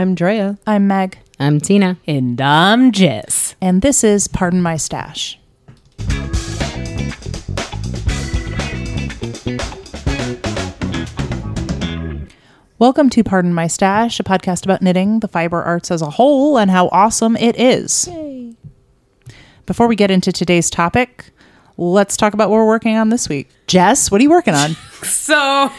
I'm 0.00 0.14
Drea. 0.14 0.56
I'm 0.66 0.86
Meg, 0.86 1.18
I'm 1.38 1.60
Tina. 1.60 1.98
And 2.06 2.40
I'm 2.40 2.90
Jess. 2.90 3.54
and 3.60 3.82
this 3.82 4.02
is 4.02 4.28
Pardon 4.28 4.62
My 4.62 4.78
Stash. 4.78 5.38
Welcome 12.78 13.10
to 13.10 13.22
Pardon 13.22 13.52
My 13.52 13.66
Stash, 13.66 14.18
a 14.18 14.22
podcast 14.22 14.64
about 14.64 14.80
knitting, 14.80 15.20
the 15.20 15.28
fiber 15.28 15.62
arts 15.62 15.90
as 15.90 16.00
a 16.00 16.08
whole, 16.08 16.56
and 16.58 16.70
how 16.70 16.88
awesome 16.92 17.36
it 17.36 17.60
is. 17.60 18.08
Before 19.66 19.86
we 19.86 19.96
get 19.96 20.10
into 20.10 20.32
today's 20.32 20.70
topic, 20.70 21.30
let's 21.76 22.16
talk 22.16 22.32
about 22.32 22.48
what 22.48 22.56
we're 22.56 22.66
working 22.66 22.96
on 22.96 23.10
this 23.10 23.28
week. 23.28 23.50
Jess, 23.66 24.10
what 24.10 24.18
are 24.22 24.24
you 24.24 24.30
working 24.30 24.54
on? 24.54 24.76
So 25.02 25.70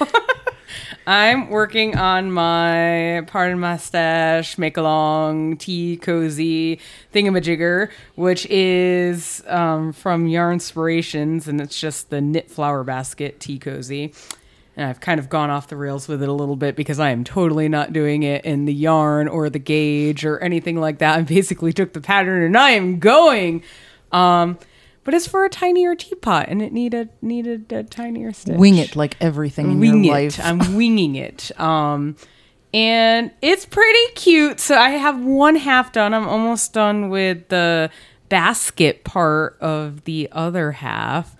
I'm 1.07 1.49
working 1.49 1.97
on 1.97 2.31
my 2.31 3.23
Pardon 3.25 3.59
My 3.59 3.77
Stash 3.77 4.57
make 4.59 4.77
along, 4.77 5.57
tea 5.57 5.97
cozy 5.97 6.79
thingamajigger, 7.14 7.89
which 8.15 8.46
is 8.46 9.43
um, 9.47 9.93
from 9.93 10.27
Yarn 10.27 10.54
Inspirations, 10.54 11.47
and 11.47 11.60
it's 11.60 11.79
just 11.79 12.11
the 12.11 12.21
knit 12.21 12.51
flower 12.51 12.83
basket 12.83 13.39
tea 13.39 13.57
cozy. 13.57 14.14
And 14.77 14.87
I've 14.87 15.00
kind 15.00 15.19
of 15.19 15.27
gone 15.27 15.50
off 15.50 15.68
the 15.68 15.75
rails 15.75 16.07
with 16.07 16.21
it 16.21 16.29
a 16.29 16.33
little 16.33 16.55
bit 16.55 16.75
because 16.75 17.00
I 17.00 17.10
am 17.10 17.24
totally 17.24 17.68
not 17.68 17.93
doing 17.93 18.21
it 18.24 18.46
in 18.46 18.65
the 18.65 18.74
yarn 18.74 19.27
or 19.27 19.49
the 19.49 19.60
gauge 19.60 20.24
or 20.24 20.39
anything 20.39 20.79
like 20.79 20.99
that. 20.99 21.18
I 21.18 21.21
basically 21.24 21.74
took 21.74 21.93
the 21.93 22.02
pattern 22.02 22.43
and 22.43 22.55
I 22.55 22.71
am 22.71 22.99
going. 22.99 23.63
Um, 24.11 24.60
but 25.04 25.14
it's 25.14 25.28
for 25.28 25.46
a 25.46 25.50
tinier 25.50 25.96
teapot, 25.96 26.46
and 26.47 26.61
it 26.61 26.71
needed 26.71 27.10
needed 27.21 27.71
a 27.71 27.83
tinier 27.83 28.33
stitch. 28.33 28.57
Wing 28.57 28.78
it 28.78 28.96
like 28.96 29.18
everything 29.19 29.71
in 29.71 29.79
wing 29.79 30.04
your 30.04 30.18
it. 30.18 30.37
life. 30.37 30.39
I'm 30.43 30.75
winging 30.75 31.15
it. 31.15 31.57
Um, 31.60 32.16
and 32.73 33.31
it's 33.41 33.66
pretty 33.66 34.14
cute. 34.16 34.59
So 34.59 34.75
I 34.77 34.91
have 34.91 35.19
one 35.23 35.55
half 35.55 35.91
done. 35.91 36.14
I'm 36.14 36.27
almost 36.27 36.73
done 36.73 37.09
with 37.09 37.50
the 37.50 37.89
basket 38.29 39.03
part 39.03 39.57
of 39.59 40.05
the 40.05 40.29
other 40.31 40.72
half. 40.72 41.35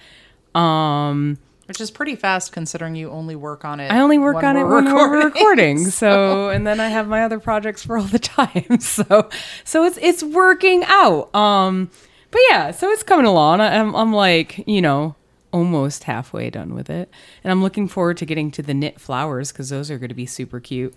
Um, 0.54 1.38
Which 1.68 1.80
is 1.80 1.90
pretty 1.90 2.18
fast 2.18 2.52
considering 2.52 2.96
you 2.96 3.10
only 3.10 3.38
work 3.38 3.64
on 3.64 3.80
it. 3.80 3.90
I 3.90 4.00
only 4.02 4.18
work 4.18 4.44
on 4.44 4.58
it 4.58 4.64
we're 4.64 4.84
when 4.84 4.94
we're 4.94 5.24
recording. 5.26 5.86
So, 5.92 6.50
and 6.50 6.68
then 6.68 6.82
I 6.82 6.90
have 6.90 7.08
my 7.08 7.24
other 7.24 7.40
projects 7.40 7.86
for 7.86 7.98
all 7.98 8.04
the 8.04 8.20
time. 8.20 8.80
So, 8.82 9.30
so 9.64 9.86
it's 9.86 9.98
it's 10.02 10.24
working 10.24 10.84
out. 10.86 11.34
Um, 11.34 11.90
but 12.32 12.42
yeah, 12.50 12.72
so 12.72 12.90
it's 12.90 13.04
coming 13.04 13.26
along. 13.26 13.62
I- 13.62 13.78
I'm 13.78 13.94
I'm 13.96 14.14
like 14.14 14.64
you 14.68 14.82
know 14.82 15.16
almost 15.54 16.06
halfway 16.06 16.50
done 16.50 16.74
with 16.74 16.90
it, 16.90 17.12
and 17.44 17.52
I'm 17.52 17.62
looking 17.62 17.88
forward 17.90 18.16
to 18.18 18.26
getting 18.26 18.52
to 18.52 18.62
the 18.62 18.74
knit 18.74 19.00
flowers 19.02 19.52
because 19.52 19.70
those 19.70 19.92
are 19.92 19.98
going 19.98 20.10
to 20.10 20.16
be 20.16 20.26
super 20.26 20.60
cute. 20.60 20.94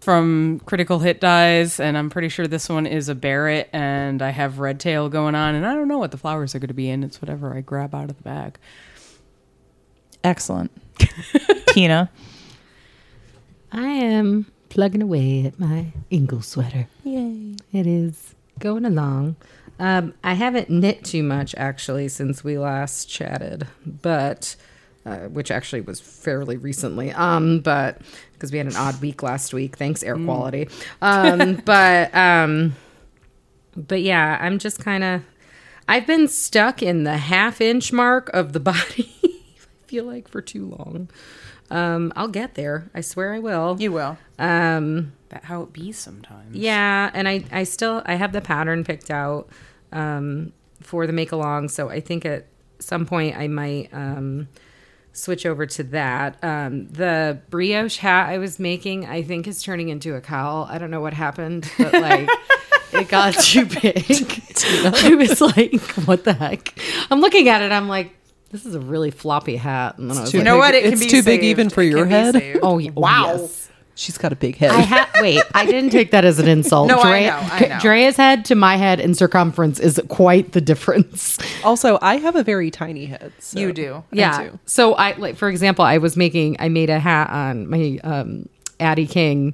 From 0.00 0.60
Critical 0.64 1.00
Hit 1.00 1.20
Dyes, 1.20 1.78
and 1.80 1.98
I'm 1.98 2.08
pretty 2.08 2.28
sure 2.28 2.46
this 2.46 2.68
one 2.68 2.86
is 2.86 3.08
a 3.08 3.14
Barrett, 3.14 3.68
and 3.72 4.22
I 4.22 4.30
have 4.30 4.60
red 4.60 4.78
tail 4.80 5.08
going 5.08 5.34
on, 5.34 5.54
and 5.56 5.66
I 5.66 5.74
don't 5.74 5.88
know 5.88 5.98
what 5.98 6.10
the 6.12 6.16
flowers 6.16 6.54
are 6.54 6.58
going 6.60 6.68
to 6.68 6.74
be 6.74 6.88
in. 6.88 7.02
It's 7.02 7.20
whatever 7.20 7.52
I 7.52 7.60
grab 7.60 7.94
out 7.94 8.08
of 8.08 8.16
the 8.16 8.22
bag. 8.22 8.58
Excellent. 10.24 10.70
Tina. 11.68 12.10
I 13.72 13.86
am 13.88 14.46
plugging 14.68 15.02
away 15.02 15.44
at 15.46 15.58
my 15.58 15.86
Ingle 16.10 16.42
sweater. 16.42 16.86
Yay. 17.04 17.56
It 17.72 17.86
is 17.86 18.34
going 18.58 18.84
along. 18.84 19.36
Um, 19.78 20.14
I 20.24 20.34
haven't 20.34 20.70
knit 20.70 21.04
too 21.04 21.22
much 21.22 21.54
actually 21.56 22.08
since 22.08 22.42
we 22.42 22.58
last 22.58 23.08
chatted, 23.08 23.68
but 23.86 24.56
uh, 25.06 25.28
which 25.28 25.50
actually 25.50 25.80
was 25.80 26.00
fairly 26.00 26.56
recently. 26.56 27.12
Um, 27.12 27.60
but 27.60 28.00
because 28.32 28.52
we 28.52 28.58
had 28.58 28.66
an 28.66 28.76
odd 28.76 29.00
week 29.00 29.22
last 29.22 29.54
week, 29.54 29.76
thanks 29.76 30.02
air 30.02 30.16
quality. 30.16 30.68
Um, 31.00 31.54
but 31.64 32.14
um, 32.14 32.76
but 33.76 34.02
yeah, 34.02 34.38
I'm 34.40 34.58
just 34.58 34.80
kind 34.80 35.04
of. 35.04 35.22
I've 35.90 36.06
been 36.06 36.28
stuck 36.28 36.82
in 36.82 37.04
the 37.04 37.16
half 37.16 37.62
inch 37.62 37.92
mark 37.92 38.28
of 38.34 38.52
the 38.52 38.60
body. 38.60 39.14
I 39.24 39.86
feel 39.86 40.04
like 40.04 40.28
for 40.28 40.42
too 40.42 40.66
long. 40.66 41.08
Um, 41.70 42.12
I'll 42.16 42.28
get 42.28 42.54
there. 42.54 42.90
I 42.94 43.00
swear 43.02 43.32
I 43.34 43.38
will. 43.40 43.76
You 43.78 43.92
will. 43.92 44.16
Um, 44.38 45.12
That 45.28 45.44
how 45.44 45.62
it 45.62 45.72
be 45.72 45.92
sometimes. 45.92 46.56
yeah, 46.56 47.10
and 47.12 47.28
I, 47.28 47.44
I 47.52 47.64
still 47.64 48.02
I 48.06 48.14
have 48.14 48.32
the 48.32 48.40
pattern 48.40 48.84
picked 48.84 49.10
out 49.10 49.48
um, 49.92 50.52
for 50.80 51.06
the 51.06 51.12
make 51.12 51.32
along, 51.32 51.68
so 51.68 51.88
I 51.90 52.00
think 52.00 52.24
at 52.24 52.46
some 52.78 53.04
point 53.06 53.36
I 53.36 53.48
might 53.48 53.88
um, 53.92 54.48
switch 55.12 55.44
over 55.44 55.66
to 55.66 55.82
that. 55.84 56.42
Um, 56.42 56.88
the 56.88 57.40
brioche 57.50 57.98
hat 57.98 58.28
I 58.30 58.38
was 58.38 58.58
making, 58.58 59.04
I 59.06 59.22
think, 59.22 59.46
is 59.46 59.62
turning 59.62 59.88
into 59.90 60.14
a 60.14 60.20
cowl. 60.20 60.66
I 60.70 60.78
don't 60.78 60.90
know 60.90 61.00
what 61.00 61.12
happened, 61.14 61.70
but 61.78 61.92
like. 61.92 62.28
It 62.90 63.10
got 63.10 63.34
too 63.34 63.66
big. 63.66 64.02
I 64.82 65.14
was 65.14 65.42
like, 65.42 65.78
"What 66.06 66.24
the 66.24 66.32
heck?" 66.32 66.72
I'm 67.10 67.20
looking 67.20 67.46
at 67.50 67.60
it. 67.60 67.70
I'm 67.70 67.86
like, 67.86 68.16
"This 68.50 68.64
is 68.66 68.74
a 68.74 68.80
really 68.80 69.10
floppy 69.10 69.56
hat." 69.56 69.98
And 69.98 70.10
then 70.10 70.18
I 70.18 70.22
was 70.22 70.30
too 70.30 70.38
like, 70.38 70.44
know 70.44 70.58
what? 70.58 70.74
It 70.74 70.84
can 70.84 70.92
it's 70.94 71.02
be 71.04 71.08
too 71.08 71.22
big 71.22 71.42
even 71.44 71.68
for 71.70 71.82
It 71.82 71.90
your 71.90 72.06
head. 72.06 72.58
"Oh, 72.62 72.76
y- 72.78 72.90
Wow. 72.94 73.26
yes." 73.38 73.64
She's 73.94 74.16
got 74.16 74.32
a 74.32 74.36
big 74.36 74.56
head. 74.56 74.70
I 74.70 74.82
ha- 74.82 75.10
wait. 75.20 75.42
I 75.54 75.66
didn't 75.66 75.90
take 75.90 76.12
that 76.12 76.24
as 76.24 76.38
an 76.38 76.46
insult. 76.56 76.86
No, 76.86 77.00
I 77.00 77.26
know, 77.26 77.38
I 77.50 77.60
know. 77.66 77.78
Drea's 77.80 78.16
head 78.16 78.44
to 78.44 78.54
my 78.54 78.76
head 78.76 79.00
in 79.00 79.12
circumference 79.12 79.80
is 79.80 80.00
quite 80.06 80.52
the 80.52 80.60
difference. 80.60 81.36
also, 81.64 81.98
I 82.00 82.18
have 82.18 82.36
a 82.36 82.44
very 82.44 82.70
tiny 82.70 83.06
head. 83.06 83.32
so- 83.40 83.58
You 83.58 83.72
do. 83.72 84.04
Yeah. 84.12 84.50
too. 84.50 84.58
So 84.66 84.94
I 84.94 85.14
like, 85.16 85.34
for 85.36 85.48
example, 85.48 85.84
I 85.84 85.98
was 85.98 86.16
making, 86.16 86.56
I 86.60 86.68
made 86.68 86.90
a 86.90 87.00
hat 87.00 87.28
on 87.30 87.68
my 87.68 87.98
um, 88.04 88.48
Addi 88.78 89.10
King, 89.10 89.52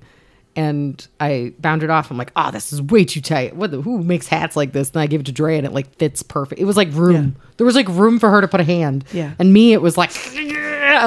and 0.57 1.07
I 1.21 1.53
bound 1.59 1.83
it 1.83 1.91
off. 1.91 2.11
I'm 2.11 2.17
like, 2.17 2.33
oh, 2.37 2.51
this 2.51 2.73
is 2.73 2.81
way 2.81 3.05
too 3.05 3.21
tight. 3.21 3.57
What 3.57 3.71
the? 3.71 3.81
Who 3.81 4.03
makes 4.03 4.29
hats 4.29 4.57
like 4.57 4.73
this? 4.73 4.91
And 4.91 5.01
I 5.01 5.07
give 5.07 5.21
it 5.21 5.25
to 5.25 5.33
Dre, 5.33 5.57
and 5.57 5.67
it 5.67 5.73
like 5.73 5.95
fits 5.97 6.23
perfect. 6.23 6.61
It 6.61 6.65
was 6.65 6.77
like 6.77 6.89
room. 6.93 7.37
There 7.57 7.67
was 7.67 7.77
like 7.77 7.89
room 7.89 8.19
for 8.19 8.31
her 8.31 8.41
to 8.41 8.49
put 8.49 8.61
a 8.61 8.65
hand. 8.65 9.05
Yeah. 9.13 9.35
And 9.39 9.53
me, 9.53 9.73
it 9.73 9.83
was 9.83 9.97
like, 9.97 10.11
and 10.37 10.57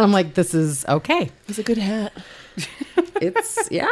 I'm 0.04 0.12
like, 0.12 0.34
this 0.34 0.54
is 0.54 0.86
okay. 0.88 1.30
It's 1.48 1.60
a 1.60 1.64
good 1.64 1.78
hat. 1.78 2.14
It's 3.20 3.68
yeah. 3.72 3.90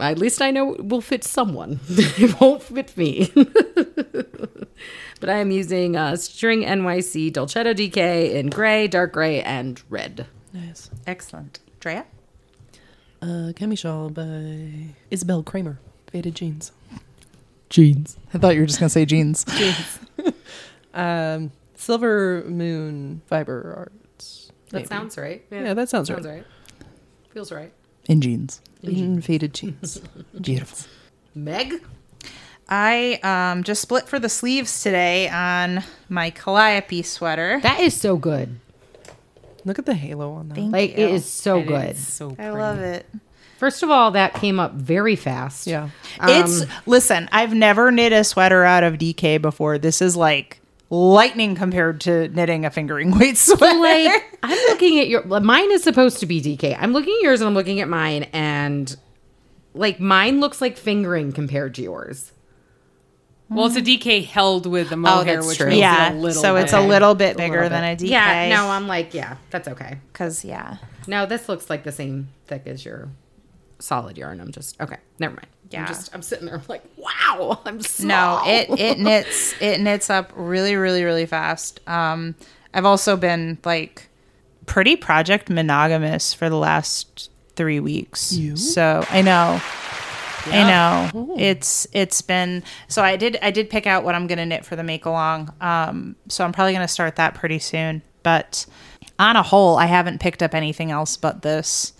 At 0.00 0.18
least 0.18 0.40
I 0.40 0.50
know 0.50 0.74
it 0.74 0.86
will 0.86 1.02
fit 1.02 1.24
someone. 1.24 1.80
it 1.88 2.40
won't 2.40 2.62
fit 2.62 2.96
me. 2.96 3.30
but 3.34 5.28
I 5.28 5.34
am 5.34 5.50
using 5.50 5.96
uh, 5.96 6.16
String 6.16 6.62
NYC 6.62 7.32
Dolcetto 7.32 7.74
DK 7.74 8.32
in 8.32 8.48
gray, 8.48 8.88
dark 8.88 9.12
gray, 9.12 9.42
and 9.42 9.82
red. 9.90 10.26
Nice. 10.54 10.90
Excellent. 11.06 11.60
Drea? 11.80 12.06
Uh, 13.22 13.52
Chemishawl 13.54 14.12
by 14.12 14.94
Isabell 15.14 15.44
Kraemer. 15.44 15.78
Faded 16.08 16.34
jeans. 16.34 16.72
Jeans. 17.70 18.16
I 18.34 18.38
thought 18.38 18.54
you 18.56 18.60
were 18.60 18.66
just 18.66 18.80
going 18.80 18.88
to 18.88 18.92
say 18.92 19.04
jeans. 19.06 19.46
Um, 20.94 21.52
Silver 21.74 22.44
Moon 22.46 23.22
Fiber 23.26 23.74
Arts. 23.78 24.52
That 24.70 24.80
maybe. 24.80 24.88
sounds 24.88 25.16
right. 25.16 25.42
Yeah, 25.50 25.72
that 25.72 25.88
sounds, 25.88 26.08
sounds 26.08 26.26
right. 26.26 26.34
right. 26.34 26.46
Feels 27.30 27.50
right. 27.50 27.72
In 28.10 28.20
jeans. 28.20 28.60
In 28.82 29.22
faded 29.22 29.54
jeans. 29.54 30.02
Beautiful. 30.40 30.86
Meg? 31.34 31.82
I 32.68 33.20
um, 33.22 33.64
just 33.64 33.80
split 33.80 34.06
for 34.06 34.18
the 34.18 34.28
sleeves 34.28 34.82
today 34.82 35.28
on 35.28 35.82
my 36.08 36.30
Calliope 36.30 37.02
sweater. 37.02 37.60
That 37.62 37.80
is 37.80 37.98
so 37.98 38.16
good. 38.16 38.60
Look 39.64 39.78
at 39.78 39.86
the 39.86 39.94
halo 39.94 40.32
on 40.32 40.48
that. 40.48 40.54
Thank 40.56 40.72
Like 40.72 40.90
you. 40.98 41.06
it 41.06 41.10
is 41.14 41.24
so 41.24 41.58
It 41.60 41.66
good. 41.68 41.90
is 41.90 42.06
so 42.06 42.34
I 42.38 42.50
love 42.50 42.78
it. 42.80 43.06
First 43.58 43.82
of 43.84 43.90
all, 43.90 44.10
that 44.12 44.34
came 44.34 44.58
up 44.58 44.72
very 44.74 45.14
fast. 45.14 45.66
Yeah. 45.68 45.90
it's 46.20 46.62
um, 46.62 46.68
listen, 46.86 47.28
I've 47.30 47.54
never 47.54 47.92
knit 47.92 48.12
a 48.12 48.24
sweater 48.24 48.64
out 48.64 48.82
of 48.82 48.94
DK 48.94 49.40
before. 49.40 49.78
This 49.78 50.02
is 50.02 50.16
like 50.16 50.60
lightning 50.90 51.54
compared 51.54 52.00
to 52.02 52.28
knitting 52.30 52.64
a 52.64 52.70
fingering 52.70 53.10
weight 53.18 53.38
sweater. 53.38 53.78
like 53.78 54.38
I'm 54.42 54.58
looking 54.68 54.98
at 54.98 55.06
your 55.08 55.22
mine 55.40 55.70
is 55.70 55.82
supposed 55.84 56.18
to 56.20 56.26
be 56.26 56.42
DK. 56.42 56.76
I'm 56.78 56.92
looking 56.92 57.14
at 57.14 57.22
yours 57.22 57.40
and 57.40 57.46
I'm 57.48 57.54
looking 57.54 57.78
at 57.80 57.88
mine 57.88 58.24
and 58.32 58.94
like 59.74 60.00
mine 60.00 60.40
looks 60.40 60.60
like 60.60 60.76
fingering 60.76 61.30
compared 61.32 61.74
to 61.76 61.82
yours. 61.82 62.32
Well, 63.54 63.66
it's 63.66 63.76
a 63.76 63.82
DK 63.82 64.24
held 64.24 64.66
with 64.66 64.90
the 64.90 64.96
mohair, 64.96 65.36
that's 65.36 65.46
which 65.46 65.58
true. 65.58 65.66
makes 65.68 65.78
yeah, 65.78 66.10
it 66.10 66.14
a 66.14 66.18
little. 66.18 66.42
so 66.42 66.56
it's 66.56 66.72
bit- 66.72 66.80
a 66.80 66.86
little 66.86 67.14
bit 67.14 67.36
bigger 67.36 67.62
little 67.62 67.70
than 67.70 67.84
a 67.84 67.96
bit. 67.96 68.06
DK. 68.06 68.10
Yeah, 68.10 68.48
no, 68.50 68.68
I'm 68.68 68.86
like, 68.88 69.14
yeah, 69.14 69.36
that's 69.50 69.68
okay. 69.68 69.98
because 70.12 70.44
yeah, 70.44 70.76
No, 71.06 71.26
this 71.26 71.48
looks 71.48 71.68
like 71.70 71.84
the 71.84 71.92
same 71.92 72.28
thick 72.46 72.62
as 72.66 72.84
your 72.84 73.08
solid 73.78 74.16
yarn. 74.16 74.40
I'm 74.40 74.52
just 74.52 74.80
okay. 74.80 74.96
Never 75.18 75.34
mind. 75.34 75.46
Yeah. 75.70 75.80
I'm 75.82 75.86
just 75.86 76.14
I'm 76.14 76.22
sitting 76.22 76.46
there 76.46 76.56
I'm 76.56 76.62
like, 76.68 76.84
wow, 76.96 77.60
I'm 77.64 77.80
no, 78.00 78.42
it 78.44 78.68
it 78.78 78.98
knits 78.98 79.54
it 79.60 79.80
knits 79.80 80.10
up 80.10 80.32
really 80.36 80.76
really 80.76 81.02
really 81.04 81.26
fast. 81.26 81.80
Um, 81.88 82.34
I've 82.74 82.84
also 82.84 83.16
been 83.16 83.58
like 83.64 84.08
pretty 84.66 84.96
project 84.96 85.50
monogamous 85.50 86.32
for 86.34 86.48
the 86.48 86.56
last 86.56 87.30
three 87.56 87.80
weeks. 87.80 88.32
You? 88.32 88.56
So 88.56 89.04
I 89.10 89.22
know. 89.22 89.60
I 90.46 90.68
know 91.12 91.34
it's 91.38 91.86
it's 91.92 92.22
been 92.22 92.62
so 92.88 93.02
I 93.02 93.16
did 93.16 93.38
I 93.42 93.50
did 93.50 93.70
pick 93.70 93.86
out 93.86 94.04
what 94.04 94.14
I'm 94.14 94.26
gonna 94.26 94.46
knit 94.46 94.64
for 94.64 94.76
the 94.76 94.82
make 94.82 95.04
along 95.04 95.52
um 95.60 96.16
so 96.28 96.44
I'm 96.44 96.52
probably 96.52 96.72
gonna 96.72 96.88
start 96.88 97.16
that 97.16 97.34
pretty 97.34 97.58
soon 97.58 98.02
but 98.22 98.66
on 99.18 99.36
a 99.36 99.42
whole 99.42 99.76
I 99.76 99.86
haven't 99.86 100.20
picked 100.20 100.42
up 100.42 100.54
anything 100.54 100.90
else 100.90 101.16
but 101.16 101.42
this 101.42 101.92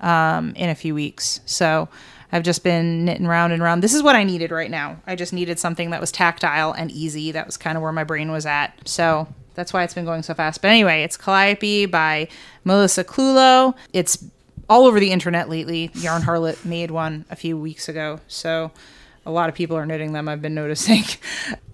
um 0.00 0.52
in 0.56 0.70
a 0.70 0.74
few 0.74 0.94
weeks 0.94 1.40
so 1.46 1.88
I've 2.32 2.42
just 2.42 2.64
been 2.64 3.04
knitting 3.04 3.28
round 3.28 3.52
and 3.52 3.62
round. 3.62 3.80
This 3.80 3.94
is 3.94 4.02
what 4.02 4.16
I 4.16 4.24
needed 4.24 4.50
right 4.50 4.70
now. 4.70 5.00
I 5.06 5.14
just 5.14 5.32
needed 5.32 5.60
something 5.60 5.90
that 5.90 6.00
was 6.00 6.10
tactile 6.10 6.72
and 6.72 6.90
easy. 6.90 7.30
That 7.30 7.46
was 7.46 7.56
kind 7.56 7.76
of 7.76 7.82
where 7.82 7.92
my 7.92 8.02
brain 8.02 8.32
was 8.32 8.44
at. 8.44 8.76
So 8.88 9.28
that's 9.54 9.72
why 9.72 9.84
it's 9.84 9.94
been 9.94 10.04
going 10.04 10.24
so 10.24 10.34
fast. 10.34 10.60
But 10.60 10.68
anyway, 10.72 11.04
it's 11.04 11.16
Calliope 11.16 11.86
by 11.86 12.26
Melissa 12.64 13.04
Clulo. 13.04 13.76
It's 13.92 14.18
all 14.68 14.86
over 14.86 15.00
the 15.00 15.10
internet 15.10 15.48
lately. 15.48 15.90
Yarn 15.94 16.22
Harlot 16.22 16.64
made 16.64 16.90
one 16.90 17.24
a 17.30 17.36
few 17.36 17.58
weeks 17.58 17.88
ago. 17.88 18.20
So 18.28 18.70
a 19.26 19.30
lot 19.30 19.48
of 19.48 19.54
people 19.54 19.76
are 19.76 19.86
knitting 19.86 20.12
them, 20.12 20.28
I've 20.28 20.42
been 20.42 20.54
noticing. 20.64 21.04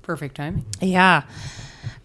Perfect 0.03 0.37
timing. 0.37 0.65
Yeah. 0.81 1.23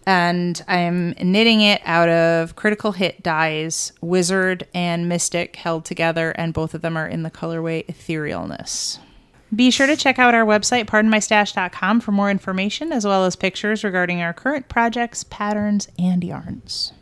And 0.08 0.62
I'm 0.68 1.10
knitting 1.20 1.62
it 1.62 1.82
out 1.84 2.08
of 2.08 2.54
Critical 2.54 2.92
Hit 2.92 3.24
dyes, 3.24 3.92
Wizard 4.00 4.68
and 4.72 5.08
Mystic 5.08 5.56
held 5.56 5.84
together, 5.84 6.30
and 6.30 6.54
both 6.54 6.74
of 6.74 6.82
them 6.82 6.96
are 6.96 7.08
in 7.08 7.24
the 7.24 7.30
colorway 7.30 7.84
Etherealness. 7.86 9.00
Be 9.54 9.70
sure 9.70 9.86
to 9.86 9.96
check 9.96 10.18
out 10.18 10.34
our 10.34 10.44
website, 10.44 10.86
pardonmystash.com, 10.86 12.00
for 12.00 12.12
more 12.12 12.30
information, 12.30 12.92
as 12.92 13.04
well 13.04 13.24
as 13.24 13.36
pictures 13.36 13.82
regarding 13.82 14.20
our 14.20 14.32
current 14.32 14.68
projects, 14.68 15.24
patterns, 15.24 15.88
and 15.98 16.22
yarns. 16.22 16.92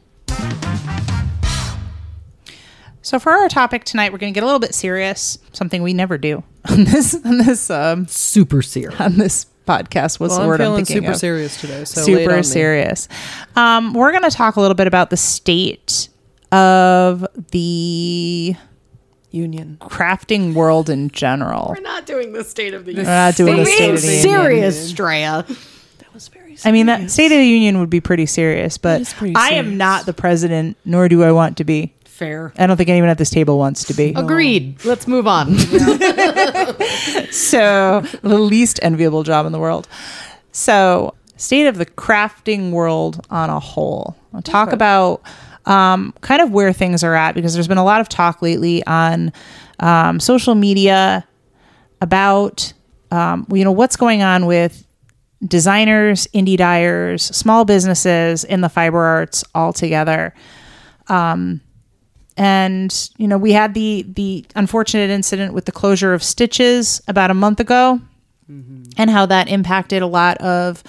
So, 3.04 3.18
for 3.18 3.32
our 3.32 3.50
topic 3.50 3.84
tonight, 3.84 4.12
we're 4.12 4.18
going 4.18 4.32
to 4.32 4.34
get 4.34 4.42
a 4.42 4.46
little 4.46 4.58
bit 4.58 4.74
serious, 4.74 5.38
something 5.52 5.82
we 5.82 5.92
never 5.92 6.16
do 6.16 6.42
on 6.70 6.84
this 6.84 7.14
on 7.24 7.36
this 7.36 7.68
um, 7.68 8.06
Super 8.06 8.62
serious. 8.62 8.98
on 8.98 9.18
this 9.18 9.44
podcast. 9.66 10.18
What's 10.18 10.30
Well, 10.30 10.38
the 10.38 10.40
I'm 10.42 10.46
word 10.48 10.60
I'm 10.62 10.66
feeling 10.66 10.84
thinking 10.86 11.02
super 11.02 11.12
of? 11.12 11.18
serious 11.18 11.60
today. 11.60 11.84
So 11.84 12.00
lay 12.06 12.24
it 12.24 12.28
on 12.28 12.30
super 12.30 12.42
serious. 12.42 13.08
Um, 13.56 13.92
we're 13.92 14.10
going 14.10 14.22
to 14.24 14.30
talk 14.30 14.56
a 14.56 14.60
little 14.60 14.74
bit 14.74 14.86
about 14.86 15.10
the 15.10 15.18
state 15.18 16.08
of 16.50 17.26
the 17.50 18.56
Union. 19.30 19.76
crafting 19.80 20.54
world 20.54 20.88
in 20.88 21.10
general. 21.10 21.74
We're 21.76 21.82
not 21.82 22.06
doing 22.06 22.32
the 22.32 22.44
State 22.44 22.72
of 22.72 22.84
the 22.86 22.92
union. 22.92 23.06
We're 23.06 23.12
not 23.12 23.34
doing 23.36 23.56
the 23.56 23.66
state 23.66 23.90
of 23.94 24.00
the 24.00 24.06
union. 24.06 24.22
serious, 24.22 24.92
Drea. 24.92 25.44
That 25.98 26.14
was 26.14 26.28
very. 26.28 26.56
I 26.64 26.70
mean, 26.72 26.86
that 26.86 27.10
State 27.10 27.32
of 27.32 27.38
the 27.38 27.46
Union 27.46 27.80
would 27.80 27.90
be 27.90 28.00
pretty 28.00 28.26
serious, 28.26 28.78
but 28.78 29.00
is 29.00 29.12
pretty 29.12 29.34
I 29.34 29.50
am 29.50 29.76
not 29.76 30.06
the 30.06 30.14
president, 30.14 30.76
nor 30.84 31.08
do 31.08 31.22
I 31.24 31.32
want 31.32 31.56
to 31.56 31.64
be. 31.64 31.94
Fair. 32.14 32.52
I 32.56 32.69
don't 32.69 32.76
think 32.76 32.88
anyone 32.88 33.11
at 33.11 33.19
this 33.19 33.31
table 33.31 33.58
wants 33.58 33.82
to 33.87 33.94
be. 33.94 34.12
Agreed. 34.14 34.84
Let's 34.84 35.08
move 35.08 35.26
on. 35.26 35.58
so 37.32 38.02
the 38.22 38.38
least 38.38 38.78
enviable 38.84 39.25
job 39.25 39.46
in 39.46 39.52
the 39.52 39.58
world. 39.58 39.88
So 40.52 41.16
state 41.37 41.66
of 41.66 41.76
the 41.76 41.87
crafting 41.87 42.70
world 42.70 43.26
on 43.31 43.50
a 43.50 43.58
whole. 43.58 44.14
I'll 44.32 44.43
talk 44.43 44.70
about 44.70 45.22
um, 45.66 46.14
kind 46.20 46.40
of 46.40 46.52
where 46.52 46.72
things 46.72 47.02
are 47.02 47.16
at 47.16 47.34
because 47.34 47.52
there's 47.52 47.66
been 47.66 47.78
a 47.78 47.84
lot 47.84 48.00
of 48.00 48.08
talk 48.08 48.40
lately 48.40 48.87
on 48.87 49.32
um, 49.81 50.20
social 50.20 50.55
media 50.55 51.26
about 52.00 52.72
um, 53.10 53.44
you 53.52 53.64
know 53.64 53.72
what's 53.72 53.96
going 53.96 54.22
on 54.22 54.46
with 54.46 54.87
designers, 55.44 56.28
indie 56.28 56.56
dyers, 56.56 57.25
small 57.25 57.64
businesses 57.64 58.44
in 58.44 58.60
the 58.60 58.69
fiber 58.69 59.02
arts 59.02 59.43
all 59.52 59.72
together 59.72 60.32
and 62.36 63.10
you 63.16 63.28
know 63.28 63.38
we 63.38 63.52
had 63.52 63.75
the 63.75 64.04
the 64.08 64.44
unfortunate 64.56 65.10
incident 65.10 65.54
with 65.54 65.64
the 65.66 65.72
closure 65.72 66.14
of 66.14 66.22
stitches 66.22 67.00
about 67.06 67.31
a 67.31 67.34
month 67.34 67.60
ago 67.60 68.00
and 68.98 69.10
how 69.10 69.26
that 69.26 69.48
impacted 69.48 70.02
a 70.02 70.06
lot 70.06 70.36
of 70.38 70.82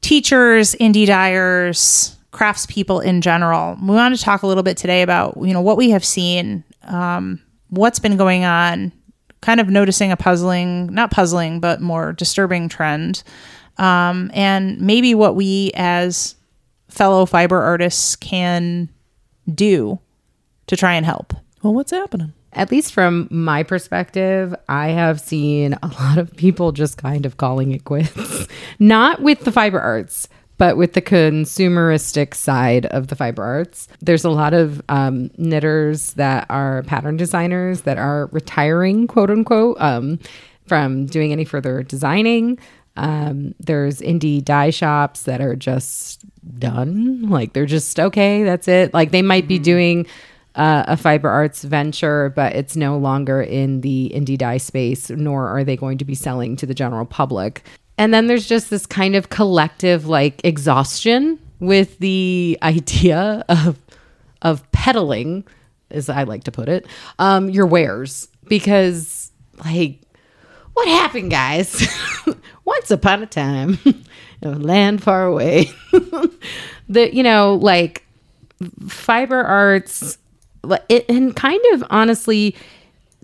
teachers 0.00 0.74
indie 0.76 1.06
dyers 1.06 2.16
craftspeople 2.32 3.02
in 3.02 3.22
general. 3.22 3.76
We 3.80 3.94
want 3.94 4.14
to 4.16 4.22
talk 4.22 4.42
a 4.42 4.46
little 4.46 4.62
bit 4.62 4.76
today 4.76 5.02
about 5.02 5.36
you 5.40 5.52
know 5.52 5.62
what 5.62 5.76
we 5.76 5.90
have 5.90 6.04
seen 6.04 6.64
um, 6.84 7.40
what's 7.70 7.98
been 7.98 8.16
going 8.16 8.44
on 8.44 8.92
kind 9.40 9.60
of 9.60 9.68
noticing 9.68 10.12
a 10.12 10.16
puzzling 10.16 10.86
not 10.92 11.10
puzzling 11.10 11.60
but 11.60 11.80
more 11.80 12.12
disturbing 12.12 12.68
trend 12.68 13.22
um, 13.78 14.30
and 14.34 14.80
maybe 14.80 15.14
what 15.14 15.34
we 15.36 15.70
as 15.74 16.34
fellow 16.88 17.26
fiber 17.26 17.60
artists 17.60 18.16
can 18.16 18.88
do 19.52 19.98
to 20.66 20.76
try 20.76 20.94
and 20.94 21.06
help. 21.06 21.32
Well, 21.62 21.74
what's 21.74 21.90
happening? 21.90 22.32
At 22.52 22.70
least 22.70 22.92
from 22.94 23.28
my 23.30 23.62
perspective, 23.62 24.54
I 24.68 24.88
have 24.88 25.20
seen 25.20 25.74
a 25.82 25.88
lot 25.88 26.16
of 26.16 26.34
people 26.36 26.72
just 26.72 26.96
kind 26.96 27.26
of 27.26 27.36
calling 27.36 27.72
it 27.72 27.84
quits. 27.84 28.46
Not 28.78 29.20
with 29.20 29.40
the 29.40 29.52
fiber 29.52 29.78
arts, 29.78 30.28
but 30.58 30.76
with 30.76 30.94
the 30.94 31.02
consumeristic 31.02 32.34
side 32.34 32.86
of 32.86 33.08
the 33.08 33.16
fiber 33.16 33.42
arts. 33.44 33.88
There's 34.00 34.24
a 34.24 34.30
lot 34.30 34.54
of 34.54 34.80
um, 34.88 35.30
knitters 35.36 36.14
that 36.14 36.46
are 36.48 36.82
pattern 36.84 37.16
designers 37.16 37.82
that 37.82 37.98
are 37.98 38.26
retiring, 38.32 39.06
quote 39.06 39.30
unquote, 39.30 39.76
um, 39.80 40.18
from 40.66 41.06
doing 41.06 41.32
any 41.32 41.44
further 41.44 41.82
designing. 41.82 42.58
Um, 42.96 43.54
there's 43.60 44.00
indie 44.00 44.42
dye 44.42 44.70
shops 44.70 45.24
that 45.24 45.42
are 45.42 45.56
just 45.56 46.24
done. 46.58 47.28
Like 47.28 47.52
they're 47.52 47.66
just 47.66 48.00
okay, 48.00 48.42
that's 48.42 48.68
it. 48.68 48.94
Like 48.94 49.10
they 49.10 49.22
might 49.22 49.46
be 49.46 49.58
doing 49.58 50.06
uh, 50.56 50.84
a 50.88 50.96
fiber 50.96 51.28
arts 51.28 51.62
venture, 51.62 52.32
but 52.34 52.54
it's 52.54 52.76
no 52.76 52.96
longer 52.96 53.42
in 53.42 53.82
the 53.82 54.10
indie 54.14 54.38
dye 54.38 54.56
space, 54.56 55.10
nor 55.10 55.48
are 55.48 55.64
they 55.64 55.76
going 55.76 55.98
to 55.98 56.04
be 56.04 56.14
selling 56.14 56.56
to 56.56 56.66
the 56.66 56.74
general 56.74 57.04
public. 57.04 57.62
And 57.98 58.12
then 58.12 58.26
there's 58.26 58.46
just 58.46 58.70
this 58.70 58.86
kind 58.86 59.14
of 59.14 59.28
collective 59.28 60.06
like 60.06 60.40
exhaustion 60.44 61.38
with 61.60 61.98
the 61.98 62.58
idea 62.62 63.44
of 63.48 63.78
of 64.42 64.70
peddling, 64.72 65.44
as 65.90 66.08
I 66.08 66.24
like 66.24 66.44
to 66.44 66.52
put 66.52 66.68
it, 66.68 66.86
um, 67.18 67.48
your 67.48 67.66
wares 67.66 68.28
because 68.48 69.30
like 69.64 70.00
what 70.74 70.88
happened, 70.88 71.30
guys? 71.30 71.86
Once 72.64 72.90
upon 72.90 73.22
a 73.22 73.26
time, 73.26 73.78
in 73.84 74.48
a 74.48 74.50
land 74.58 75.02
far 75.02 75.24
away, 75.24 75.70
the 76.88 77.14
you 77.14 77.22
know 77.22 77.54
like 77.54 78.04
fiber 78.88 79.42
arts 79.42 80.18
and 81.08 81.34
kind 81.36 81.60
of 81.72 81.84
honestly 81.90 82.54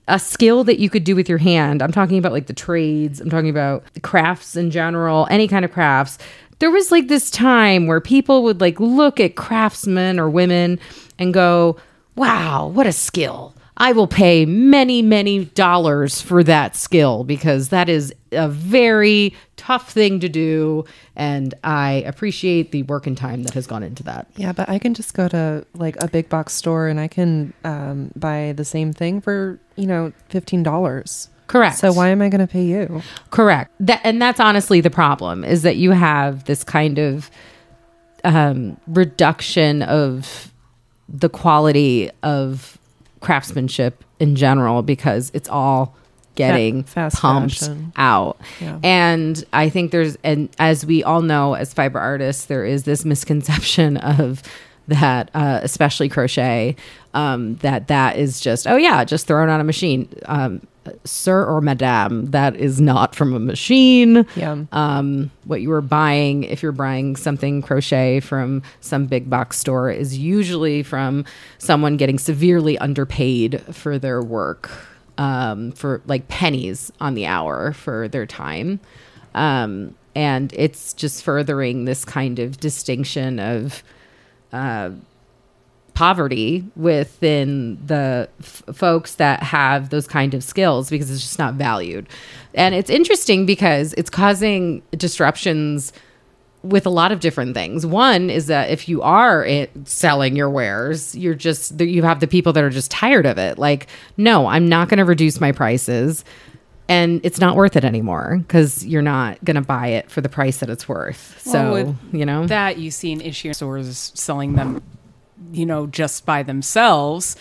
a 0.08 0.18
skill 0.18 0.64
that 0.64 0.78
you 0.78 0.90
could 0.90 1.04
do 1.04 1.14
with 1.14 1.28
your 1.28 1.38
hand. 1.38 1.82
I'm 1.82 1.92
talking 1.92 2.18
about 2.18 2.32
like 2.32 2.46
the 2.46 2.52
trades, 2.52 3.20
I'm 3.20 3.30
talking 3.30 3.50
about 3.50 3.84
crafts 4.02 4.56
in 4.56 4.70
general, 4.70 5.26
any 5.30 5.46
kind 5.46 5.64
of 5.64 5.72
crafts. 5.72 6.18
There 6.58 6.70
was 6.70 6.90
like 6.90 7.08
this 7.08 7.30
time 7.30 7.86
where 7.86 8.00
people 8.00 8.42
would 8.44 8.60
like 8.60 8.78
look 8.78 9.20
at 9.20 9.36
craftsmen 9.36 10.18
or 10.18 10.28
women 10.30 10.78
and 11.18 11.34
go, 11.34 11.76
"Wow, 12.14 12.68
what 12.68 12.86
a 12.86 12.92
skill." 12.92 13.54
I 13.76 13.92
will 13.92 14.06
pay 14.06 14.44
many, 14.44 15.00
many 15.02 15.46
dollars 15.46 16.20
for 16.20 16.44
that 16.44 16.76
skill 16.76 17.24
because 17.24 17.70
that 17.70 17.88
is 17.88 18.14
a 18.30 18.48
very 18.48 19.34
tough 19.56 19.90
thing 19.90 20.20
to 20.20 20.28
do. 20.28 20.84
And 21.16 21.54
I 21.64 22.04
appreciate 22.06 22.70
the 22.70 22.82
work 22.84 23.06
and 23.06 23.16
time 23.16 23.44
that 23.44 23.54
has 23.54 23.66
gone 23.66 23.82
into 23.82 24.02
that. 24.04 24.26
Yeah, 24.36 24.52
but 24.52 24.68
I 24.68 24.78
can 24.78 24.94
just 24.94 25.14
go 25.14 25.26
to 25.28 25.66
like 25.74 25.96
a 26.02 26.08
big 26.08 26.28
box 26.28 26.52
store 26.52 26.88
and 26.88 27.00
I 27.00 27.08
can 27.08 27.54
um, 27.64 28.12
buy 28.14 28.52
the 28.56 28.64
same 28.64 28.92
thing 28.92 29.20
for 29.20 29.58
you 29.76 29.86
know 29.86 30.12
fifteen 30.28 30.62
dollars. 30.62 31.28
Correct. 31.46 31.76
So 31.76 31.92
why 31.92 32.08
am 32.08 32.22
I 32.22 32.28
going 32.28 32.40
to 32.40 32.50
pay 32.50 32.64
you? 32.64 33.02
Correct. 33.30 33.70
That 33.80 34.00
and 34.04 34.20
that's 34.20 34.40
honestly 34.40 34.80
the 34.80 34.90
problem 34.90 35.44
is 35.44 35.62
that 35.62 35.76
you 35.76 35.90
have 35.90 36.44
this 36.44 36.64
kind 36.64 36.98
of 36.98 37.30
um, 38.24 38.78
reduction 38.86 39.82
of 39.82 40.52
the 41.08 41.28
quality 41.28 42.10
of 42.22 42.78
craftsmanship 43.22 44.04
in 44.20 44.36
general 44.36 44.82
because 44.82 45.30
it's 45.34 45.48
all 45.48 45.96
getting 46.34 46.84
fast 46.84 47.16
pumped 47.16 47.58
fashion. 47.58 47.92
out. 47.96 48.38
Yeah. 48.60 48.78
And 48.82 49.44
I 49.52 49.68
think 49.68 49.90
there's 49.90 50.16
and 50.22 50.48
as 50.58 50.84
we 50.84 51.02
all 51.04 51.22
know 51.22 51.54
as 51.54 51.72
fiber 51.72 51.98
artists, 51.98 52.46
there 52.46 52.64
is 52.64 52.84
this 52.84 53.04
misconception 53.04 53.96
of 53.98 54.42
that 54.88 55.30
uh, 55.34 55.60
especially 55.62 56.08
crochet 56.08 56.76
um, 57.14 57.56
that 57.56 57.88
that 57.88 58.16
is 58.16 58.40
just 58.40 58.66
oh 58.66 58.76
yeah 58.76 59.04
just 59.04 59.26
thrown 59.26 59.48
on 59.48 59.60
a 59.60 59.64
machine. 59.64 60.08
Um, 60.26 60.66
sir 61.04 61.44
or 61.44 61.60
madame 61.60 62.26
that 62.32 62.56
is 62.56 62.80
not 62.80 63.14
from 63.14 63.32
a 63.34 63.38
machine. 63.38 64.26
Yeah. 64.34 64.64
um, 64.72 65.30
what 65.44 65.60
you 65.60 65.70
are 65.72 65.80
buying 65.80 66.44
if 66.44 66.62
you're 66.62 66.72
buying 66.72 67.14
something 67.14 67.62
crochet 67.62 68.20
from 68.20 68.62
some 68.80 69.06
big 69.06 69.30
box 69.30 69.58
store 69.58 69.90
is 69.90 70.18
usually 70.18 70.82
from 70.82 71.24
someone 71.58 71.96
getting 71.96 72.18
severely 72.18 72.76
underpaid 72.78 73.60
for 73.72 73.98
their 73.98 74.22
work 74.22 74.70
um, 75.18 75.72
for 75.72 76.02
like 76.06 76.28
pennies 76.28 76.90
on 77.00 77.14
the 77.14 77.26
hour 77.26 77.72
for 77.72 78.08
their 78.08 78.26
time. 78.26 78.80
Um, 79.34 79.94
and 80.14 80.52
it's 80.54 80.92
just 80.92 81.22
furthering 81.22 81.84
this 81.84 82.04
kind 82.04 82.38
of 82.38 82.58
distinction 82.58 83.38
of 83.38 83.82
uh, 84.52 84.90
poverty 85.94 86.64
within 86.76 87.78
the 87.86 88.28
f- 88.40 88.62
folks 88.74 89.16
that 89.16 89.42
have 89.42 89.90
those 89.90 90.06
kind 90.06 90.34
of 90.34 90.42
skills 90.42 90.90
because 90.90 91.10
it's 91.10 91.20
just 91.20 91.38
not 91.38 91.54
valued. 91.54 92.08
And 92.54 92.74
it's 92.74 92.90
interesting 92.90 93.46
because 93.46 93.92
it's 93.94 94.10
causing 94.10 94.82
disruptions 94.92 95.92
with 96.62 96.86
a 96.86 96.90
lot 96.90 97.12
of 97.12 97.20
different 97.20 97.54
things. 97.54 97.84
One 97.84 98.30
is 98.30 98.46
that 98.46 98.70
if 98.70 98.88
you 98.88 99.02
are 99.02 99.44
it, 99.44 99.70
selling 99.84 100.36
your 100.36 100.48
wares, 100.48 101.14
you're 101.14 101.34
just 101.34 101.80
you 101.80 102.02
have 102.04 102.20
the 102.20 102.28
people 102.28 102.52
that 102.52 102.62
are 102.62 102.70
just 102.70 102.90
tired 102.90 103.26
of 103.26 103.36
it. 103.38 103.58
Like, 103.58 103.88
no, 104.16 104.46
I'm 104.46 104.68
not 104.68 104.88
going 104.88 104.98
to 104.98 105.04
reduce 105.04 105.40
my 105.40 105.52
prices, 105.52 106.24
and 106.88 107.20
it's 107.24 107.40
not 107.40 107.56
worth 107.56 107.76
it 107.76 107.84
anymore 107.84 108.38
because 108.38 108.84
you're 108.84 109.02
not 109.02 109.42
going 109.44 109.54
to 109.54 109.62
buy 109.62 109.88
it 109.88 110.10
for 110.10 110.20
the 110.20 110.28
price 110.28 110.58
that 110.58 110.68
it's 110.68 110.88
worth. 110.88 111.40
So 111.40 111.52
Well, 111.52 111.72
with 111.72 111.96
you 112.14 112.26
know 112.26 112.46
that 112.46 112.78
you 112.78 112.90
see 112.90 113.12
an 113.12 113.20
issue 113.20 113.52
stores 113.52 114.12
selling 114.14 114.54
them, 114.54 114.82
you 115.52 115.66
know, 115.66 115.86
just 115.86 116.26
by 116.26 116.42
themselves 116.42 117.36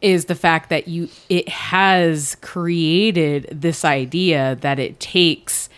is 0.00 0.24
the 0.24 0.34
fact 0.34 0.68
that 0.68 0.88
you 0.88 1.08
it 1.28 1.48
has 1.48 2.36
created 2.40 3.48
this 3.52 3.84
idea 3.84 4.58
that 4.60 4.78
it 4.78 4.98
takes 4.98 5.68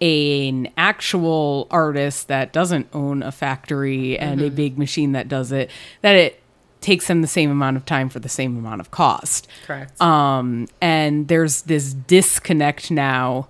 an 0.00 0.68
actual 0.76 1.68
artist 1.70 2.28
that 2.28 2.52
doesn't 2.52 2.88
own 2.92 3.22
a 3.22 3.30
factory 3.30 4.18
and 4.18 4.40
a 4.40 4.46
mm-hmm. 4.46 4.56
big 4.56 4.78
machine 4.78 5.12
that 5.12 5.28
does 5.28 5.52
it 5.52 5.70
that 6.00 6.16
it 6.16 6.41
takes 6.82 7.06
them 7.06 7.22
the 7.22 7.28
same 7.28 7.50
amount 7.50 7.76
of 7.76 7.86
time 7.86 8.08
for 8.08 8.18
the 8.18 8.28
same 8.28 8.56
amount 8.56 8.80
of 8.80 8.90
cost. 8.90 9.48
Correct. 9.66 10.00
Um, 10.00 10.68
and 10.80 11.28
there's 11.28 11.62
this 11.62 11.94
disconnect 11.94 12.90
now 12.90 13.48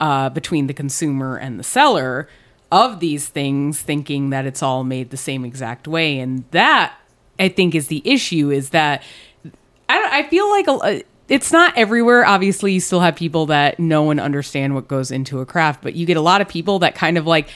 uh, 0.00 0.30
between 0.30 0.66
the 0.66 0.74
consumer 0.74 1.36
and 1.36 1.58
the 1.58 1.64
seller 1.64 2.28
of 2.72 3.00
these 3.00 3.28
things, 3.28 3.80
thinking 3.80 4.30
that 4.30 4.46
it's 4.46 4.62
all 4.62 4.84
made 4.84 5.10
the 5.10 5.16
same 5.16 5.44
exact 5.44 5.86
way, 5.86 6.18
and 6.18 6.44
that 6.52 6.94
I 7.38 7.48
think 7.48 7.74
is 7.74 7.88
the 7.88 8.02
issue. 8.04 8.50
Is 8.50 8.70
that 8.70 9.02
I, 9.88 10.20
I 10.20 10.28
feel 10.28 10.48
like 10.50 10.68
a, 10.68 11.02
it's 11.28 11.52
not 11.52 11.76
everywhere. 11.76 12.24
Obviously, 12.24 12.72
you 12.72 12.80
still 12.80 13.00
have 13.00 13.16
people 13.16 13.46
that 13.46 13.78
know 13.78 14.10
and 14.10 14.20
understand 14.20 14.74
what 14.74 14.88
goes 14.88 15.10
into 15.10 15.40
a 15.40 15.46
craft, 15.46 15.82
but 15.82 15.94
you 15.94 16.06
get 16.06 16.16
a 16.16 16.20
lot 16.20 16.40
of 16.40 16.48
people 16.48 16.78
that 16.80 16.94
kind 16.94 17.18
of 17.18 17.26
like 17.26 17.48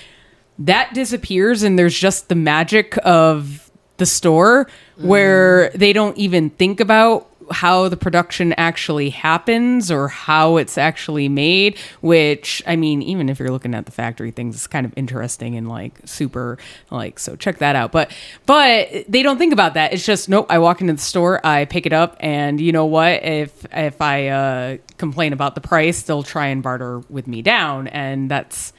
that 0.58 0.94
disappears, 0.94 1.62
and 1.62 1.78
there's 1.78 1.98
just 1.98 2.28
the 2.28 2.34
magic 2.34 2.96
of 3.04 3.63
the 3.96 4.06
store 4.06 4.66
where 4.96 5.70
they 5.70 5.92
don't 5.92 6.16
even 6.16 6.50
think 6.50 6.80
about 6.80 7.30
how 7.50 7.88
the 7.88 7.96
production 7.96 8.52
actually 8.54 9.10
happens 9.10 9.90
or 9.90 10.08
how 10.08 10.56
it's 10.56 10.78
actually 10.78 11.28
made 11.28 11.78
which 12.00 12.62
i 12.66 12.74
mean 12.74 13.02
even 13.02 13.28
if 13.28 13.38
you're 13.38 13.50
looking 13.50 13.74
at 13.74 13.84
the 13.84 13.92
factory 13.92 14.30
things 14.30 14.54
it's 14.54 14.66
kind 14.66 14.86
of 14.86 14.92
interesting 14.96 15.54
and 15.54 15.68
like 15.68 15.92
super 16.06 16.56
like 16.90 17.18
so 17.18 17.36
check 17.36 17.58
that 17.58 17.76
out. 17.76 17.92
But 17.92 18.10
but 18.46 18.88
they 19.08 19.22
don't 19.22 19.38
think 19.38 19.52
about 19.52 19.74
that. 19.74 19.92
It's 19.92 20.04
just 20.04 20.28
nope 20.28 20.46
i 20.48 20.58
walk 20.58 20.80
into 20.80 20.94
the 20.94 21.00
store 21.00 21.44
i 21.44 21.64
pick 21.64 21.86
it 21.86 21.92
up 21.92 22.16
and 22.20 22.60
you 22.60 22.72
know 22.72 22.86
what? 22.86 23.22
If 23.22 23.66
if 23.72 24.00
i 24.00 24.28
uh 24.28 24.76
complain 24.96 25.32
about 25.32 25.54
the 25.54 25.60
price 25.60 26.02
they'll 26.02 26.22
try 26.22 26.46
and 26.46 26.62
barter 26.62 27.00
with 27.10 27.26
me 27.26 27.42
down 27.42 27.88
and 27.88 28.30
that's 28.30 28.72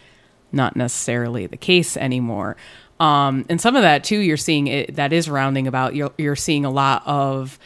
not 0.51 0.75
necessarily 0.75 1.47
the 1.47 1.57
case 1.57 1.97
anymore. 1.97 2.55
Um, 2.99 3.45
and 3.49 3.59
some 3.59 3.75
of 3.75 3.81
that 3.81 4.03
too, 4.03 4.19
you're 4.19 4.37
seeing 4.37 4.67
it 4.67 4.95
that 4.95 5.11
is 5.11 5.29
rounding 5.29 5.67
about. 5.67 5.95
You're, 5.95 6.13
you're 6.17 6.35
seeing 6.35 6.65
a 6.65 6.71
lot 6.71 7.03
of 7.05 7.59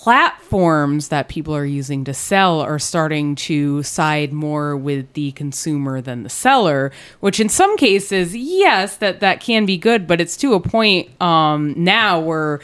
platforms 0.00 1.08
that 1.08 1.28
people 1.28 1.54
are 1.54 1.64
using 1.64 2.04
to 2.04 2.14
sell 2.14 2.60
are 2.60 2.78
starting 2.78 3.34
to 3.34 3.82
side 3.82 4.32
more 4.32 4.74
with 4.74 5.12
the 5.12 5.30
consumer 5.32 6.00
than 6.00 6.22
the 6.22 6.30
seller 6.30 6.90
which 7.18 7.38
in 7.38 7.50
some 7.50 7.76
cases 7.76 8.34
yes 8.34 8.96
that 8.96 9.20
that 9.20 9.40
can 9.40 9.66
be 9.66 9.76
good 9.76 10.06
but 10.06 10.18
it's 10.18 10.38
to 10.38 10.54
a 10.54 10.60
point 10.60 11.10
um 11.20 11.74
now 11.76 12.18
where 12.18 12.60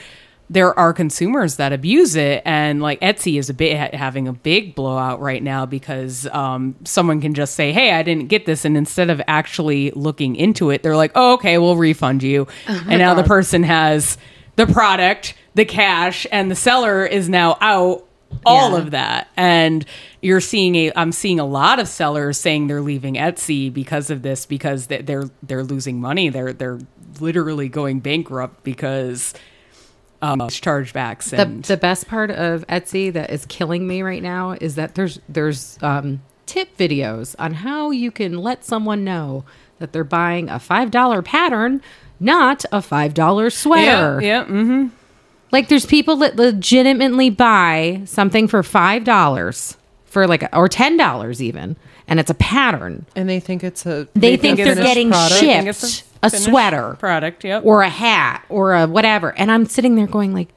there 0.49 0.79
are 0.79 0.93
consumers 0.93 1.57
that 1.57 1.73
abuse 1.73 2.15
it 2.15 2.41
and 2.45 2.81
like 2.81 3.01
etsy 3.01 3.39
is 3.39 3.51
a 3.51 3.55
bit 3.55 3.77
ha- 3.77 3.97
having 3.97 4.29
a 4.29 4.33
big 4.33 4.75
blowout 4.77 5.21
right 5.21 5.43
now 5.43 5.67
because 5.67 6.27
um, 6.29 6.77
someone 6.85 7.21
can 7.21 7.35
just 7.35 7.55
say 7.55 7.73
hey 7.73 7.93
i 7.93 8.03
didn't 8.03 8.29
get 8.29 8.47
this 8.47 8.65
and 8.65 8.77
instead 8.77 9.11
of 9.11 9.21
actually 9.27 9.91
looking 9.93 10.37
into 10.37 10.71
it 10.71 10.83
they're 10.85 10.97
like 10.97 11.11
oh 11.17 11.35
okay 11.35 11.59
we'll 11.59 11.77
refund 11.77 12.23
you. 12.23 12.47
And 12.69 12.99
now 12.99 13.15
the 13.15 13.25
person 13.25 13.63
has 13.65 14.19
the 14.57 14.67
product 14.67 15.35
the 15.55 15.65
cash 15.65 16.27
and 16.31 16.51
the 16.51 16.55
seller 16.57 17.05
is 17.05 17.29
now 17.29 17.57
out 17.61 18.05
all 18.45 18.73
Yeah. 18.73 18.79
of 18.79 18.91
that. 18.91 19.29
And 19.37 19.85
you're 20.21 20.41
seeing 20.41 20.75
a 20.77 20.93
i'm 20.97 21.11
seeing 21.13 21.41
a 21.41 21.45
lot 21.47 21.79
of 21.81 21.89
sellers 21.89 22.39
saying 22.39 22.67
they're 22.67 22.81
leaving 22.83 23.15
etsy 23.15 23.73
because 23.73 24.11
of 24.11 24.23
this 24.23 24.47
because 24.47 24.87
they- 24.89 25.03
they're 25.03 25.31
they're 25.43 25.65
losing 25.65 26.01
money. 26.01 26.29
They're 26.29 26.53
they're 26.53 26.79
literally 27.21 27.69
going 27.69 28.01
bankrupt 28.01 28.63
because 28.63 29.33
um 30.23 30.41
chargebacks 30.41 31.31
the, 31.31 31.43
and 31.43 31.65
the 31.65 31.77
best 31.77 32.09
part 32.09 32.31
of 32.31 32.67
Etsy 32.69 33.13
that 33.13 33.31
is 33.31 33.45
killing 33.47 33.87
me 33.87 34.03
right 34.03 34.23
now 34.23 34.53
is 34.53 34.75
that 34.77 34.95
there's 34.95 35.21
there's 35.29 35.79
um, 35.83 36.23
tip 36.47 36.77
videos 36.77 37.35
on 37.39 37.55
how 37.55 37.91
you 37.91 38.11
can 38.11 38.39
let 38.39 38.65
someone 38.65 39.05
know 39.05 39.45
that 39.79 39.93
they're 39.93 40.05
buying 40.05 40.49
a 40.49 40.59
five 40.59 40.91
dollar 40.91 41.23
pattern, 41.23 41.83
not 42.19 42.65
a 42.73 42.81
five 42.81 43.15
dollar 43.15 43.51
sweater. 43.51 44.21
yeah, 44.21 44.41
yeah 44.41 44.45
mm-hmm. 44.45 44.89
Like 45.53 45.69
there's 45.69 45.87
people 45.87 46.17
that 46.17 46.37
legitimately 46.37 47.31
buy 47.31 48.03
something 48.05 48.49
for 48.49 48.63
five 48.63 49.05
dollars 49.05 49.77
for 50.05 50.27
like 50.27 50.45
or 50.53 50.69
ten 50.69 50.97
dollars 50.97 51.43
even, 51.43 51.77
and 52.09 52.19
it's 52.19 52.31
a 52.31 52.35
pattern. 52.35 53.07
and 53.15 53.29
they 53.29 53.41
think 53.41 53.63
it's 53.63 53.87
a 53.87 54.09
They, 54.15 54.37
think, 54.37 54.57
think 54.57 54.57
they're 54.59 54.75
getting 54.75 55.11
product. 55.11 55.41
They 55.41 55.47
think 55.47 55.69
it's 55.69 55.83
a 55.83 55.89
shipped 55.89 56.16
a 56.23 56.31
finished 56.31 56.49
sweater 56.49 56.97
product 56.99 57.45
yep 57.45 57.65
or 57.65 57.83
a 57.83 57.89
hat 57.89 58.45
or 58.49 58.75
a 58.75 58.87
whatever. 58.87 59.37
And 59.39 59.51
I'm 59.51 59.67
sitting 59.67 59.97
there 59.97 60.07
going 60.07 60.33
like, 60.35 60.49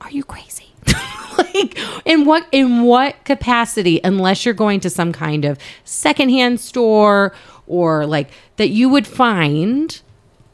are 0.00 0.10
you 0.10 0.24
crazy? 0.24 0.66
like 1.38 1.78
in 2.04 2.24
what 2.24 2.46
in 2.52 2.82
what 2.82 3.24
capacity 3.24 4.00
unless 4.02 4.44
you're 4.44 4.54
going 4.54 4.80
to 4.80 4.90
some 4.90 5.12
kind 5.12 5.44
of 5.44 5.58
secondhand 5.84 6.60
store 6.60 7.34
or 7.66 8.06
like 8.06 8.30
that 8.56 8.68
you 8.68 8.88
would 8.88 9.06
find 9.06 10.00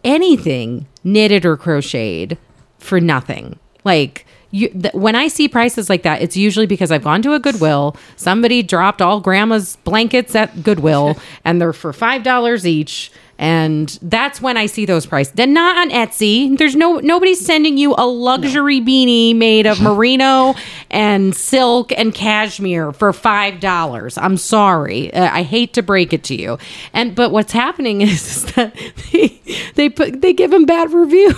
anything 0.04 0.86
knitted 1.04 1.44
or 1.44 1.56
crocheted 1.56 2.38
for 2.78 3.00
nothing. 3.00 3.58
Like 3.84 4.26
you, 4.50 4.68
th- 4.68 4.94
when 4.94 5.14
I 5.16 5.28
see 5.28 5.48
prices 5.48 5.90
like 5.90 6.02
that, 6.04 6.22
it's 6.22 6.36
usually 6.36 6.66
because 6.66 6.90
I've 6.90 7.04
gone 7.04 7.22
to 7.22 7.34
a 7.34 7.38
Goodwill. 7.38 7.96
Somebody 8.16 8.62
dropped 8.62 9.02
all 9.02 9.20
grandma's 9.20 9.76
blankets 9.84 10.34
at 10.34 10.62
Goodwill, 10.62 11.18
and 11.44 11.60
they're 11.60 11.72
for 11.72 11.92
five 11.92 12.22
dollars 12.22 12.66
each. 12.66 13.10
And 13.38 13.98
that's 14.00 14.40
when 14.40 14.56
I 14.56 14.66
see 14.66 14.86
those 14.86 15.04
prices. 15.06 15.34
Then 15.34 15.52
not 15.52 15.76
on 15.76 15.90
Etsy. 15.90 16.56
There's 16.56 16.74
no 16.74 16.98
nobody's 17.00 17.44
sending 17.44 17.76
you 17.76 17.94
a 17.98 18.06
luxury 18.06 18.80
beanie 18.80 19.36
made 19.36 19.66
of 19.66 19.80
merino 19.82 20.54
and 20.90 21.34
silk 21.34 21.92
and 21.92 22.14
cashmere 22.14 22.92
for 22.92 23.12
five 23.12 23.60
dollars. 23.60 24.16
I'm 24.16 24.36
sorry. 24.36 25.12
Uh, 25.12 25.30
I 25.30 25.42
hate 25.42 25.74
to 25.74 25.82
break 25.82 26.12
it 26.12 26.24
to 26.24 26.34
you. 26.34 26.58
And 26.92 27.14
but 27.14 27.30
what's 27.30 27.52
happening 27.52 28.00
is, 28.02 28.44
that 28.54 28.74
they 29.12 29.40
they 29.74 29.88
put 29.88 30.22
they 30.22 30.32
give 30.32 30.50
them 30.50 30.64
bad 30.64 30.92
reviews. 30.92 31.34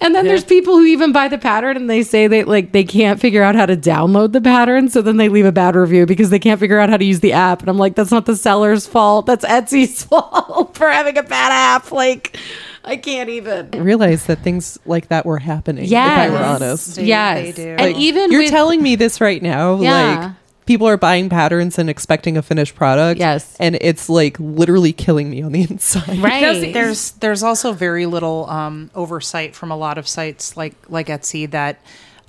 And 0.00 0.14
then 0.14 0.26
there's 0.26 0.44
people 0.44 0.74
who 0.76 0.84
even 0.84 1.12
buy 1.12 1.28
the 1.28 1.38
pattern 1.38 1.76
and 1.76 1.88
they 1.88 2.02
say 2.02 2.26
they 2.26 2.44
like 2.44 2.72
they 2.72 2.84
can't 2.84 3.20
figure 3.20 3.42
out 3.42 3.54
how 3.54 3.66
to 3.66 3.76
download 3.76 4.32
the 4.32 4.40
pattern, 4.40 4.88
so 4.88 5.00
then 5.02 5.16
they 5.16 5.28
leave 5.28 5.46
a 5.46 5.52
bad 5.52 5.74
review 5.76 6.04
because 6.06 6.30
they 6.30 6.38
can't 6.38 6.60
figure 6.60 6.78
out 6.78 6.90
how 6.90 6.96
to 6.96 7.04
use 7.04 7.20
the 7.20 7.32
app. 7.32 7.60
And 7.60 7.68
I'm 7.70 7.78
like, 7.78 7.94
that's 7.94 8.10
not 8.10 8.26
the 8.26 8.36
seller's 8.36 8.86
fault. 8.86 9.26
That's 9.26 9.44
Etsy's 9.44 10.04
fault 10.04 10.76
for 10.76 10.90
having 10.90 11.16
a 11.16 11.22
bad 11.22 11.52
app. 11.52 11.90
Like, 11.92 12.36
I 12.84 12.96
can't 12.96 13.30
even. 13.30 13.70
realize 13.70 14.26
that 14.26 14.40
things 14.40 14.78
like 14.84 15.08
that 15.08 15.24
were 15.24 15.38
happening. 15.38 15.86
Yes. 15.86 16.28
if 16.28 16.32
I 16.32 16.38
were 16.38 16.44
honest. 16.44 16.96
They- 16.96 17.04
yes. 17.06 17.54
they 17.56 17.64
do. 17.64 17.76
And 17.82 17.96
even 17.96 18.30
You're 18.30 18.42
with, 18.42 18.50
telling 18.50 18.82
me 18.82 18.96
this 18.96 19.20
right 19.20 19.42
now, 19.42 19.80
Yeah. 19.80 20.18
like 20.18 20.32
people 20.66 20.86
are 20.88 20.96
buying 20.96 21.28
patterns 21.28 21.78
and 21.78 21.90
expecting 21.90 22.36
a 22.36 22.42
finished 22.42 22.74
product. 22.74 23.20
Yes. 23.20 23.56
and 23.60 23.76
it's 23.80 24.08
like 24.08 24.38
literally 24.40 24.92
killing 24.92 25.30
me 25.30 25.42
on 25.42 25.52
the 25.52 25.62
inside. 25.70 26.18
right. 26.18 26.72
there's 26.72 27.12
there's 27.12 27.42
also 27.42 27.72
very 27.72 28.06
little 28.06 28.48
um, 28.50 28.90
oversight 28.94 29.54
from 29.54 29.70
a 29.70 29.76
lot 29.76 29.98
of 29.98 30.06
sites 30.08 30.56
like 30.56 30.74
like 30.88 31.08
Etsy 31.08 31.50
that 31.50 31.80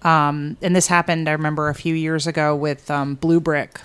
um, 0.03 0.57
and 0.61 0.75
this 0.75 0.87
happened 0.87 1.27
I 1.27 1.31
remember 1.31 1.69
a 1.69 1.75
few 1.75 1.95
years 1.95 2.27
ago 2.27 2.55
with 2.55 2.91
um, 2.91 3.15
Blue 3.15 3.39
Brick, 3.39 3.79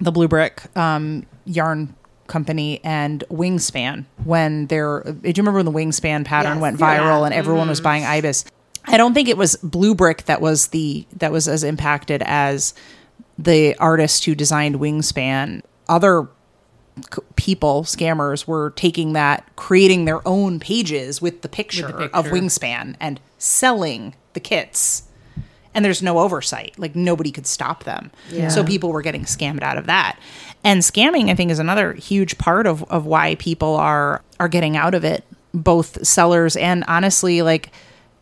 the 0.00 0.12
Blue 0.12 0.28
Brick 0.28 0.62
um, 0.76 1.26
yarn 1.44 1.94
company 2.26 2.80
and 2.82 3.22
Wingspan 3.30 4.04
when 4.24 4.66
their 4.66 5.02
did 5.22 5.36
you 5.38 5.42
remember 5.42 5.58
when 5.58 5.66
the 5.66 5.72
Wingspan 5.72 6.24
pattern 6.24 6.54
Yes. 6.54 6.62
went 6.62 6.78
viral 6.78 6.80
Yeah. 6.80 7.00
Mm-hmm. 7.10 7.24
and 7.26 7.34
everyone 7.34 7.68
was 7.68 7.80
buying 7.80 8.04
Ibis? 8.04 8.44
I 8.88 8.96
don't 8.96 9.14
think 9.14 9.28
it 9.28 9.36
was 9.36 9.56
Blue 9.62 9.94
Brick 9.94 10.24
that 10.24 10.40
was 10.40 10.68
the 10.68 11.06
that 11.16 11.30
was 11.32 11.48
as 11.48 11.62
impacted 11.64 12.22
as 12.24 12.72
the 13.38 13.74
artist 13.78 14.24
who 14.24 14.34
designed 14.34 14.76
Wingspan. 14.76 15.62
Other 15.88 16.28
c- 17.14 17.22
people, 17.36 17.84
scammers, 17.84 18.46
were 18.46 18.70
taking 18.76 19.12
that, 19.12 19.54
creating 19.56 20.04
their 20.04 20.26
own 20.26 20.58
pages 20.58 21.20
with 21.22 21.42
the 21.42 21.48
picture, 21.48 21.86
of 21.88 21.98
picture. 22.24 22.30
Wingspan 22.30 22.96
and 23.00 23.20
selling 23.38 24.14
the 24.32 24.40
kits. 24.40 25.02
And 25.74 25.84
there's 25.84 26.02
no 26.02 26.18
oversight. 26.20 26.78
Like 26.78 26.96
nobody 26.96 27.30
could 27.30 27.46
stop 27.46 27.84
them. 27.84 28.10
yeah. 28.30 28.48
So 28.48 28.64
people 28.64 28.92
were 28.92 29.02
getting 29.02 29.24
scammed 29.24 29.62
out 29.62 29.76
of 29.76 29.86
that. 29.86 30.18
And 30.64 30.80
scamming, 30.80 31.28
I 31.30 31.34
think, 31.34 31.50
is 31.50 31.58
another 31.58 31.92
huge 31.92 32.38
part 32.38 32.66
of, 32.66 32.82
of 32.84 33.04
why 33.04 33.34
people 33.34 33.76
are 33.76 34.22
are 34.40 34.48
getting 34.48 34.76
out 34.76 34.94
of 34.94 35.04
it, 35.04 35.24
both 35.52 36.04
sellers 36.06 36.56
and 36.56 36.82
honestly, 36.88 37.42
like 37.42 37.70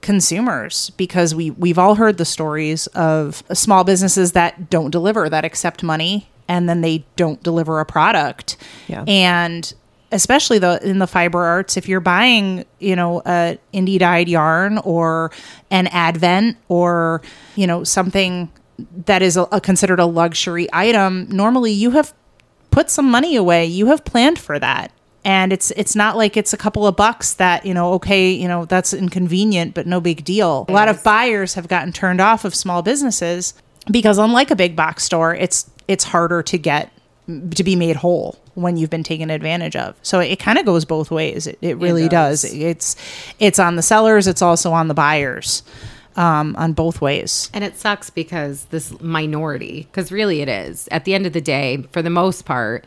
consumers 0.04 0.90
because 0.90 1.34
we 1.34 1.50
we've 1.50 1.78
all 1.78 1.94
heard 1.94 2.18
the 2.18 2.24
stories 2.26 2.86
of 2.88 3.42
small 3.52 3.82
businesses 3.82 4.32
that 4.32 4.68
don't 4.70 4.90
deliver 4.90 5.28
that 5.28 5.44
accept 5.44 5.82
money 5.82 6.28
and 6.46 6.68
then 6.68 6.82
they 6.82 7.04
don't 7.16 7.42
deliver 7.42 7.80
a 7.80 7.86
product. 7.86 8.56
Yeah. 8.86 9.02
and 9.08 9.72
especially 10.12 10.58
the 10.60 10.78
in 10.88 10.98
the 11.00 11.06
fiber 11.08 11.42
arts 11.42 11.76
if 11.76 11.88
you're 11.88 11.98
buying 11.98 12.64
you 12.78 12.94
know 12.94 13.20
a 13.26 13.58
indie 13.72 13.98
dyed 13.98 14.28
yarn 14.28 14.78
or 14.84 15.32
an 15.70 15.88
advent 15.88 16.56
or 16.68 17.20
you 17.56 17.66
know 17.66 17.82
something 17.82 18.52
that 19.06 19.22
is 19.22 19.36
a, 19.36 19.42
a 19.50 19.60
considered 19.60 19.98
a 19.98 20.06
luxury 20.06 20.68
item 20.72 21.26
normally 21.30 21.72
you 21.72 21.90
have 21.90 22.14
put 22.74 22.90
some 22.90 23.08
money 23.08 23.36
away. 23.36 23.64
You 23.64 23.86
have 23.86 24.04
planned 24.04 24.38
for 24.38 24.58
that 24.58 24.90
and 25.24 25.52
it's 25.52 25.70
it's 25.72 25.96
not 25.96 26.16
like 26.16 26.36
it's 26.36 26.52
a 26.52 26.56
couple 26.56 26.86
of 26.86 26.96
bucks 26.96 27.34
that 27.34 27.64
you 27.64 27.74
know 27.74 27.94
okay 27.94 28.30
you 28.30 28.46
know 28.46 28.64
that's 28.64 28.92
inconvenient 28.92 29.74
but 29.74 29.86
no 29.86 30.00
big 30.00 30.24
deal. 30.24 30.66
A 30.68 30.72
lot 30.72 30.88
of 30.88 31.02
buyers 31.02 31.54
have 31.54 31.68
gotten 31.68 31.92
turned 31.92 32.20
off 32.20 32.44
of 32.44 32.54
small 32.54 32.82
businesses 32.82 33.54
because 33.90 34.18
unlike 34.18 34.50
a 34.50 34.56
big 34.56 34.76
box 34.76 35.04
store 35.04 35.34
it's 35.34 35.70
it's 35.88 36.04
harder 36.04 36.42
to 36.42 36.58
get 36.58 36.90
to 37.26 37.64
be 37.64 37.74
made 37.74 37.96
whole 37.96 38.38
when 38.54 38.76
you've 38.76 38.90
been 38.90 39.02
taken 39.02 39.30
advantage 39.30 39.74
of. 39.74 39.96
So 40.02 40.20
it 40.20 40.38
kind 40.38 40.58
of 40.58 40.66
goes 40.66 40.84
both 40.84 41.10
ways. 41.10 41.46
It, 41.46 41.58
it 41.62 41.78
really 41.78 42.08
does. 42.08 42.42
does. 42.42 42.52
it's 42.52 42.96
it's 43.40 43.58
on 43.58 43.76
the 43.76 43.82
sellers 43.82 44.26
it's 44.26 44.42
also 44.42 44.72
on 44.72 44.88
the 44.88 44.94
buyers 44.94 45.62
um, 46.16 46.54
on 46.56 46.72
both 46.72 47.00
ways. 47.00 47.50
And 47.52 47.64
it 47.64 47.76
sucks 47.76 48.10
because 48.10 48.66
this 48.66 48.98
minority, 49.00 49.88
because 49.90 50.12
really 50.12 50.40
it 50.40 50.48
is, 50.48 50.88
at 50.90 51.04
the 51.04 51.14
end 51.14 51.26
of 51.26 51.32
the 51.32 51.40
day, 51.40 51.86
for 51.92 52.02
the 52.02 52.10
most 52.10 52.44
part, 52.44 52.84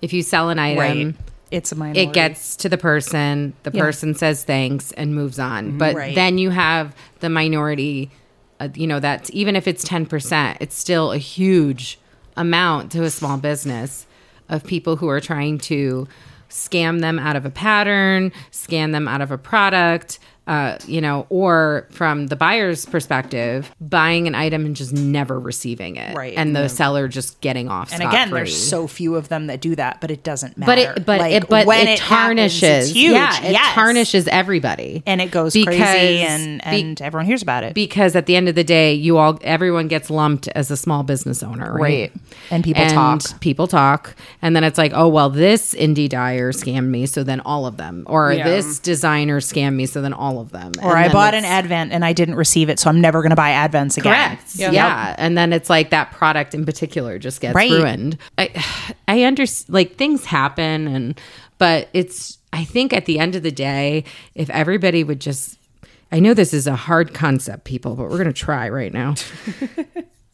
if 0.00 0.12
you 0.12 0.22
sell 0.22 0.50
an 0.50 0.58
item, 0.58 1.16
it's 1.52 1.70
a 1.70 1.76
minority 1.76 2.00
it 2.00 2.12
gets 2.12 2.56
to 2.56 2.68
the 2.68 2.78
person, 2.78 3.52
the 3.62 3.70
Yeah. 3.72 3.82
person 3.82 4.14
says 4.14 4.42
thanks 4.44 4.90
and 4.92 5.14
moves 5.14 5.38
on. 5.38 5.78
But 5.78 5.94
Right. 5.94 6.14
then 6.14 6.38
you 6.38 6.50
have 6.50 6.94
the 7.20 7.28
minority, 7.28 8.10
uh, 8.58 8.68
you 8.74 8.86
know, 8.86 8.98
that's 9.00 9.30
even 9.32 9.54
if 9.54 9.68
it's 9.68 9.84
10%, 9.84 10.56
it's 10.60 10.76
still 10.76 11.12
a 11.12 11.18
huge 11.18 11.98
amount 12.36 12.90
to 12.92 13.02
a 13.04 13.10
small 13.10 13.36
business 13.36 14.06
of 14.48 14.64
people 14.64 14.96
who 14.96 15.08
are 15.08 15.20
trying 15.20 15.58
to 15.58 16.08
scam 16.50 17.00
them 17.00 17.18
out 17.18 17.36
of 17.36 17.44
a 17.46 17.50
pattern, 17.50 18.32
scam 18.50 18.92
them 18.92 19.06
out 19.08 19.20
of 19.20 19.30
a 19.30 19.38
product. 19.38 20.18
Uh, 20.44 20.76
you 20.88 21.00
know, 21.00 21.24
or 21.28 21.86
from 21.92 22.26
the 22.26 22.34
buyer's 22.34 22.84
perspective, 22.84 23.72
buying 23.80 24.26
an 24.26 24.34
item 24.34 24.66
and 24.66 24.74
just 24.74 24.92
never 24.92 25.38
receiving 25.38 25.94
it, 25.94 26.16
Right. 26.16 26.34
And 26.36 26.56
the 26.56 26.68
seller 26.68 27.06
just 27.06 27.40
getting 27.40 27.68
off. 27.68 27.92
and 27.92 28.02
again 28.02 28.12
scot-free. 28.28 28.38
there's 28.38 28.68
so 28.68 28.88
few 28.88 29.14
of 29.14 29.28
them 29.28 29.46
that 29.46 29.60
do 29.60 29.76
that 29.76 30.00
but 30.00 30.10
it 30.10 30.24
doesn't 30.24 30.58
matter 30.58 30.66
but 30.72 30.78
it 30.78 31.06
but 31.06 31.20
Like, 31.20 31.32
it 31.32 31.48
but 31.48 31.66
when 31.66 31.86
it, 31.86 32.00
happens, 32.00 32.08
tarnishes 32.60 32.62
it's 32.88 32.90
huge 32.90 33.12
yeah 33.12 33.40
it 33.44 33.52
yes. 33.52 33.72
tarnishes 33.74 34.26
everybody 34.28 35.02
and 35.06 35.20
it 35.20 35.30
goes 35.30 35.52
Because- 35.52 35.76
crazy 35.76 36.18
and 36.22 36.60
be- 36.68 36.80
and 36.80 37.00
everyone 37.02 37.26
hears 37.26 37.42
about 37.42 37.62
it 37.62 37.74
because 37.74 38.16
at 38.16 38.26
the 38.26 38.34
end 38.34 38.48
of 38.48 38.56
the 38.56 38.64
day 38.64 38.92
you 38.94 39.18
all 39.18 39.38
everyone 39.42 39.86
gets 39.86 40.10
lumped 40.10 40.48
as 40.48 40.70
a 40.72 40.76
small 40.76 41.04
business 41.04 41.42
owner 41.44 41.72
right, 41.72 41.80
Right. 41.80 42.12
And 42.50 42.64
people 42.64 42.86
talk. 42.86 43.40
people 43.40 43.66
talk 43.68 44.16
and 44.42 44.56
then 44.56 44.64
it's 44.64 44.76
like 44.78 44.90
oh 44.94 45.06
well 45.08 45.30
this 45.30 45.72
indie 45.74 46.08
dyer 46.08 46.50
scammed 46.52 46.88
me 46.88 47.06
so 47.06 47.22
then 47.22 47.38
all 47.40 47.64
of 47.66 47.76
them 47.76 48.02
or 48.06 48.32
Yeah. 48.32 48.44
this 48.48 48.80
designer 48.80 49.38
scammed 49.40 49.76
me 49.76 49.86
so 49.86 50.02
then 50.02 50.12
all 50.12 50.31
of 50.40 50.50
them 50.52 50.72
or 50.82 50.90
And 50.96 50.98
I 50.98 51.12
bought 51.12 51.34
an 51.34 51.44
advent 51.44 51.92
and 51.92 52.04
I 52.04 52.12
didn't 52.12 52.34
receive 52.36 52.68
it, 52.68 52.78
so 52.78 52.88
I'm 52.90 53.00
never 53.00 53.20
going 53.22 53.30
to 53.30 53.36
buy 53.36 53.50
advents 53.50 53.96
again. 53.96 54.12
Correct. 54.36 54.54
Yeah. 54.56 55.14
And 55.18 55.36
then 55.36 55.52
it's 55.52 55.68
like 55.70 55.90
that 55.90 56.12
product 56.12 56.54
in 56.54 56.64
particular 56.64 57.18
just 57.18 57.40
gets 57.40 57.54
Right. 57.54 57.70
ruined. 57.70 58.18
I 58.38 58.50
I 59.08 59.22
understand 59.22 59.74
like 59.74 59.96
things 59.96 60.24
happen 60.24 60.86
and 60.88 61.20
but 61.58 61.88
it's 61.92 62.38
I 62.52 62.64
think 62.64 62.92
at 62.92 63.06
the 63.06 63.18
end 63.18 63.34
of 63.34 63.42
the 63.42 63.50
day, 63.52 64.04
if 64.34 64.50
everybody 64.50 65.04
would 65.04 65.20
just 65.20 65.58
I 66.10 66.20
know 66.20 66.34
this 66.34 66.52
is 66.52 66.66
a 66.66 66.76
hard 66.76 67.14
concept, 67.14 67.64
people, 67.64 67.94
but 67.96 68.10
we're 68.10 68.18
gonna 68.18 68.32
try 68.32 68.68
right 68.68 68.92
now. 68.92 69.14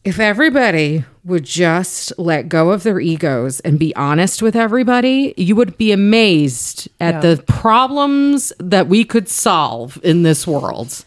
if 0.03 0.19
everybody 0.19 1.03
would 1.25 1.43
just 1.43 2.17
let 2.17 2.49
go 2.49 2.71
of 2.71 2.83
their 2.83 2.99
egos 2.99 3.59
and 3.61 3.77
be 3.77 3.95
honest 3.95 4.41
with 4.41 4.55
everybody, 4.55 5.33
you 5.37 5.55
would 5.55 5.77
be 5.77 5.91
amazed 5.91 6.87
at 6.99 7.15
Yeah. 7.15 7.35
the 7.35 7.43
problems 7.43 8.53
that 8.59 8.87
we 8.87 9.03
could 9.03 9.27
solve 9.29 9.99
in 10.03 10.23
this 10.23 10.47
world. 10.47 11.03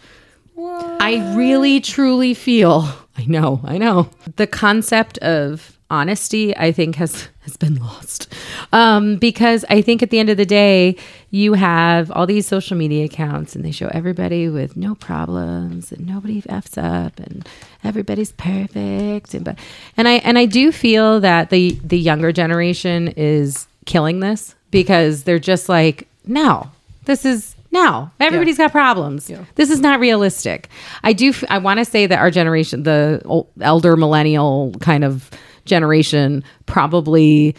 I 0.59 1.35
really 1.35 1.81
truly 1.81 2.35
feel 2.35 2.89
I 3.19 3.25
know, 3.27 3.61
I 3.65 3.77
know. 3.79 4.09
The 4.37 4.47
concept 4.47 5.19
of 5.19 5.72
honesty 5.93 6.57
I 6.57 6.73
think 6.73 6.97
has 6.97 7.29
has 7.43 7.57
been 7.57 7.77
lost. 7.77 8.33
Um 8.73 9.17
because 9.17 9.65
I 9.69 9.83
think 9.83 10.03
at 10.03 10.11
the 10.11 10.19
end 10.19 10.31
of 10.31 10.37
the 10.37 10.47
day 10.47 10.97
you 11.31 11.53
have 11.55 12.11
all 12.11 12.26
these 12.26 12.47
social 12.47 12.76
media 12.76 13.05
accounts 13.05 13.55
and 13.55 13.65
they 13.65 13.71
show 13.71 13.89
everybody 13.89 14.49
with 14.49 14.76
no 14.76 14.95
problems 14.95 15.93
and 15.93 16.07
nobody 16.07 16.43
f's 16.49 16.78
up 16.78 17.21
and 17.21 17.47
everybody's 17.85 18.33
perfect. 18.33 19.35
And 19.35 19.45
but 19.45 19.59
and 19.97 20.09
I 20.09 20.15
and 20.28 20.39
I 20.39 20.47
do 20.47 20.73
feel 20.73 21.21
that 21.21 21.50
the 21.50 21.78
the 21.85 21.99
younger 21.99 22.33
generation 22.33 23.09
is 23.17 23.67
killing 23.85 24.21
this 24.21 24.55
because 24.71 25.25
they're 25.25 25.39
just 25.39 25.69
like 25.69 26.09
no 26.26 26.71
this 27.05 27.25
is 27.25 27.55
no 27.73 28.11
everybody's 28.21 28.59
got 28.59 28.71
problems. 28.71 29.28
This 29.57 29.71
is 29.71 29.81
not 29.81 29.99
realistic. 29.99 30.69
I 31.02 31.13
do 31.13 31.31
f- 31.31 31.45
i 31.49 31.59
want 31.59 31.78
to 31.78 31.85
say 31.85 32.07
that 32.07 32.19
our 32.19 32.31
generation 32.31 32.83
the 32.85 33.21
ol- 33.25 33.49
elder 33.61 33.97
millennial 33.97 34.73
kind 34.81 35.02
of 35.05 35.31
generation 35.65 36.43
probably 36.67 37.55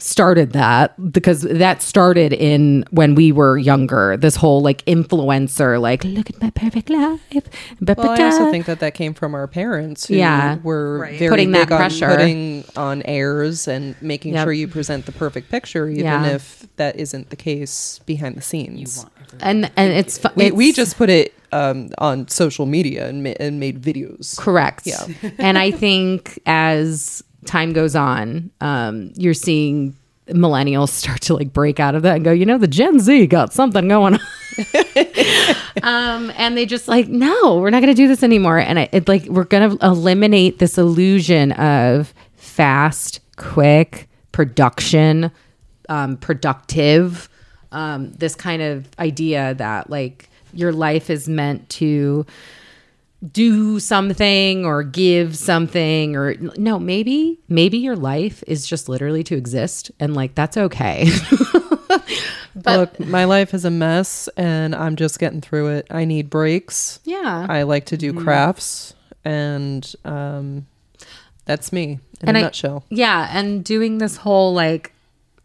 started 0.00 0.52
that 0.52 0.94
because 1.12 1.40
that 1.42 1.82
started 1.82 2.32
in 2.32 2.84
when 2.92 3.16
we 3.16 3.32
were 3.32 3.58
younger 3.58 4.16
this 4.16 4.36
whole 4.36 4.62
like 4.62 4.84
influencer 4.84 5.80
like 5.80 6.04
look 6.04 6.30
at 6.30 6.40
my 6.40 6.50
perfect 6.50 6.88
life 6.88 7.20
Well, 7.80 8.10
I 8.10 8.22
also 8.22 8.48
think 8.52 8.66
that 8.66 8.78
that 8.78 8.94
came 8.94 9.12
from 9.12 9.34
our 9.34 9.48
parents 9.48 10.06
who 10.06 10.14
Yeah. 10.14 10.58
were 10.62 10.98
Right. 11.00 11.18
very 11.18 11.30
Putting 11.30 11.50
that 11.50 11.64
big 11.66 11.72
on 11.72 11.78
pressure. 11.78 12.10
putting 12.10 12.64
on 12.76 13.02
airs 13.06 13.66
and 13.66 13.96
making 14.00 14.34
Yep. 14.34 14.44
sure 14.44 14.52
you 14.52 14.68
present 14.68 15.04
the 15.06 15.10
perfect 15.10 15.50
picture, 15.50 15.88
even 15.88 16.04
Yeah. 16.04 16.26
if 16.26 16.68
that 16.76 16.94
isn't 16.94 17.30
the 17.30 17.36
case 17.36 17.98
behind 18.06 18.36
the 18.36 18.42
scenes. 18.42 19.04
and 19.40 19.68
and 19.76 19.92
it's 19.92 20.16
fu- 20.18 20.28
We, 20.36 20.52
we 20.52 20.72
just 20.72 20.96
put 20.96 21.10
it 21.10 21.34
um, 21.50 21.88
on 21.98 22.28
social 22.28 22.66
media 22.66 23.08
and, 23.08 23.24
ma- 23.24 23.34
and 23.40 23.58
made 23.58 23.82
videos. 23.82 24.36
Correct. 24.38 24.86
Yeah. 24.86 25.02
and 25.38 25.58
I 25.58 25.72
think 25.72 26.38
as 26.46 27.24
time 27.48 27.72
goes 27.72 27.96
on, 27.96 28.50
um, 28.60 29.12
you're 29.16 29.34
seeing 29.34 29.96
millennials 30.28 30.90
start 30.90 31.20
to 31.22 31.34
like 31.34 31.52
break 31.52 31.80
out 31.80 31.94
of 31.94 32.02
that 32.02 32.16
and 32.16 32.24
go, 32.24 32.30
you 32.32 32.46
know, 32.46 32.58
the 32.58 32.68
Gen 32.68 33.00
Z 33.00 33.26
got 33.26 33.52
something 33.52 33.88
going 33.88 34.14
on. 34.14 34.20
um, 35.82 36.32
and 36.36 36.56
they 36.56 36.66
just 36.66 36.88
like, 36.88 37.08
no, 37.08 37.58
we're 37.58 37.70
not 37.70 37.80
going 37.80 37.92
to 37.92 38.00
do 38.00 38.08
this 38.08 38.22
anymore. 38.22 38.58
And 38.58 38.78
I, 38.78 38.88
it 38.92 39.08
like, 39.08 39.24
we're 39.24 39.44
going 39.44 39.78
to 39.78 39.86
eliminate 39.86 40.58
this 40.58 40.78
illusion 40.78 41.52
of 41.52 42.12
fast, 42.36 43.20
quick 43.36 44.08
production, 44.32 45.30
um, 45.88 46.16
productive, 46.16 47.28
um, 47.72 48.12
this 48.12 48.34
kind 48.34 48.62
of 48.62 48.88
idea 48.98 49.54
that 49.54 49.90
like 49.90 50.28
your 50.52 50.72
life 50.72 51.10
is 51.10 51.28
meant 51.28 51.68
to 51.68 52.26
do 53.32 53.80
something 53.80 54.64
or 54.64 54.82
give 54.84 55.36
something 55.36 56.14
or 56.14 56.34
no 56.56 56.78
maybe 56.78 57.40
maybe 57.48 57.76
your 57.76 57.96
life 57.96 58.44
is 58.46 58.64
just 58.64 58.88
literally 58.88 59.24
to 59.24 59.34
exist 59.36 59.90
and 59.98 60.14
like 60.14 60.34
that's 60.36 60.56
okay 60.56 61.08
Look, 62.66 62.98
my 63.00 63.24
life 63.24 63.54
is 63.54 63.64
a 63.64 63.70
mess 63.70 64.28
and 64.36 64.74
I'm 64.74 64.96
just 64.96 65.18
getting 65.20 65.40
through 65.40 65.68
it. 65.68 65.86
I 65.90 66.04
need 66.04 66.28
breaks. 66.28 66.98
yeah 67.04 67.46
I 67.48 67.62
like 67.62 67.86
to 67.86 67.96
Mm-hmm. 67.96 68.18
do 68.18 68.24
crafts, 68.24 68.94
and 69.24 69.94
um, 70.04 70.66
that's 71.44 71.72
me 71.72 72.00
in 72.20 72.28
And 72.28 72.36
a 72.36 72.40
I- 72.40 72.42
nutshell. 72.44 72.84
yeah 72.90 73.28
and 73.32 73.64
doing 73.64 73.98
this 73.98 74.16
whole 74.18 74.54
like 74.54 74.92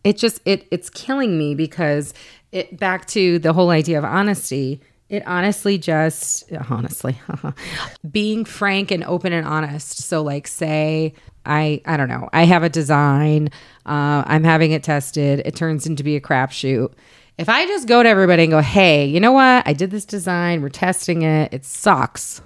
it 0.03 0.17
just 0.17 0.41
it 0.45 0.67
it's 0.71 0.89
killing 0.89 1.37
me 1.37 1.55
because 1.55 2.13
it 2.51 2.77
back 2.79 3.05
to 3.07 3.39
the 3.39 3.53
whole 3.53 3.69
idea 3.69 3.97
of 3.97 4.05
honesty 4.05 4.81
it 5.09 5.25
honestly 5.27 5.77
just 5.77 6.51
honestly 6.69 7.19
being 8.11 8.45
frank 8.45 8.91
and 8.91 9.03
open 9.03 9.33
and 9.33 9.45
honest. 9.47 10.03
So 10.03 10.21
like 10.21 10.47
say 10.47 11.13
i 11.45 11.81
i 11.85 11.97
don't 11.97 12.07
know 12.07 12.29
i 12.31 12.45
have 12.45 12.63
a 12.63 12.69
design 12.69 13.49
uh, 13.85 14.23
i'm 14.25 14.45
having 14.45 14.71
it 14.71 14.81
tested 14.81 15.41
it 15.43 15.53
turns 15.57 15.85
into 15.85 16.03
be 16.03 16.15
a 16.15 16.21
crapshoot. 16.21 16.91
If 17.37 17.49
i 17.49 17.65
just 17.67 17.87
go 17.87 18.01
to 18.01 18.09
everybody 18.09 18.43
and 18.43 18.51
go 18.51 18.61
hey 18.61 19.05
you 19.05 19.19
know 19.19 19.33
what? 19.33 19.67
I 19.67 19.73
did 19.73 19.91
this 19.91 20.05
design 20.05 20.61
we're 20.61 20.69
testing 20.69 21.21
it 21.23 21.53
it 21.53 21.65
sucks. 21.65 22.41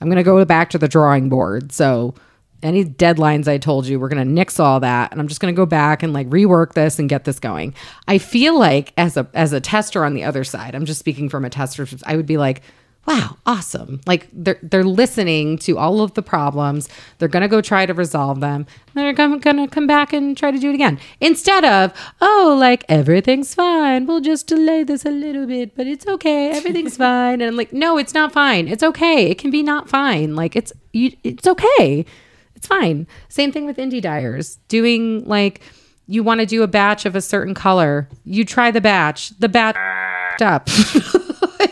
I'm 0.00 0.08
going 0.08 0.16
to 0.16 0.22
go 0.22 0.44
back 0.44 0.70
to 0.70 0.78
the 0.78 0.86
drawing 0.86 1.28
board. 1.28 1.72
So 1.72 2.14
any 2.62 2.84
deadlines 2.84 3.46
I 3.46 3.58
told 3.58 3.86
you, 3.86 4.00
we're 4.00 4.08
going 4.08 4.24
to 4.24 4.30
nix 4.30 4.58
all 4.58 4.80
that 4.80 5.12
and 5.12 5.20
I'm 5.20 5.28
just 5.28 5.40
going 5.40 5.54
to 5.54 5.56
go 5.56 5.66
back 5.66 6.02
and 6.02 6.12
like 6.12 6.28
rework 6.28 6.74
this 6.74 6.98
and 6.98 7.08
get 7.08 7.24
this 7.24 7.38
going. 7.38 7.74
I 8.06 8.18
feel 8.18 8.58
like 8.58 8.92
as 8.96 9.16
a 9.16 9.28
as 9.34 9.52
a 9.52 9.60
tester 9.60 10.04
on 10.04 10.14
the 10.14 10.24
other 10.24 10.44
side, 10.44 10.74
I'm 10.74 10.84
just 10.84 10.98
speaking 10.98 11.28
from 11.28 11.44
a 11.44 11.50
tester, 11.50 11.86
I 12.04 12.16
would 12.16 12.26
be 12.26 12.36
like, 12.36 12.62
wow, 13.08 13.38
awesome. 13.46 14.00
Like 14.06 14.28
they're 14.32 14.58
they're 14.62 14.84
listening 14.84 15.56
to 15.58 15.78
all 15.78 16.02
of 16.02 16.12
the 16.12 16.22
problems. 16.22 16.88
They're 17.18 17.28
going 17.28 17.42
to 17.42 17.48
go 17.48 17.62
try 17.62 17.86
to 17.86 17.94
resolve 17.94 18.40
them. 18.40 18.66
They're 18.94 19.14
going 19.14 19.40
to 19.40 19.68
come 19.68 19.86
back 19.86 20.12
and 20.12 20.36
try 20.36 20.50
to 20.50 20.58
do 20.58 20.70
it 20.70 20.74
again. 20.74 21.00
Instead 21.20 21.64
of, 21.64 21.92
oh, 22.20 22.56
like 22.60 22.84
everything's 22.88 23.54
fine. 23.54 24.06
We'll 24.06 24.20
just 24.20 24.46
delay 24.46 24.84
this 24.84 25.06
a 25.06 25.10
little 25.10 25.46
bit, 25.46 25.74
but 25.74 25.86
it's 25.86 26.06
okay. 26.06 26.50
Everything's 26.50 26.96
fine. 27.06 27.40
And 27.40 27.44
I'm 27.44 27.56
like, 27.56 27.72
no, 27.72 27.96
it's 27.96 28.12
not 28.12 28.32
fine. 28.32 28.68
It's 28.68 28.82
okay. 28.82 29.30
It 29.30 29.38
can 29.38 29.50
be 29.50 29.62
not 29.62 29.88
fine. 29.88 30.36
Like 30.36 30.54
it's 30.54 30.72
you, 30.92 31.16
it's 31.24 31.46
okay. 31.46 32.04
It's 32.70 32.80
fine. 32.80 33.06
Same 33.28 33.50
thing 33.52 33.64
with 33.66 33.78
indie 33.78 34.02
dyers. 34.02 34.56
Doing 34.68 35.24
like 35.24 35.60
you 36.06 36.22
want 36.22 36.40
to 36.40 36.46
do 36.46 36.62
a 36.62 36.66
batch 36.66 37.06
of 37.06 37.16
a 37.16 37.20
certain 37.22 37.54
color. 37.54 38.08
You 38.24 38.44
try 38.44 38.70
the 38.70 38.80
batch. 38.80 39.30
The 39.38 39.48
batch 39.48 39.76
up. 40.42 40.64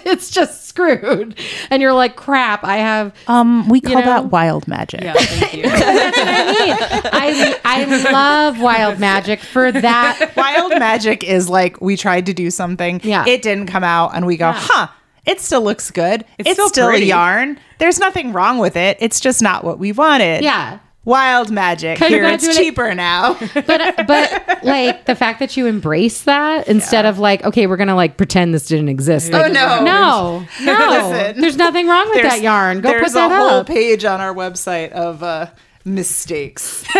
it's 0.06 0.30
just 0.30 0.66
screwed. 0.66 1.38
And 1.70 1.80
you're 1.82 1.92
like, 1.92 2.16
crap, 2.16 2.64
I 2.64 2.76
have 2.78 3.14
Um, 3.28 3.68
we 3.68 3.80
call 3.80 3.94
know? 4.00 4.06
that 4.06 4.26
wild 4.30 4.66
magic. 4.68 5.02
Yeah, 5.02 5.12
thank 5.14 5.54
you. 5.54 5.64
I 5.66 7.58
I 7.64 8.10
love 8.12 8.60
wild 8.60 8.98
magic 8.98 9.40
for 9.40 9.70
that. 9.72 10.32
wild 10.36 10.72
magic 10.78 11.24
is 11.24 11.48
like 11.48 11.80
we 11.80 11.96
tried 11.96 12.26
to 12.26 12.34
do 12.34 12.50
something, 12.50 13.00
Yeah. 13.04 13.24
it 13.26 13.42
didn't 13.42 13.66
come 13.66 13.84
out, 13.84 14.14
and 14.14 14.26
we 14.26 14.36
go, 14.36 14.52
huh. 14.54 14.88
It 15.24 15.40
still 15.40 15.62
looks 15.62 15.90
good. 15.90 16.24
It's, 16.38 16.52
still 16.52 16.68
still, 16.68 16.86
pretty. 16.88 17.06
a 17.06 17.08
yarn. 17.08 17.58
There's 17.78 17.98
nothing 17.98 18.32
wrong 18.32 18.58
with 18.58 18.76
it. 18.76 18.96
It's 19.00 19.18
just 19.18 19.42
not 19.42 19.64
what 19.64 19.76
we 19.80 19.90
wanted. 19.90 20.44
Yeah. 20.44 20.78
Wild 21.06 21.50
magic. 21.50 21.98
Here 21.98 22.24
it's 22.24 22.54
cheaper 22.56 22.94
now. 22.94 23.38
But 23.54 24.06
but 24.06 24.64
like 24.64 25.06
the 25.06 25.14
fact 25.14 25.38
that 25.38 25.56
you 25.56 25.66
embrace 25.66 26.22
that 26.22 26.68
instead 26.68 27.06
of 27.06 27.18
like, 27.18 27.42
okay, 27.44 27.66
we're 27.66 27.76
gonna 27.78 27.94
like 27.94 28.16
pretend 28.18 28.52
this 28.52 28.66
didn't 28.66 28.88
exist. 28.90 29.32
Like, 29.32 29.46
Oh, 29.46 29.52
no. 29.52 29.82
No. 29.84 30.46
No. 30.64 30.88
Listen. 31.12 31.40
There's 31.40 31.56
nothing 31.56 31.86
wrong 31.86 32.10
with 32.10 32.22
that 32.22 32.42
yarn. 32.42 32.80
Go 32.80 32.90
there's 32.90 33.04
put 33.04 33.12
that 33.14 33.30
a 33.32 33.34
whole 33.36 33.48
up. 33.60 33.66
page 33.68 34.04
on 34.04 34.20
our 34.20 34.34
website 34.34 34.90
of 34.90 35.22
uh, 35.22 35.46
mistakes, 35.84 36.84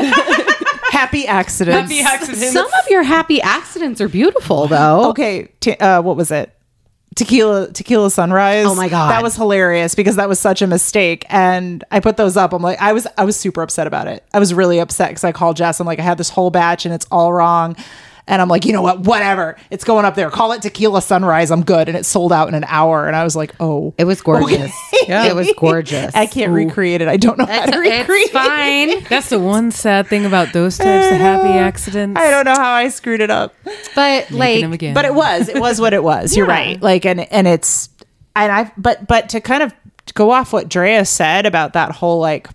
happy 0.90 1.26
accidents. 1.26 1.90
Happy 1.92 2.00
accidents. 2.02 2.52
Some 2.52 2.66
of 2.66 2.88
your 2.88 3.02
happy 3.02 3.42
accidents 3.42 4.00
are 4.00 4.08
beautiful 4.08 4.68
though. 4.68 5.10
okay, 5.10 5.48
t- 5.60 5.74
uh, 5.76 6.00
what 6.02 6.16
was 6.16 6.30
it? 6.30 6.52
Tequila, 7.16 7.72
tequila 7.72 8.10
sunrise. 8.10 8.66
Oh 8.66 8.74
my 8.74 8.88
God. 8.88 9.10
that 9.10 9.22
was 9.22 9.34
hilarious 9.34 9.94
because 9.94 10.16
that 10.16 10.28
was 10.28 10.38
such 10.38 10.62
a 10.62 10.66
mistake. 10.66 11.24
And 11.28 11.82
I 11.90 11.98
put 12.00 12.16
those 12.16 12.36
up. 12.36 12.52
I'm 12.52 12.62
like, 12.62 12.80
I 12.80 12.92
was, 12.92 13.06
I 13.18 13.24
was 13.24 13.36
super 13.36 13.62
upset 13.62 13.86
about 13.86 14.06
it. 14.06 14.22
I 14.32 14.38
was 14.38 14.54
really 14.54 14.78
upset 14.78 15.08
because 15.10 15.24
I 15.24 15.32
called 15.32 15.56
Jess. 15.56 15.80
I'm 15.80 15.86
like, 15.86 15.98
I 15.98 16.02
had 16.02 16.18
this 16.18 16.28
whole 16.28 16.50
batch 16.50 16.84
and 16.84 16.94
it's 16.94 17.06
all 17.10 17.32
wrong. 17.32 17.74
And 18.28 18.42
I'm 18.42 18.48
like, 18.48 18.64
you 18.64 18.72
know 18.72 18.82
what? 18.82 19.00
Whatever. 19.00 19.56
It's 19.70 19.84
going 19.84 20.04
up 20.04 20.16
there. 20.16 20.28
Call 20.30 20.50
it 20.50 20.60
tequila 20.62 21.00
sunrise. 21.00 21.52
I'm 21.52 21.62
good. 21.62 21.88
And 21.88 21.96
it 21.96 22.04
sold 22.04 22.32
out 22.32 22.48
in 22.48 22.54
an 22.54 22.64
hour. 22.66 23.06
And 23.06 23.14
I 23.14 23.22
was 23.22 23.36
like, 23.36 23.54
oh, 23.60 23.94
It 23.98 24.04
was 24.04 24.20
gorgeous. 24.20 24.72
Yeah. 25.06 25.26
It 25.30 25.36
was 25.36 25.48
gorgeous. 25.56 26.12
I 26.14 26.26
can't 26.26 26.50
recreate 26.52 27.00
it. 27.00 27.06
I 27.06 27.18
don't 27.18 27.38
know 27.38 27.46
how 27.46 27.66
to 27.66 27.78
recreate. 27.78 28.08
it's 28.08 28.30
fine. 28.32 29.04
That's 29.08 29.28
the 29.28 29.38
one 29.38 29.70
sad 29.70 30.08
thing 30.08 30.26
about 30.26 30.52
those 30.52 30.76
types 30.76 31.06
of 31.14 31.18
happy 31.20 31.50
accidents. 31.50 32.20
I 32.20 32.30
don't 32.32 32.44
know 32.46 32.54
how 32.56 32.72
I 32.72 32.88
screwed 32.88 33.20
it 33.20 33.30
up. 33.30 33.54
But 33.94 34.30
Making 34.32 34.70
like 34.70 34.74
again. 34.74 34.94
but 34.94 35.04
it 35.04 35.14
was 35.14 35.48
it 35.48 35.60
was 35.60 35.80
what 35.80 35.92
it 35.94 36.02
was 36.02 36.36
you're 36.36 36.46
Yeah. 36.48 36.52
right 36.52 36.82
like 36.82 37.06
and 37.06 37.20
and 37.32 37.46
it's 37.46 37.88
and 38.34 38.50
i 38.52 38.70
but 38.76 39.06
but 39.06 39.28
to 39.30 39.40
kind 39.40 39.62
of 39.62 39.72
go 40.14 40.30
off 40.32 40.52
what 40.52 40.68
drea 40.68 41.04
said 41.04 41.46
about 41.46 41.72
that 41.74 41.92
whole 41.92 42.18
like 42.20 42.48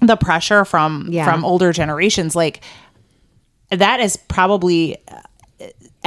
the 0.00 0.16
pressure 0.16 0.64
from 0.64 1.08
Yeah. 1.10 1.24
from 1.30 1.44
older 1.44 1.72
generations 1.72 2.34
like 2.34 2.60
that 3.70 4.00
is 4.00 4.16
probably 4.16 4.96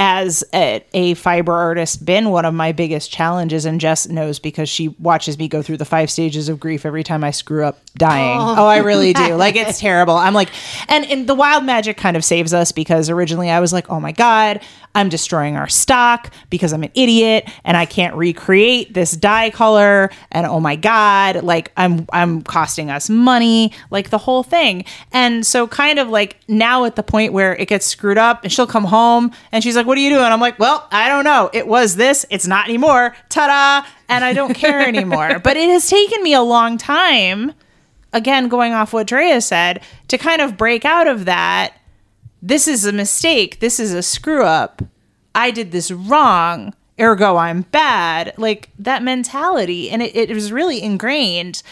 as 0.02 0.42
a, 0.54 0.82
a 0.94 1.12
fiber 1.12 1.52
artist 1.52 2.06
been 2.06 2.30
one 2.30 2.46
of 2.46 2.54
my 2.54 2.72
biggest 2.72 3.12
challenges 3.12 3.66
and 3.66 3.82
jess 3.82 4.08
knows 4.08 4.38
because 4.38 4.66
she 4.66 4.88
watches 4.88 5.38
me 5.38 5.46
go 5.46 5.60
through 5.60 5.76
the 5.76 5.84
five 5.84 6.10
stages 6.10 6.48
of 6.48 6.58
grief 6.58 6.86
every 6.86 7.04
time 7.04 7.22
i 7.22 7.30
screw 7.30 7.66
up 7.66 7.78
dying. 7.96 8.38
Oh, 8.40 8.54
oh 8.56 8.66
i 8.66 8.78
really 8.78 9.12
do. 9.12 9.34
Like 9.34 9.56
it's 9.56 9.78
terrible. 9.78 10.14
I'm 10.14 10.32
like 10.32 10.48
and, 10.88 11.04
and 11.04 11.26
the 11.26 11.34
wild 11.34 11.64
magic 11.64 11.98
kind 11.98 12.16
of 12.16 12.24
saves 12.24 12.54
us 12.54 12.72
because 12.72 13.10
originally 13.10 13.50
i 13.50 13.60
was 13.60 13.74
like 13.74 13.90
oh 13.90 14.00
my 14.00 14.12
god 14.12 14.60
i'm 14.94 15.10
destroying 15.10 15.56
our 15.56 15.68
stock 15.68 16.32
because 16.48 16.72
i'm 16.72 16.82
an 16.82 16.90
idiot 16.94 17.48
and 17.64 17.76
i 17.76 17.84
can't 17.84 18.14
recreate 18.16 18.94
this 18.94 19.12
dye 19.12 19.50
color. 19.50 20.10
And 20.32 20.46
oh 20.46 20.60
my 20.60 20.76
god 20.76 21.42
like 21.42 21.72
i'm 21.76 22.06
i'm 22.10 22.40
costing 22.40 22.90
us 22.90 23.10
money 23.10 23.72
like 23.90 24.08
the 24.08 24.18
whole 24.18 24.42
thing. 24.42 24.86
And 25.12 25.46
so 25.46 25.66
kind 25.66 25.98
of 25.98 26.08
like 26.08 26.38
now 26.48 26.86
at 26.86 26.96
the 26.96 27.02
point 27.02 27.34
where 27.34 27.54
it 27.54 27.68
gets 27.68 27.84
screwed 27.84 28.16
up 28.16 28.44
and 28.44 28.52
she'll 28.52 28.66
come 28.66 28.84
home 28.84 29.32
and 29.52 29.62
she's 29.62 29.76
like 29.76 29.89
what 29.90 29.98
are 29.98 30.00
you 30.00 30.10
doing 30.10 30.24
i'm 30.24 30.40
like 30.40 30.58
well 30.58 30.88
i 30.90 31.08
don't 31.08 31.24
know 31.24 31.50
it 31.52 31.66
was 31.66 31.96
this 31.96 32.24
it's 32.30 32.46
not 32.46 32.66
anymore 32.66 33.14
ta-da 33.28 33.86
and 34.08 34.24
i 34.24 34.32
don't 34.32 34.54
care 34.54 34.80
anymore 34.80 35.38
but 35.44 35.56
it 35.56 35.68
has 35.68 35.88
taken 35.90 36.22
me 36.22 36.32
a 36.32 36.40
long 36.40 36.78
time 36.78 37.52
again 38.12 38.48
going 38.48 38.72
off 38.72 38.92
what 38.92 39.06
Drea 39.06 39.40
said 39.40 39.82
to 40.08 40.16
kind 40.16 40.40
of 40.40 40.56
break 40.56 40.84
out 40.84 41.06
of 41.06 41.26
that 41.26 41.74
this 42.42 42.66
is 42.66 42.84
a 42.86 42.92
mistake. 42.92 43.60
This 43.60 43.78
is 43.78 43.92
a 43.92 44.02
screw 44.02 44.44
up. 44.44 44.82
I 45.34 45.50
did 45.50 45.72
this 45.72 45.90
wrong. 45.90 46.74
Ergo, 46.98 47.36
I'm 47.36 47.62
bad. 47.62 48.34
Like 48.36 48.70
that 48.78 49.02
mentality. 49.02 49.90
And 49.90 50.02
it, 50.02 50.14
it 50.16 50.34
was 50.34 50.52
really 50.52 50.82
ingrained 50.82 51.62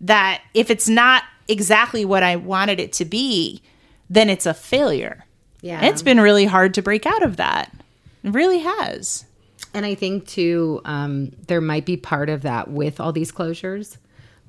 that 0.00 0.42
if 0.54 0.70
it's 0.70 0.88
not 0.88 1.24
exactly 1.48 2.04
what 2.04 2.22
I 2.22 2.36
wanted 2.36 2.80
it 2.80 2.92
to 2.94 3.04
be, 3.04 3.62
then 4.08 4.30
it's 4.30 4.46
a 4.46 4.54
failure. 4.54 5.24
Yeah. 5.64 5.82
It's 5.86 6.02
been 6.02 6.20
really 6.20 6.44
hard 6.44 6.74
to 6.74 6.82
break 6.82 7.06
out 7.06 7.22
of 7.22 7.38
that. 7.38 7.74
It 8.22 8.34
really 8.34 8.58
has. 8.58 9.24
And 9.72 9.86
I 9.86 9.94
think 9.94 10.26
too, 10.26 10.82
um, 10.84 11.32
there 11.48 11.62
might 11.62 11.86
be 11.86 11.96
part 11.96 12.28
of 12.28 12.42
that 12.42 12.70
with 12.70 13.00
all 13.00 13.12
these 13.12 13.32
closures, 13.32 13.96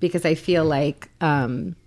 because 0.01 0.25
I 0.25 0.36
feel 0.36 0.65
like, 0.65 1.10
um, 1.21 1.78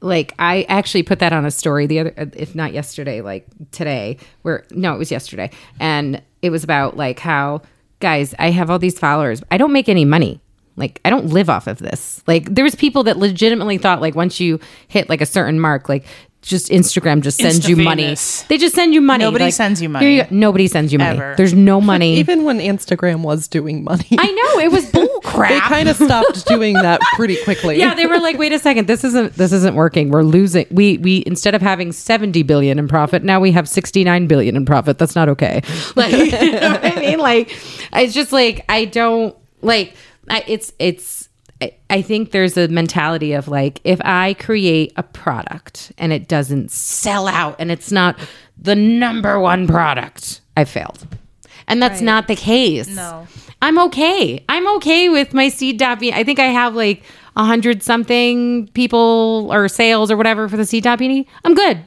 like 0.00 0.34
I 0.38 0.62
actually 0.70 1.02
put 1.02 1.18
that 1.18 1.34
on 1.34 1.44
a 1.44 1.50
story 1.50 1.86
the 1.86 1.98
other, 1.98 2.14
if 2.16 2.54
not 2.54 2.72
yesterday, 2.72 3.20
like 3.20 3.46
today, 3.72 4.16
where 4.40 4.64
no, 4.70 4.94
it 4.94 4.98
was 4.98 5.10
yesterday, 5.10 5.50
and 5.78 6.22
it 6.40 6.48
was 6.48 6.64
about 6.64 6.96
like 6.96 7.18
how 7.18 7.60
guys, 8.00 8.34
I 8.38 8.50
have 8.52 8.70
all 8.70 8.78
these 8.78 8.98
followers, 8.98 9.42
I 9.50 9.58
don't 9.58 9.72
make 9.74 9.90
any 9.90 10.06
money. 10.06 10.40
Like 10.76 10.98
I 11.04 11.10
don't 11.10 11.26
live 11.26 11.50
off 11.50 11.66
of 11.66 11.78
this. 11.78 12.22
Like 12.26 12.54
there 12.54 12.64
was 12.64 12.74
people 12.74 13.02
that 13.04 13.18
legitimately 13.18 13.76
thought 13.76 14.00
like 14.00 14.14
once 14.14 14.40
you 14.40 14.58
hit 14.88 15.10
like 15.10 15.20
a 15.20 15.26
certain 15.26 15.60
mark, 15.60 15.90
like 15.90 16.06
just 16.42 16.68
Instagram 16.70 17.20
just 17.22 17.38
sends 17.38 17.68
you 17.68 17.76
money. 17.76 18.02
Insta-famous. 18.02 18.42
They 18.48 18.58
just 18.58 18.74
send 18.74 18.92
you 18.92 19.00
money. 19.00 19.24
Nobody 19.24 19.44
Like, 19.44 19.54
sends 19.54 19.80
you 19.80 19.88
here 19.88 19.92
money. 19.92 20.16
go. 20.18 20.26
Nobody 20.30 20.66
sends 20.66 20.92
you 20.92 20.98
money. 20.98 21.16
Ever. 21.18 21.34
There's 21.36 21.54
no 21.54 21.80
money. 21.92 22.16
Even 22.16 22.42
when 22.44 22.58
Instagram 22.58 23.22
was 23.22 23.46
doing 23.48 23.84
money, 23.84 24.06
I 24.18 24.26
know 24.30 24.60
it 24.60 24.72
was 24.72 24.84
bull 24.90 25.20
crap. 25.22 25.50
they 25.50 25.60
kind 25.60 25.88
of 25.88 25.96
stopped 25.96 26.44
doing 26.46 26.74
that 26.74 27.00
pretty 27.14 27.36
quickly. 27.44 27.78
yeah, 27.78 27.94
they 27.94 28.06
were 28.06 28.18
like, 28.18 28.38
"Wait 28.38 28.52
a 28.52 28.58
second, 28.58 28.88
this 28.88 29.04
isn't 29.04 29.34
this 29.34 29.52
isn't 29.52 29.74
working. 29.76 30.10
We're 30.10 30.24
losing. 30.24 30.66
We 30.70 30.98
we 30.98 31.22
instead 31.26 31.54
of 31.54 31.62
having 31.62 31.92
seventy 31.92 32.42
billion 32.42 32.78
in 32.78 32.88
profit, 32.88 33.22
now 33.22 33.38
we 33.40 33.52
have 33.52 33.68
sixty 33.68 34.02
nine 34.02 34.26
billion 34.26 34.56
in 34.56 34.66
profit. 34.66 34.98
That's 34.98 35.14
not 35.14 35.28
okay." 35.28 35.62
Like, 35.96 36.12
you 36.12 36.52
know 36.52 36.70
what 36.70 36.84
I 36.84 37.00
mean? 37.00 37.18
Like, 37.18 37.56
it's 37.92 38.14
just 38.14 38.32
like 38.32 38.64
I 38.68 38.84
don't 38.86 39.36
like. 39.60 39.94
I, 40.28 40.42
it's 40.46 40.72
it's. 40.78 41.21
I- 41.90 42.02
think 42.02 42.30
there's 42.32 42.56
a 42.56 42.68
mentality 42.68 43.32
of 43.32 43.48
like, 43.48 43.80
if 43.84 44.00
I 44.04 44.34
create 44.34 44.92
a 44.96 45.02
product 45.02 45.92
and 45.98 46.12
it 46.12 46.28
doesn't 46.28 46.70
sell 46.70 47.28
out 47.28 47.56
and 47.58 47.70
it's 47.70 47.92
not 47.92 48.18
the 48.56 48.74
number 48.74 49.38
one 49.38 49.66
product, 49.66 50.40
I 50.56 50.64
failed. 50.64 51.06
And 51.68 51.80
that's 51.82 52.00
not 52.00 52.28
the 52.28 52.36
case. 52.36 52.88
No. 52.88 53.26
I'm 53.62 53.78
okay. 53.78 54.44
I'm 54.48 54.68
okay 54.76 55.08
with 55.08 55.32
my 55.32 55.48
seed 55.48 55.78
beanie. 55.78 56.12
I 56.12 56.24
think 56.24 56.38
I 56.38 56.46
have 56.46 56.74
like 56.74 57.02
a 57.36 57.44
hundred 57.44 57.82
something 57.82 58.68
people 58.74 59.48
or 59.52 59.68
sales 59.68 60.10
or 60.10 60.16
whatever 60.16 60.48
for 60.48 60.56
the 60.56 60.66
seed 60.66 60.84
beanie. 60.84 61.26
I'm 61.44 61.54
good. 61.54 61.84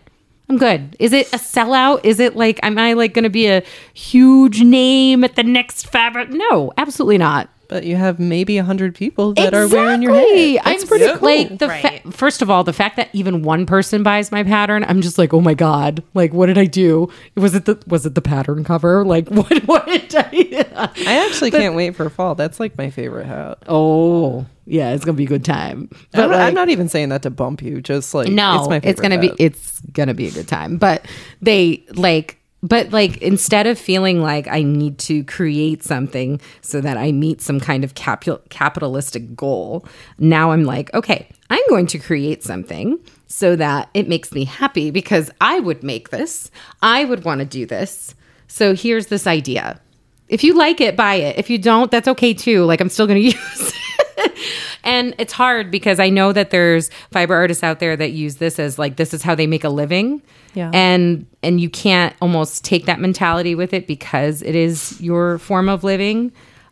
I'm 0.48 0.58
good. 0.58 0.96
Is 1.00 1.12
it 1.12 1.28
a 1.34 1.38
sellout? 1.38 2.02
Is 2.04 2.20
it 2.20 2.36
like 2.36 2.60
am 2.64 2.78
I 2.78 2.94
like 2.94 3.14
going 3.14 3.24
to 3.24 3.30
be 3.30 3.48
a 3.48 3.64
huge 3.94 4.62
name 4.62 5.24
at 5.24 5.36
the 5.36 5.44
next 5.44 5.88
fabric? 5.90 6.30
No, 6.30 6.72
absolutely 6.78 7.18
not. 7.18 7.50
But 7.68 7.84
you 7.84 7.96
have 7.96 8.20
maybe 8.20 8.58
a 8.58 8.64
hundred 8.64 8.96
people 8.96 9.34
that 9.34 9.54
are 9.54 9.68
wearing 9.68 10.02
your 10.02 10.12
Exactly. 10.16 10.56
head. 10.56 10.66
That's 10.66 10.84
I'm 10.84 10.88
pretty 10.88 11.06
so- 11.06 11.18
cool. 11.18 11.28
Like 11.30 11.50
the 11.60 11.68
fa- 11.68 11.74
Right. 11.84 12.14
first 12.14 12.42
of 12.42 12.50
all, 12.50 12.64
the 12.64 12.74
fact 12.74 12.96
that 12.98 13.10
even 13.14 13.42
one 13.44 13.66
person 13.66 14.04
buys 14.04 14.32
my 14.32 14.44
pattern, 14.44 14.84
I'm 14.88 15.02
just 15.02 15.18
like, 15.18 15.34
oh 15.34 15.42
my 15.42 15.54
god! 15.54 16.04
Like, 16.14 16.34
what 16.34 16.46
did 16.48 16.58
I 16.58 16.66
do? 16.66 17.10
Was 17.36 17.56
it 17.56 17.66
the 17.66 17.82
was 17.88 18.06
it 18.06 18.16
the 18.16 18.22
pattern 18.22 18.64
cover? 18.64 19.04
Like, 19.06 19.28
what 19.30 19.52
what 19.68 19.86
did 19.86 20.16
I? 20.16 20.94
I 21.08 21.26
actually 21.28 21.52
can't 21.52 21.76
wait 21.76 21.96
for 21.96 22.10
fall. 22.10 22.36
That's 22.36 22.60
like 22.60 22.78
my 22.78 22.90
favorite 22.90 23.26
hat. 23.26 23.60
oh 23.68 24.46
yeah, 24.68 24.94
it's 24.94 25.06
gonna 25.06 25.16
be 25.18 25.26
a 25.26 25.28
good 25.28 25.46
time. 25.46 25.90
I'm, 26.14 26.22
not, 26.22 26.30
like- 26.32 26.40
I'm 26.48 26.54
not 26.56 26.70
even 26.70 26.90
saying 26.90 27.10
that 27.10 27.22
to 27.24 27.30
bump 27.30 27.62
you. 27.62 27.82
Just 27.82 28.14
like 28.14 28.30
no 28.30 28.60
it's 28.60 28.68
my 28.70 28.80
favorite 28.80 28.90
it's 28.92 29.02
gonna 29.02 29.16
hat. 29.22 29.38
be 29.38 29.44
it's 29.44 29.80
gonna 29.94 30.14
be 30.16 30.28
a 30.28 30.32
good 30.32 30.48
time 30.48 30.78
but 30.78 31.06
they 31.42 31.86
like 31.94 32.40
but 32.66 32.92
like 32.92 33.18
instead 33.18 33.68
of 33.68 33.78
feeling 33.78 34.22
like 34.22 34.48
i 34.48 34.62
need 34.64 34.98
to 34.98 35.24
create 35.26 35.84
something 35.84 36.42
so 36.62 36.82
that 36.82 36.98
i 36.98 37.12
meet 37.12 37.42
some 37.42 37.60
kind 37.60 37.84
of 37.84 37.94
capital 37.96 38.42
capitalistic 38.50 39.36
goal 39.36 39.86
now 40.18 40.52
i'm 40.52 40.64
like 40.64 40.94
okay 40.94 41.30
i'm 41.50 41.64
going 41.70 41.86
to 41.86 42.00
create 42.00 42.44
something 42.44 43.00
so 43.28 43.56
that 43.56 43.90
it 43.94 44.08
makes 44.08 44.32
me 44.32 44.46
happy 44.46 44.92
because 44.92 45.30
i 45.42 45.60
would 45.60 45.84
make 45.84 46.10
this. 46.10 46.50
I 46.82 47.06
would 47.06 47.24
want 47.24 47.40
to 47.40 47.46
do 47.46 47.66
this. 47.66 48.16
So 48.48 48.76
here's 48.76 49.08
this 49.08 49.28
idea. 49.28 49.80
If 50.28 50.44
you 50.44 50.54
like 50.54 50.82
it 50.82 50.96
buy 50.96 51.16
it. 51.16 51.38
If 51.38 51.50
you 51.50 51.58
don't 51.58 51.92
that's 51.92 52.08
okay 52.08 52.34
too. 52.34 52.66
Like 52.66 52.82
i'm 52.82 52.90
still 52.90 53.08
going 53.08 53.22
to 53.32 53.38
use 53.38 53.74
it 54.18 54.38
and 54.86 55.14
it's 55.18 55.34
hard 55.34 55.72
because 55.72 56.00
I 56.00 56.10
know 56.10 56.32
that 56.32 56.52
there's 56.52 56.90
fiber 57.12 57.34
artists 57.36 57.64
out 57.64 57.80
there 57.80 57.96
that 57.98 58.12
use 58.12 58.36
this 58.38 58.60
as 58.60 58.80
like 58.80 58.96
this 58.96 59.14
is 59.14 59.22
how 59.24 59.36
they 59.36 59.48
make 59.48 59.64
a 59.64 59.70
living. 59.70 60.22
Yeah. 60.54 60.72
And 60.74 61.26
and 61.44 61.60
you 61.60 61.70
can't 61.70 62.16
almost 62.22 62.64
take 62.64 62.86
that 62.86 63.00
mentality 63.00 63.56
with 63.56 63.74
it 63.74 63.88
because 63.88 64.42
it 64.42 64.56
is 64.56 65.00
your 65.02 65.38
form 65.40 65.68
of 65.70 65.84
living. 65.84 66.32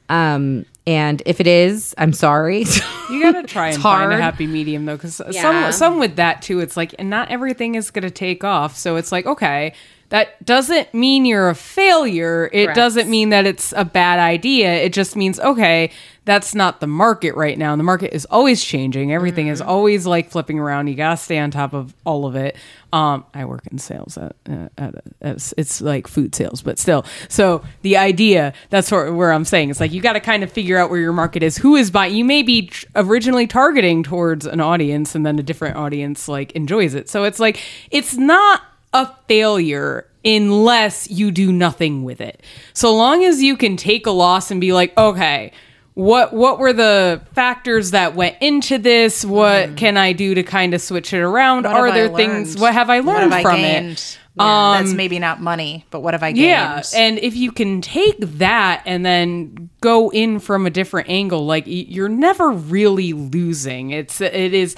Um 0.10 0.66
and 0.86 1.22
if 1.26 1.40
it 1.40 1.48
is, 1.48 1.96
I'm 1.98 2.14
sorry. 2.14 2.66
You 3.10 3.22
gotta 3.22 3.44
try 3.46 3.68
It's 3.68 3.76
and 3.76 3.84
find 3.84 4.12
a 4.14 4.18
happy 4.18 4.48
medium 4.48 4.86
though, 4.86 4.96
because 4.96 5.22
Yeah. 5.30 5.42
some 5.42 5.72
some 5.74 6.00
with 6.00 6.16
that 6.16 6.42
too. 6.42 6.62
It's 6.62 6.76
like, 6.78 6.96
and 6.98 7.10
not 7.10 7.30
everything 7.30 7.76
is 7.76 7.92
gonna 7.92 8.10
take 8.10 8.44
off. 8.44 8.76
So 8.78 8.96
it's 8.96 9.12
like, 9.12 9.26
okay, 9.28 9.74
that 10.14 10.46
doesn't 10.46 10.94
mean 10.94 11.26
you're 11.26 11.50
a 11.50 11.56
failure. 11.56 12.48
It 12.54 12.66
Correct. 12.66 12.76
doesn't 12.76 13.10
mean 13.10 13.30
that 13.30 13.48
it's 13.48 13.74
a 13.76 13.84
bad 13.84 14.20
idea. 14.20 14.72
It 14.76 14.94
just 14.94 15.16
means, 15.16 15.40
okay, 15.40 15.90
that's 16.24 16.54
not 16.54 16.82
the 16.82 16.86
market 16.86 17.36
right 17.36 17.58
now. 17.58 17.76
The 17.76 17.82
market 17.82 18.14
is 18.14 18.26
always 18.26 18.64
changing. 18.64 19.12
Everything 19.12 19.48
is 19.48 19.60
always 19.60 20.06
like 20.06 20.30
flipping 20.30 20.60
around. 20.60 20.86
You 20.86 20.94
got 20.94 21.10
to 21.10 21.18
stay 21.18 21.40
on 21.40 21.50
top 21.50 21.74
of 21.74 21.96
all 22.06 22.28
of 22.28 22.36
it. 22.36 22.56
Um, 22.94 23.26
I 23.34 23.46
work 23.46 23.66
in 23.72 23.80
sales 23.80 24.16
at, 24.20 24.36
uh, 24.48 24.70
at, 24.78 25.04
at 25.20 25.54
it's 25.58 25.82
like 25.82 26.06
food 26.06 26.36
sales, 26.36 26.62
but 26.62 26.78
still. 26.78 27.06
So 27.28 27.64
the 27.82 27.98
idea, 27.98 28.54
that's 28.70 28.92
where, 28.92 29.12
where 29.12 29.34
I'm 29.34 29.46
saying 29.46 29.72
it's 29.72 29.80
like 29.80 29.94
you 29.94 30.00
got 30.00 30.14
to 30.14 30.20
kind 30.20 30.44
of 30.44 30.52
figure 30.52 30.78
out 30.78 30.92
where 30.92 31.00
your 31.00 31.12
market 31.12 31.42
is. 31.42 31.58
Who 31.58 31.76
is 31.76 31.90
buying? 31.90 32.16
You 32.16 32.24
may 32.24 32.44
be 32.44 32.72
originally 32.96 33.48
targeting 33.48 34.04
towards 34.04 34.46
an 34.46 34.60
audience 34.62 35.16
and 35.16 35.26
then 35.26 35.40
a 35.40 35.44
different 35.44 35.76
audience 35.76 36.28
like 36.28 36.52
enjoys 36.52 36.94
it. 36.94 37.10
So 37.10 37.24
it's 37.24 37.40
like, 37.40 37.60
it's 37.90 38.16
not 38.16 38.62
a 38.94 39.12
failure 39.28 40.08
unless 40.26 41.10
you 41.10 41.32
do 41.32 41.52
nothing 41.52 42.04
with 42.04 42.22
it. 42.22 42.42
So 42.74 42.96
long 42.96 43.24
as 43.24 43.42
you 43.42 43.58
can 43.58 43.76
take 43.78 44.06
a 44.06 44.12
loss 44.12 44.52
and 44.52 44.62
be 44.62 44.74
like, 44.74 44.98
okay, 44.98 45.52
what 45.96 46.34
what 46.34 46.58
were 46.60 46.74
the 46.74 47.22
factors 47.34 47.92
that 47.92 48.16
went 48.16 48.38
into 48.42 48.78
this? 48.78 49.24
What 49.24 49.68
mm-hmm. 49.68 49.76
can 49.76 49.98
I 49.98 50.14
do 50.14 50.34
to 50.34 50.44
kind 50.44 50.74
of 50.74 50.82
switch 50.82 51.14
it 51.14 51.20
around? 51.20 51.66
What 51.66 51.76
Are 51.76 51.92
there 51.92 52.10
things? 52.10 52.58
What 52.58 52.74
have 52.74 52.90
I 52.90 53.00
learned 53.00 53.32
have 53.32 53.42
from 53.44 53.60
it? 53.60 54.20
Yeah, 54.36 54.78
That's 54.78 54.92
um, 54.92 54.98
maybe 54.98 55.20
not 55.20 55.40
money, 55.40 55.86
but 55.92 56.00
what 56.00 56.16
have 56.16 56.24
I 56.24 56.32
gained? 56.32 56.48
Yeah, 56.48 56.82
and 56.96 57.20
if 57.20 57.36
you 57.36 57.52
can 57.52 57.82
take 57.82 58.18
that 58.20 58.82
and 58.88 59.06
then 59.06 59.70
go 59.82 60.10
in 60.10 60.40
from 60.40 60.66
a 60.66 60.72
different 60.72 61.10
angle, 61.10 61.46
like 61.46 61.66
you're 61.68 62.10
never 62.10 62.50
really 62.50 63.14
losing. 63.14 63.92
It's 63.92 64.20
it 64.20 64.56
is 64.56 64.76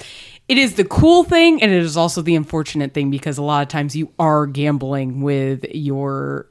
it 0.48 0.58
is 0.58 0.74
the 0.74 0.84
cool 0.84 1.24
thing, 1.24 1.62
and 1.62 1.72
it 1.72 1.82
is 1.82 1.96
also 1.96 2.22
the 2.22 2.36
unfortunate 2.36 2.94
thing 2.94 3.10
because 3.10 3.38
a 3.38 3.42
lot 3.42 3.62
of 3.62 3.68
times 3.68 3.96
you 3.96 4.12
are 4.18 4.46
gambling 4.46 5.20
with 5.20 5.64
your 5.74 6.46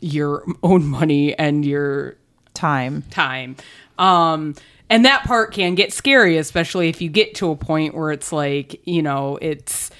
your 0.00 0.44
own 0.62 0.86
money 0.86 1.36
and 1.36 1.64
your 1.64 2.16
time. 2.54 3.02
time. 3.10 3.56
Um, 3.98 4.54
and 4.90 5.04
that 5.04 5.24
part 5.24 5.52
can 5.52 5.74
get 5.74 5.92
scary, 5.92 6.38
especially 6.38 6.88
if 6.88 7.00
you 7.00 7.08
get 7.08 7.34
to 7.36 7.50
a 7.50 7.56
point 7.56 7.94
where 7.94 8.10
it's 8.12 8.32
like, 8.32 8.80
you 8.86 9.02
know, 9.02 9.38
it's 9.40 9.90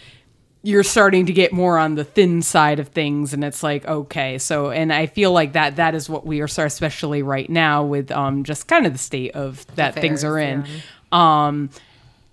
you're 0.62 0.82
starting 0.82 1.26
to 1.26 1.32
get 1.32 1.52
more 1.52 1.78
on 1.78 1.94
the 1.94 2.04
thin 2.04 2.42
side 2.42 2.80
of 2.80 2.88
things 2.88 3.32
and 3.32 3.44
it's 3.44 3.62
like 3.62 3.86
okay 3.86 4.38
so 4.38 4.70
and 4.70 4.92
i 4.92 5.06
feel 5.06 5.30
like 5.30 5.52
that 5.52 5.76
that 5.76 5.94
is 5.94 6.10
what 6.10 6.26
we 6.26 6.40
are 6.40 6.48
especially 6.58 7.22
right 7.22 7.48
now 7.48 7.84
with 7.84 8.10
um 8.10 8.42
just 8.42 8.66
kind 8.66 8.84
of 8.84 8.92
the 8.92 8.98
state 8.98 9.30
of 9.36 9.64
that 9.76 9.94
things 9.94 10.24
are 10.24 10.36
in 10.36 10.66
um 11.12 11.70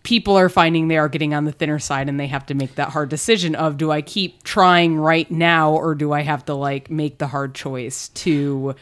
people 0.06 0.38
are 0.38 0.50
finding 0.50 0.88
they 0.88 0.98
are 0.98 1.10
getting 1.10 1.34
on 1.34 1.44
the 1.46 1.52
thinner 1.52 1.80
side 1.80 2.08
and 2.08 2.20
they 2.20 2.28
have 2.28 2.46
to 2.46 2.54
make 2.54 2.76
that 2.76 2.89
hard 2.89 3.10
decision 3.10 3.56
of 3.56 3.76
do 3.76 3.91
i 3.91 4.02
keep 4.02 4.44
trying 4.44 4.96
right 4.96 5.30
now 5.32 5.74
or 5.74 5.96
do 5.96 6.13
i 6.13 6.22
have 6.22 6.46
to 6.46 6.54
like 6.54 6.89
make 6.89 7.18
the 7.18 7.28
hard 7.28 7.54
choice 7.56 8.08
to 8.10 8.76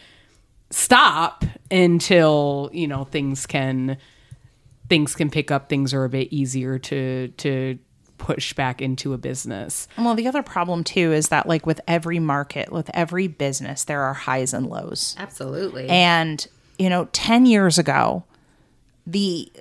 stop 0.70 1.46
until 1.72 2.70
you 2.74 2.88
know 2.88 3.06
things 3.06 3.46
can 3.48 3.98
things 4.90 5.16
can 5.16 5.30
pick 5.30 5.50
up 5.50 5.70
things 5.70 5.94
are 5.94 6.04
a 6.04 6.10
bit 6.10 6.28
easier 6.32 6.78
to 6.78 7.30
to 7.38 7.80
push 8.18 8.54
back 8.54 8.82
into 8.82 9.14
a 9.14 9.18
business 9.18 9.88
Well, 9.98 10.16
the 10.16 10.28
other 10.28 10.44
problem 10.44 10.84
too 10.86 11.12
is 11.12 11.28
that, 11.28 11.46
like 11.46 11.66
with 11.66 11.82
every 11.90 12.20
market, 12.20 12.72
with 12.72 12.90
every 12.94 13.28
business, 13.28 13.84
there 13.84 14.02
are 14.02 14.14
highs 14.14 14.54
and 14.54 14.68
lows. 14.68 15.14
Absolutely. 15.20 15.90
And, 15.90 16.48
you 16.80 16.90
know, 16.90 17.10
10 17.12 17.46
years 17.46 17.78
ago, 17.78 18.24
the 19.06 19.52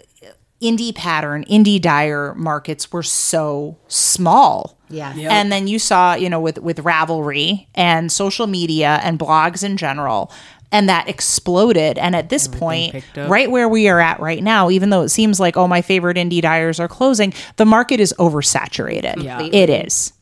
indie 0.62 0.94
pattern, 0.94 1.44
indie 1.50 1.80
dyer 1.80 2.34
markets 2.34 2.92
were 2.92 3.02
so 3.02 3.76
small. 3.88 4.78
Yeah. 4.88 5.14
Yep. 5.14 5.32
And 5.32 5.50
then 5.50 5.66
you 5.66 5.78
saw, 5.78 6.14
you 6.14 6.28
know, 6.28 6.40
with 6.40 6.58
with 6.58 6.78
Ravelry 6.78 7.66
and 7.74 8.12
social 8.12 8.46
media 8.46 9.00
and 9.02 9.18
blogs 9.18 9.64
in 9.64 9.76
general, 9.76 10.30
and 10.70 10.88
that 10.88 11.08
exploded. 11.08 11.98
And 11.98 12.14
at 12.14 12.28
this 12.28 12.46
point, 12.46 13.04
right 13.16 13.50
where 13.50 13.68
we 13.68 13.88
are 13.88 14.00
at 14.00 14.20
right 14.20 14.42
now, 14.42 14.70
even 14.70 14.90
though 14.90 15.02
it 15.02 15.08
seems 15.08 15.40
like 15.40 15.56
oh, 15.56 15.66
my 15.66 15.82
favorite 15.82 16.16
indie 16.16 16.42
dyers 16.42 16.78
are 16.78 16.88
closing, 16.88 17.32
the 17.56 17.66
market 17.66 18.00
is 18.00 18.14
oversaturated. 18.18 19.22
Yeah. 19.22 19.42
It 19.42 19.70
is. 19.70 20.12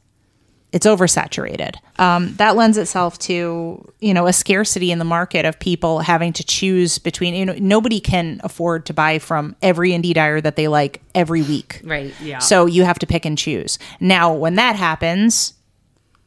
It's 0.72 0.86
oversaturated. 0.86 1.74
Um, 1.98 2.34
that 2.34 2.54
lends 2.54 2.78
itself 2.78 3.18
to 3.20 3.92
you 4.00 4.14
know 4.14 4.26
a 4.26 4.32
scarcity 4.32 4.92
in 4.92 4.98
the 4.98 5.04
market 5.04 5.44
of 5.44 5.58
people 5.58 6.00
having 6.00 6.32
to 6.34 6.44
choose 6.44 6.98
between. 6.98 7.34
You 7.34 7.46
know, 7.46 7.56
nobody 7.58 8.00
can 8.00 8.40
afford 8.44 8.86
to 8.86 8.94
buy 8.94 9.18
from 9.18 9.56
every 9.62 9.90
indie 9.90 10.14
dyer 10.14 10.40
that 10.40 10.56
they 10.56 10.68
like 10.68 11.02
every 11.14 11.42
week. 11.42 11.80
right. 11.84 12.14
yeah 12.20 12.38
So 12.38 12.66
you 12.66 12.84
have 12.84 12.98
to 13.00 13.06
pick 13.06 13.24
and 13.24 13.36
choose. 13.36 13.78
Now, 13.98 14.32
when 14.32 14.54
that 14.54 14.76
happens, 14.76 15.54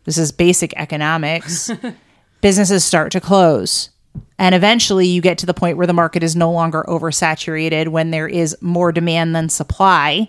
this 0.04 0.18
is 0.18 0.32
basic 0.32 0.74
economics, 0.76 1.72
businesses 2.42 2.84
start 2.84 3.12
to 3.14 3.22
close. 3.22 3.90
And 4.38 4.54
eventually 4.54 5.08
you 5.08 5.22
get 5.22 5.38
to 5.40 5.46
the 5.46 5.54
point 5.54 5.78
where 5.78 5.88
the 5.88 5.94
market 5.94 6.24
is 6.24 6.36
no 6.36 6.52
longer 6.52 6.84
oversaturated 6.88 7.88
when 7.88 8.12
there 8.12 8.28
is 8.28 8.58
more 8.62 8.92
demand 8.92 9.36
than 9.36 9.50
supply. 9.50 10.28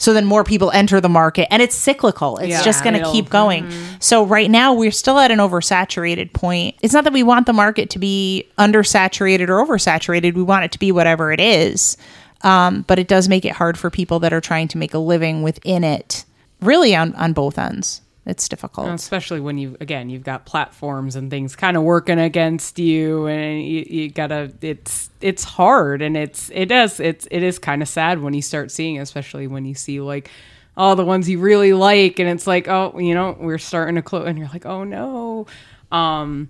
So 0.00 0.14
then 0.14 0.24
more 0.24 0.44
people 0.44 0.70
enter 0.72 0.98
the 0.98 1.10
market 1.10 1.46
and 1.52 1.60
it's 1.60 1.76
cyclical. 1.76 2.38
It's 2.38 2.48
Yeah, 2.48 2.62
just 2.62 2.82
going 2.82 2.94
to 2.94 3.00
it'll- 3.00 3.12
keep 3.12 3.28
going. 3.28 3.70
So 4.00 4.24
right 4.24 4.50
now 4.50 4.72
we're 4.72 4.90
still 4.92 5.18
at 5.18 5.30
an 5.30 5.38
oversaturated 5.38 6.32
point. 6.32 6.74
It's 6.80 6.94
not 6.94 7.04
that 7.04 7.12
we 7.12 7.22
want 7.22 7.44
the 7.44 7.52
market 7.52 7.90
to 7.90 7.98
be 7.98 8.48
undersaturated 8.58 9.48
or 9.50 9.64
oversaturated. 9.64 10.32
We 10.34 10.42
want 10.42 10.64
it 10.64 10.72
to 10.72 10.78
be 10.78 10.90
whatever 10.90 11.32
it 11.32 11.40
is. 11.40 11.98
Um, 12.42 12.82
but 12.88 12.98
it 12.98 13.08
does 13.08 13.28
make 13.28 13.44
it 13.44 13.52
hard 13.52 13.78
for 13.78 13.90
people 13.90 14.20
that 14.20 14.32
are 14.32 14.40
trying 14.40 14.68
to 14.68 14.78
make 14.78 14.94
a 14.94 14.98
living 14.98 15.42
within 15.42 15.84
it. 15.84 16.24
Really 16.62 16.96
on, 16.96 17.14
on 17.16 17.34
both 17.34 17.58
ends. 17.58 18.00
It's 18.30 18.48
difficult. 18.48 18.88
especially 18.88 19.40
when 19.40 19.58
you 19.58 19.76
again 19.80 20.08
you've 20.08 20.24
got 20.24 20.46
platforms 20.46 21.16
and 21.16 21.30
things 21.30 21.56
kind 21.56 21.76
of 21.76 21.82
working 21.82 22.18
against 22.18 22.78
you 22.78 23.26
and 23.26 23.62
you, 23.62 23.86
you 23.88 24.08
gotta 24.10 24.52
it's 24.60 25.10
it's 25.20 25.44
hard 25.44 26.00
and 26.00 26.16
it's 26.16 26.50
it 26.54 26.66
does 26.66 27.00
it's 27.00 27.26
it 27.30 27.42
is 27.42 27.58
kind 27.58 27.82
of 27.82 27.88
sad 27.88 28.20
when 28.20 28.32
you 28.32 28.42
start 28.42 28.70
seeing 28.70 28.98
especially 28.98 29.46
when 29.46 29.64
you 29.64 29.74
see 29.74 30.00
like 30.00 30.30
all 30.76 30.96
the 30.96 31.04
ones 31.04 31.28
you 31.28 31.38
really 31.38 31.72
like 31.72 32.18
and 32.18 32.28
it's 32.28 32.46
like 32.46 32.68
oh 32.68 32.98
you 32.98 33.14
know 33.14 33.36
we're 33.38 33.58
starting 33.58 33.96
to 33.96 34.02
close 34.02 34.26
and 34.26 34.38
you're 34.38 34.48
like 34.48 34.64
oh 34.64 34.84
no 34.84 35.46
um 35.92 36.48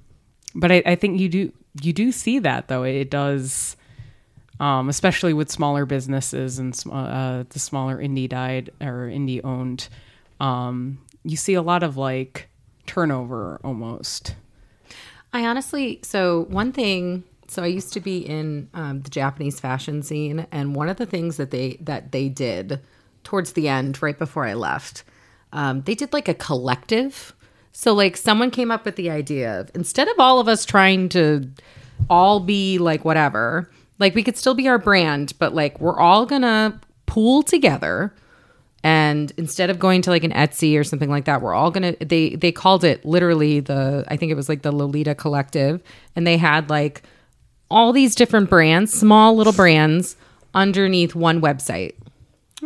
but 0.55 0.71
I, 0.71 0.83
I 0.85 0.95
think 0.95 1.19
you 1.19 1.29
do 1.29 1.53
you 1.83 1.93
do 1.93 2.13
see 2.13 2.41
that 2.41 2.69
though 2.69 2.83
it 2.83 3.11
does 3.11 3.77
um, 4.61 4.91
especially 4.91 5.33
with 5.33 5.51
smaller 5.51 5.87
businesses 5.87 6.59
and 6.59 6.79
uh, 6.93 7.45
the 7.49 7.59
smaller 7.59 7.97
indie 7.97 8.29
died 8.29 8.71
or 8.81 9.09
indie 9.09 9.41
owned, 9.43 9.89
um, 10.39 10.99
you 11.25 11.37
see 11.37 11.55
a 11.55 11.63
lot 11.63 11.83
of 11.83 11.97
like 11.97 12.49
turnover 12.87 13.61
almost. 13.63 14.35
I 15.33 15.47
honestly, 15.47 16.01
so 16.03 16.47
one 16.49 16.73
thing, 16.73 17.25
so 17.49 17.63
I 17.63 17.67
used 17.67 17.93
to 17.93 18.01
be 18.01 18.19
in 18.19 18.69
um, 18.75 19.03
the 19.03 19.11
Japanese 19.11 19.61
fashion 19.61 20.03
scene, 20.03 20.47
and 20.51 20.75
one 20.75 20.89
of 20.89 20.97
the 20.97 21.07
things 21.07 21.37
that 21.37 21.51
they 21.51 21.79
that 21.83 22.13
they 22.13 22.29
did 22.29 22.81
towards 23.23 23.53
the 23.53 23.69
end, 23.69 24.03
right 24.03 24.19
before 24.19 24.47
I 24.47 24.55
left, 24.55 25.05
um, 25.53 25.83
they 25.83 25.95
did 25.95 26.13
like 26.13 26.29
a 26.29 26.35
collective. 26.35 27.35
So 27.73 27.93
like 27.93 28.17
someone 28.17 28.51
came 28.51 28.71
up 28.71 28.85
with 28.85 28.97
the 28.97 29.11
idea 29.11 29.61
of 29.61 29.71
instead 29.75 30.09
of 30.09 30.19
all 30.19 30.41
of 30.41 30.49
us 30.49 30.65
trying 30.65 31.09
to 31.11 31.49
all 32.09 32.41
be 32.41 32.79
like 32.79 33.05
whatever, 33.05 33.71
like 33.99 34.15
we 34.15 34.23
could 34.23 34.37
still 34.37 34.55
be 34.55 34.69
our 34.69 34.79
brand, 34.79 35.35
but 35.39 35.55
like 35.55 35.81
we're 35.81 35.99
all 35.99 36.27
gonna 36.27 36.81
pool 37.07 37.43
together 37.43 38.13
and 38.83 39.33
instead 39.37 39.69
of 39.69 39.79
going 39.79 40.03
to 40.03 40.11
like 40.11 40.25
an 40.25 40.33
Etsy 40.33 40.79
or 40.79 40.85
something 40.85 41.11
like 41.11 41.27
that, 41.27 41.43
we're 41.43 41.55
all 41.55 41.71
gonna 41.71 41.95
they 42.01 42.31
they 42.31 42.53
called 42.53 42.85
it 42.85 43.05
literally 43.05 43.61
the 43.61 44.05
I 44.09 44.17
think 44.17 44.33
it 44.33 44.37
was 44.37 44.49
like 44.49 44.63
the 44.63 44.73
Lolita 44.73 45.15
Collective, 45.15 45.83
and 46.17 46.27
they 46.27 46.37
had 46.37 46.71
like 46.71 47.03
all 47.71 47.93
these 47.93 48.15
different 48.15 48.51
brands, 48.51 48.93
small 48.93 49.37
little 49.37 49.53
brands 49.53 50.17
underneath 50.55 51.15
one 51.15 51.41
website. 51.41 51.95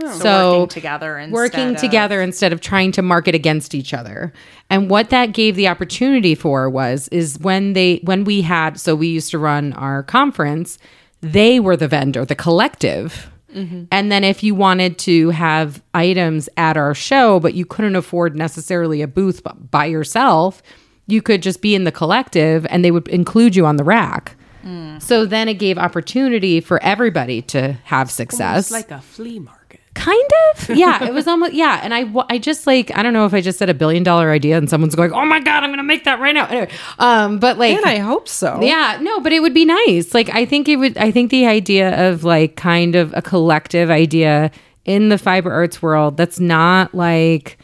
Oh. 0.02 0.18
So, 0.18 0.52
working 0.60 0.68
together 0.68 1.18
instead 1.18 1.34
working 1.34 1.74
of- 1.74 1.80
together 1.80 2.22
instead 2.22 2.52
of 2.52 2.60
trying 2.60 2.92
to 2.92 3.02
market 3.02 3.34
against 3.34 3.74
each 3.74 3.94
other. 3.94 4.32
And 4.70 4.90
what 4.90 5.10
that 5.10 5.32
gave 5.32 5.56
the 5.56 5.68
opportunity 5.68 6.34
for 6.34 6.68
was 6.68 7.08
is 7.08 7.38
when 7.40 7.74
they 7.74 8.00
when 8.04 8.24
we 8.24 8.42
had 8.42 8.78
so 8.78 8.94
we 8.94 9.08
used 9.08 9.30
to 9.30 9.38
run 9.38 9.72
our 9.74 10.02
conference, 10.02 10.78
they 11.20 11.60
were 11.60 11.76
the 11.76 11.88
vendor, 11.88 12.24
the 12.24 12.34
collective. 12.34 13.30
Mm-hmm. 13.54 13.84
And 13.90 14.10
then 14.10 14.24
if 14.24 14.42
you 14.42 14.54
wanted 14.54 14.98
to 15.00 15.30
have 15.30 15.82
items 15.94 16.48
at 16.56 16.76
our 16.76 16.94
show, 16.94 17.40
but 17.40 17.54
you 17.54 17.64
couldn't 17.64 17.96
afford 17.96 18.36
necessarily 18.36 19.02
a 19.02 19.08
booth 19.08 19.42
by 19.70 19.86
yourself, 19.86 20.62
you 21.06 21.22
could 21.22 21.42
just 21.42 21.62
be 21.62 21.74
in 21.74 21.84
the 21.84 21.92
collective 21.92 22.66
and 22.70 22.84
they 22.84 22.90
would 22.90 23.08
include 23.08 23.56
you 23.56 23.66
on 23.66 23.76
the 23.76 23.84
rack. 23.84 24.36
Mm. 24.64 25.00
So 25.02 25.26
then 25.26 25.48
it 25.48 25.54
gave 25.54 25.78
opportunity 25.78 26.60
for 26.60 26.82
everybody 26.82 27.42
to 27.42 27.74
have 27.84 28.10
success. 28.10 28.66
It's 28.66 28.70
like 28.70 28.90
a 28.90 29.00
flea 29.00 29.38
market. 29.38 29.63
Kind 29.94 30.30
of. 30.56 30.70
Yeah. 30.76 31.04
It 31.04 31.12
was 31.14 31.26
almost, 31.26 31.52
yeah. 31.52 31.80
And 31.82 31.94
I, 31.94 32.10
I 32.28 32.38
just 32.38 32.66
like, 32.66 32.96
I 32.96 33.02
don't 33.02 33.12
know 33.12 33.26
if 33.26 33.34
I 33.34 33.40
just 33.40 33.58
said 33.58 33.68
a 33.70 33.74
billion 33.74 34.02
dollar 34.02 34.30
idea 34.30 34.56
and 34.58 34.68
someone's 34.68 34.94
going, 34.94 35.12
oh 35.12 35.24
my 35.24 35.40
God, 35.40 35.62
I'm 35.62 35.70
going 35.70 35.78
to 35.78 35.82
make 35.84 36.04
that 36.04 36.18
right 36.20 36.34
now. 36.34 36.46
Anyway, 36.46 36.70
um, 36.98 37.38
but 37.38 37.58
like, 37.58 37.76
And 37.76 37.84
I 37.86 37.98
hope 37.98 38.28
so. 38.28 38.60
yeah, 38.60 38.98
no, 39.00 39.20
but 39.20 39.32
it 39.32 39.40
would 39.40 39.54
be 39.54 39.64
nice. 39.64 40.12
Like, 40.14 40.30
I 40.34 40.44
think 40.46 40.68
it 40.68 40.76
would, 40.76 40.96
I 40.98 41.10
think 41.10 41.30
the 41.30 41.46
idea 41.46 42.10
of 42.10 42.24
like 42.24 42.56
kind 42.56 42.94
of 42.96 43.12
a 43.14 43.22
collective 43.22 43.90
idea 43.90 44.50
in 44.84 45.08
the 45.10 45.18
fiber 45.18 45.52
arts 45.52 45.80
world 45.80 46.16
that's 46.16 46.40
not 46.40 46.94
like, 46.94 47.58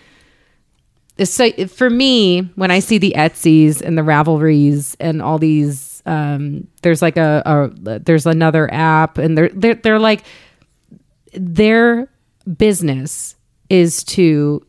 so 1.23 1.51
for 1.67 1.91
me, 1.91 2.43
when 2.55 2.71
I 2.71 2.79
see 2.79 2.97
the 2.99 3.15
Etsy's 3.17 3.83
and 3.83 3.99
the 3.99 4.03
Ravelries 4.03 4.97
and 5.01 5.21
all 5.21 5.39
these, 5.39 6.03
um, 6.07 6.67
there's 6.83 7.03
like 7.03 7.19
a, 7.19 7.43
a 7.45 7.99
there's 7.99 8.25
another 8.25 8.73
app, 8.73 9.19
and 9.19 9.37
they're 9.37 9.51
they're 9.51 9.75
they're 9.75 9.99
like 9.99 10.23
their 11.35 12.09
business 12.57 13.37
is 13.69 14.03
to 14.05 14.65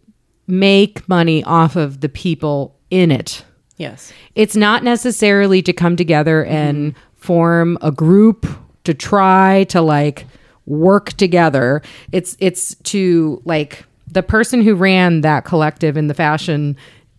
make 0.48 1.08
money 1.08 1.44
off 1.44 1.76
of 1.76 2.02
the 2.02 2.10
people 2.10 2.78
in 2.90 3.12
it. 3.12 3.44
Yes. 3.78 4.14
It's 4.36 4.56
not 4.56 4.84
necessarily 4.84 5.62
to 5.64 5.74
come 5.74 5.96
together 5.96 6.44
mm-hmm. 6.44 6.54
and 6.54 6.96
form 7.16 7.78
a 7.82 7.92
group 7.92 8.46
to 8.84 8.94
try 8.94 9.64
to 9.66 9.82
like 9.82 10.28
work 10.66 11.14
together. 11.14 11.82
It's 12.12 12.38
it's 12.40 12.76
to 12.76 13.42
like 13.46 13.86
the 14.08 14.24
person 14.24 14.62
who 14.62 14.76
ran 14.76 15.22
that 15.22 15.46
collective 15.46 15.98
in 15.98 16.08
the 16.08 16.14
fashion 16.14 16.76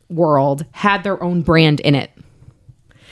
world 0.09 0.65
had 0.73 1.03
their 1.05 1.23
own 1.23 1.43
brand 1.43 1.81
in 1.81 1.95
it. 1.95 2.11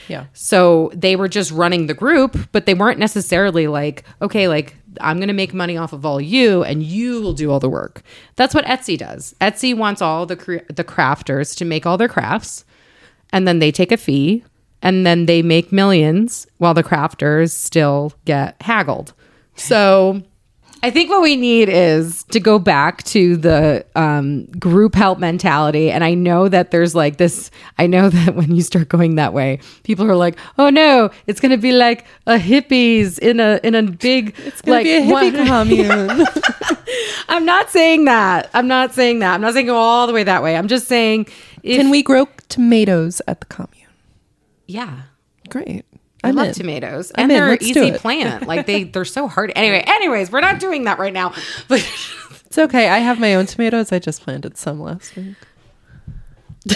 Yeah. 0.07 0.25
So 0.33 0.91
they 0.93 1.15
were 1.15 1.27
just 1.27 1.51
running 1.51 1.87
the 1.87 1.93
group, 1.93 2.37
but 2.51 2.65
they 2.65 2.73
weren't 2.73 2.99
necessarily 2.99 3.67
like, 3.67 4.03
okay, 4.21 4.47
like 4.47 4.75
I'm 4.99 5.17
going 5.17 5.27
to 5.27 5.33
make 5.33 5.53
money 5.53 5.77
off 5.77 5.93
of 5.93 6.05
all 6.05 6.19
you 6.19 6.63
and 6.63 6.83
you 6.83 7.21
will 7.21 7.33
do 7.33 7.51
all 7.51 7.59
the 7.59 7.69
work. 7.69 8.01
That's 8.35 8.53
what 8.53 8.65
Etsy 8.65 8.97
does. 8.97 9.35
Etsy 9.39 9.75
wants 9.75 10.01
all 10.01 10.25
the 10.25 10.35
cre- 10.35 10.65
the 10.67 10.83
crafters 10.83 11.55
to 11.57 11.65
make 11.65 11.85
all 11.85 11.97
their 11.97 12.09
crafts 12.09 12.65
and 13.31 13.47
then 13.47 13.59
they 13.59 13.71
take 13.71 13.91
a 13.91 13.97
fee 13.97 14.43
and 14.81 15.05
then 15.05 15.27
they 15.27 15.41
make 15.41 15.71
millions 15.71 16.47
while 16.57 16.73
the 16.73 16.83
crafters 16.83 17.51
still 17.51 18.13
get 18.25 18.61
haggled. 18.61 19.13
So 19.55 20.23
I 20.83 20.89
think 20.89 21.11
what 21.11 21.21
we 21.21 21.35
need 21.35 21.69
is 21.69 22.23
to 22.31 22.39
go 22.39 22.57
back 22.57 23.03
to 23.03 23.37
the 23.37 23.85
um, 23.95 24.45
group 24.45 24.95
help 24.95 25.19
mentality. 25.19 25.91
And 25.91 26.03
I 26.03 26.15
know 26.15 26.47
that 26.49 26.71
there's 26.71 26.95
like 26.95 27.17
this, 27.17 27.51
I 27.77 27.85
know 27.85 28.09
that 28.17 28.35
when 28.35 28.55
you 28.55 28.63
start 28.63 28.89
going 28.89 29.15
that 29.15 29.31
way, 29.33 29.59
people 29.83 30.09
are 30.09 30.15
like, 30.15 30.37
oh 30.57 30.69
no, 30.69 31.11
it's 31.27 31.39
going 31.39 31.51
to 31.51 31.57
be 31.57 31.71
like 31.71 32.05
a 32.25 32.37
hippies 32.37 33.19
in 33.19 33.39
a, 33.39 33.59
in 33.63 33.75
a 33.75 33.83
big, 33.83 34.33
it's 34.39 34.65
like, 34.65 34.85
be 34.85 34.95
a 34.95 35.01
hippie 35.01 35.11
one- 35.11 35.45
commune. 35.47 36.27
I'm 37.29 37.45
not 37.45 37.69
saying 37.69 38.05
that. 38.05 38.49
I'm 38.53 38.67
not 38.67 38.93
saying 38.93 39.19
that. 39.19 39.35
I'm 39.35 39.41
not 39.41 39.53
saying 39.53 39.67
go 39.67 39.75
all 39.77 40.07
the 40.07 40.13
way 40.13 40.23
that 40.23 40.41
way. 40.41 40.55
I'm 40.57 40.67
just 40.67 40.87
saying, 40.87 41.27
if, 41.63 41.77
Can 41.77 41.89
we 41.91 42.01
grow 42.01 42.27
tomatoes 42.49 43.21
at 43.27 43.39
the 43.39 43.45
commune? 43.45 43.87
yeah. 44.67 45.01
Great. 45.49 45.83
I 46.23 46.29
I'm 46.29 46.35
love 46.35 46.47
in. 46.49 46.53
tomatoes, 46.53 47.11
I'm 47.15 47.23
and 47.23 47.31
in. 47.31 47.37
they're 47.37 47.49
Let's 47.49 47.71
do 47.71 47.83
easy 47.83 47.97
plant. 47.97 48.45
Like 48.51 48.65
they, 48.65 48.83
they're 48.83 49.05
so 49.05 49.27
hard. 49.27 49.51
Anyway, 49.55 49.83
anyways, 49.87 50.31
we're 50.31 50.41
not 50.41 50.59
doing 50.59 50.83
that 50.85 50.99
right 50.99 51.13
now. 51.13 51.33
But 51.67 51.79
It's 52.45 52.57
okay. 52.57 52.89
I 52.89 52.97
have 52.99 53.19
my 53.19 53.35
own 53.35 53.45
tomatoes. 53.45 53.91
I 53.91 53.99
just 53.99 54.21
planted 54.21 54.57
some 54.57 54.79
last 54.81 55.15
week. 55.15 55.35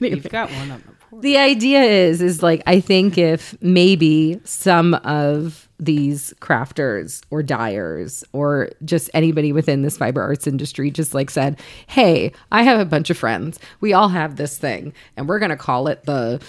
You've 0.00 0.28
got 0.28 0.50
one 0.50 0.70
on 0.70 0.82
the 0.86 0.92
porch. 1.10 1.22
the 1.22 1.38
idea 1.38 1.80
is, 1.82 2.20
is 2.22 2.42
like 2.42 2.62
I 2.66 2.80
think 2.80 3.18
if 3.18 3.60
maybe 3.62 4.40
some 4.44 4.94
of 4.94 5.68
these 5.80 6.34
crafters 6.40 7.22
or 7.30 7.42
dyers 7.42 8.24
or 8.32 8.68
just 8.84 9.08
anybody 9.14 9.52
within 9.52 9.82
this 9.82 9.96
fiber 9.96 10.20
arts 10.22 10.46
industry 10.46 10.90
just 10.90 11.14
like 11.14 11.30
said, 11.30 11.58
"Hey, 11.86 12.32
I 12.52 12.62
have 12.62 12.80
a 12.80 12.84
bunch 12.84 13.10
of 13.10 13.16
friends. 13.18 13.58
We 13.80 13.92
all 13.92 14.08
have 14.08 14.36
this 14.36 14.58
thing, 14.58 14.92
and 15.16 15.28
we're 15.28 15.38
gonna 15.38 15.56
call 15.56 15.88
it 15.88 16.04
the." 16.04 16.40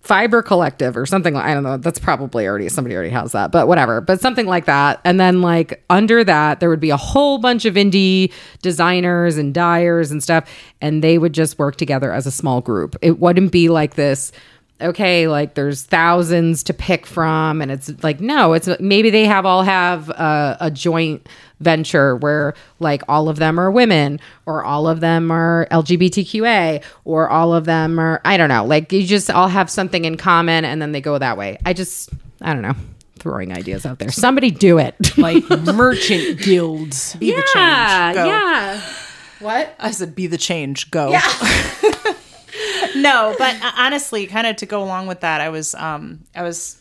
Fiber 0.00 0.42
Collective 0.42 0.96
or 0.96 1.04
something. 1.06 1.36
I 1.36 1.52
don't 1.54 1.64
know. 1.64 1.76
That's 1.76 1.98
probably 1.98 2.46
already 2.46 2.68
somebody 2.68 2.94
already 2.94 3.10
has 3.10 3.32
that, 3.32 3.50
but 3.50 3.68
whatever. 3.68 4.00
But 4.00 4.20
something 4.20 4.46
like 4.46 4.64
that, 4.64 5.00
and 5.04 5.20
then 5.20 5.42
like 5.42 5.84
under 5.90 6.24
that, 6.24 6.60
there 6.60 6.70
would 6.70 6.80
be 6.80 6.90
a 6.90 6.96
whole 6.96 7.38
bunch 7.38 7.64
of 7.64 7.74
indie 7.74 8.32
designers 8.62 9.36
and 9.36 9.52
dyers 9.52 10.10
and 10.10 10.22
stuff, 10.22 10.48
and 10.80 11.02
they 11.02 11.18
would 11.18 11.32
just 11.32 11.58
work 11.58 11.76
together 11.76 12.12
as 12.12 12.26
a 12.26 12.30
small 12.30 12.60
group. 12.60 12.96
It 13.02 13.18
wouldn't 13.18 13.52
be 13.52 13.68
like 13.68 13.94
this 13.94 14.32
okay, 14.80 15.26
like 15.28 15.54
there's 15.54 15.82
thousands 15.82 16.62
to 16.64 16.74
pick 16.74 17.06
from, 17.06 17.60
and 17.60 17.70
it's 17.70 17.92
like 18.02 18.20
no, 18.20 18.52
it's 18.52 18.68
maybe 18.80 19.10
they 19.10 19.24
have 19.24 19.44
all 19.46 19.62
have 19.62 20.08
a, 20.10 20.56
a 20.60 20.70
joint 20.70 21.28
venture 21.60 22.16
where 22.16 22.54
like 22.80 23.02
all 23.08 23.28
of 23.28 23.36
them 23.36 23.58
are 23.58 23.70
women, 23.70 24.20
or 24.46 24.64
all 24.64 24.88
of 24.88 25.00
them 25.00 25.30
are 25.30 25.66
LGBTQA, 25.70 26.82
or 27.04 27.28
all 27.28 27.54
of 27.54 27.64
them 27.64 27.98
are 27.98 28.20
I 28.24 28.36
don't 28.36 28.48
know, 28.48 28.64
like 28.64 28.92
you 28.92 29.06
just 29.06 29.30
all 29.30 29.48
have 29.48 29.70
something 29.70 30.04
in 30.04 30.16
common, 30.16 30.64
and 30.64 30.80
then 30.80 30.92
they 30.92 31.00
go 31.00 31.18
that 31.18 31.36
way. 31.36 31.58
I 31.64 31.72
just 31.72 32.10
I 32.40 32.52
don't 32.52 32.62
know, 32.62 32.76
throwing 33.18 33.52
ideas 33.52 33.84
out 33.84 33.98
there. 33.98 34.10
Somebody 34.10 34.50
do 34.50 34.78
it. 34.78 34.94
like 35.18 35.48
merchant 35.48 36.40
guilds. 36.40 37.16
Be 37.16 37.32
the 37.32 37.44
yeah, 37.54 38.12
change. 38.12 38.16
Go. 38.16 38.26
yeah. 38.26 38.92
What? 39.40 39.74
I 39.78 39.90
said, 39.92 40.14
be 40.14 40.26
the 40.26 40.38
change. 40.38 40.90
Go. 40.90 41.10
no, 42.96 43.34
but 43.38 43.62
uh, 43.62 43.72
honestly, 43.76 44.26
kind 44.26 44.46
of 44.46 44.56
to 44.56 44.66
go 44.66 44.82
along 44.82 45.06
with 45.06 45.20
that, 45.20 45.40
I 45.40 45.48
was, 45.48 45.74
um, 45.76 46.24
I 46.34 46.42
was 46.42 46.78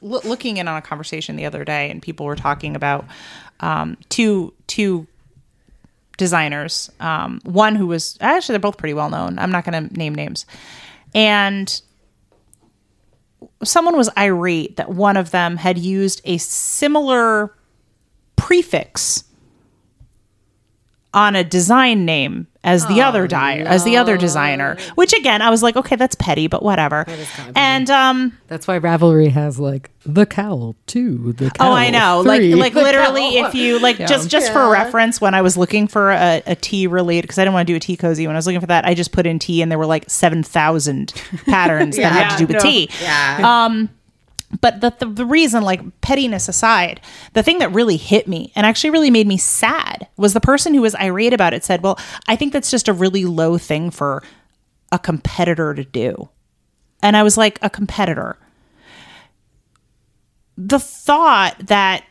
loo- 0.00 0.20
looking 0.24 0.58
in 0.58 0.68
on 0.68 0.76
a 0.76 0.82
conversation 0.82 1.36
the 1.36 1.46
other 1.46 1.64
day, 1.64 1.90
and 1.90 2.00
people 2.00 2.26
were 2.26 2.36
talking 2.36 2.76
about 2.76 3.04
um, 3.64 3.96
two 4.10 4.52
two 4.66 5.06
designers. 6.18 6.90
Um, 7.00 7.40
one 7.44 7.74
who 7.74 7.86
was 7.86 8.16
actually 8.20 8.52
they're 8.52 8.60
both 8.60 8.76
pretty 8.76 8.94
well 8.94 9.10
known. 9.10 9.38
I'm 9.38 9.50
not 9.50 9.64
going 9.64 9.88
to 9.88 9.94
name 9.94 10.14
names, 10.14 10.46
and 11.14 11.80
someone 13.64 13.96
was 13.96 14.10
irate 14.18 14.76
that 14.76 14.90
one 14.90 15.16
of 15.16 15.30
them 15.30 15.56
had 15.56 15.78
used 15.78 16.20
a 16.24 16.36
similar 16.38 17.54
prefix 18.36 19.24
on 21.14 21.34
a 21.34 21.42
design 21.42 22.04
name 22.04 22.46
as 22.64 22.86
the 22.86 23.00
other 23.02 23.26
dyer 23.28 23.64
as 23.64 23.84
the 23.84 23.96
other 23.96 24.16
designer 24.16 24.76
which 24.96 25.12
again 25.12 25.40
i 25.42 25.50
was 25.50 25.62
like 25.62 25.76
okay 25.76 25.96
that's 25.96 26.14
petty 26.16 26.46
but 26.48 26.62
whatever. 26.62 27.04
And 27.54 27.88
um 27.90 28.36
That's 28.48 28.66
why 28.66 28.78
Ravelry 28.78 29.30
has 29.30 29.60
like 29.60 29.90
the 30.06 30.26
cowl 30.26 30.76
two, 30.86 31.32
the 31.32 31.50
oh 31.60 31.72
i 31.72 31.90
know. 31.90 32.22
Like 32.24 32.40
three, 32.40 32.54
like 32.54 32.74
the 32.74 32.82
literally 32.82 33.36
cowl. 33.36 33.46
if 33.46 33.54
you 33.54 33.78
like 33.78 33.98
just 33.98 34.28
just 34.28 34.52
for 34.52 34.68
reference 34.70 35.20
when 35.20 35.34
i 35.34 35.40
was 35.42 35.56
looking 35.56 35.86
for 35.86 36.10
a, 36.10 36.42
a 36.46 36.54
tea 36.54 36.86
related 36.86 37.22
because 37.22 37.38
i 37.38 37.42
didn't 37.44 37.54
want 37.54 37.66
to 37.66 37.72
do 37.72 37.76
a 37.76 37.80
tea 37.80 37.96
cozy 37.96 38.26
when 38.26 38.36
i 38.36 38.38
was 38.38 38.46
looking 38.46 38.60
for 38.60 38.66
that 38.66 38.84
i 38.84 38.94
just 38.94 39.12
put 39.12 39.26
in 39.26 39.38
tea 39.38 39.62
and 39.62 39.70
there 39.70 39.78
were 39.78 39.86
like 39.86 40.08
7000 40.10 41.12
patterns 41.46 41.96
that 41.96 42.12
had 42.30 42.36
to 42.36 42.46
do 42.46 42.52
with 42.52 42.62
tea. 42.62 42.88
Um, 43.42 43.88
but 44.60 44.80
the, 44.80 44.94
the 44.98 45.06
the 45.06 45.26
reason 45.26 45.62
like 45.62 46.00
pettiness 46.00 46.48
aside 46.48 47.00
the 47.32 47.42
thing 47.42 47.58
that 47.58 47.72
really 47.72 47.96
hit 47.96 48.28
me 48.28 48.52
and 48.54 48.66
actually 48.66 48.90
really 48.90 49.10
made 49.10 49.26
me 49.26 49.36
sad 49.36 50.06
was 50.16 50.32
the 50.32 50.40
person 50.40 50.74
who 50.74 50.82
was 50.82 50.94
irate 50.96 51.32
about 51.32 51.54
it 51.54 51.64
said 51.64 51.82
well 51.82 51.98
i 52.28 52.36
think 52.36 52.52
that's 52.52 52.70
just 52.70 52.88
a 52.88 52.92
really 52.92 53.24
low 53.24 53.58
thing 53.58 53.90
for 53.90 54.22
a 54.94 54.98
competitor 54.98 55.74
to 55.74 55.84
do. 55.84 56.28
And 57.02 57.16
i 57.16 57.22
was 57.22 57.36
like 57.36 57.58
a 57.60 57.68
competitor. 57.68 58.38
The 60.56 60.78
thought 60.78 61.56
that 61.58 62.04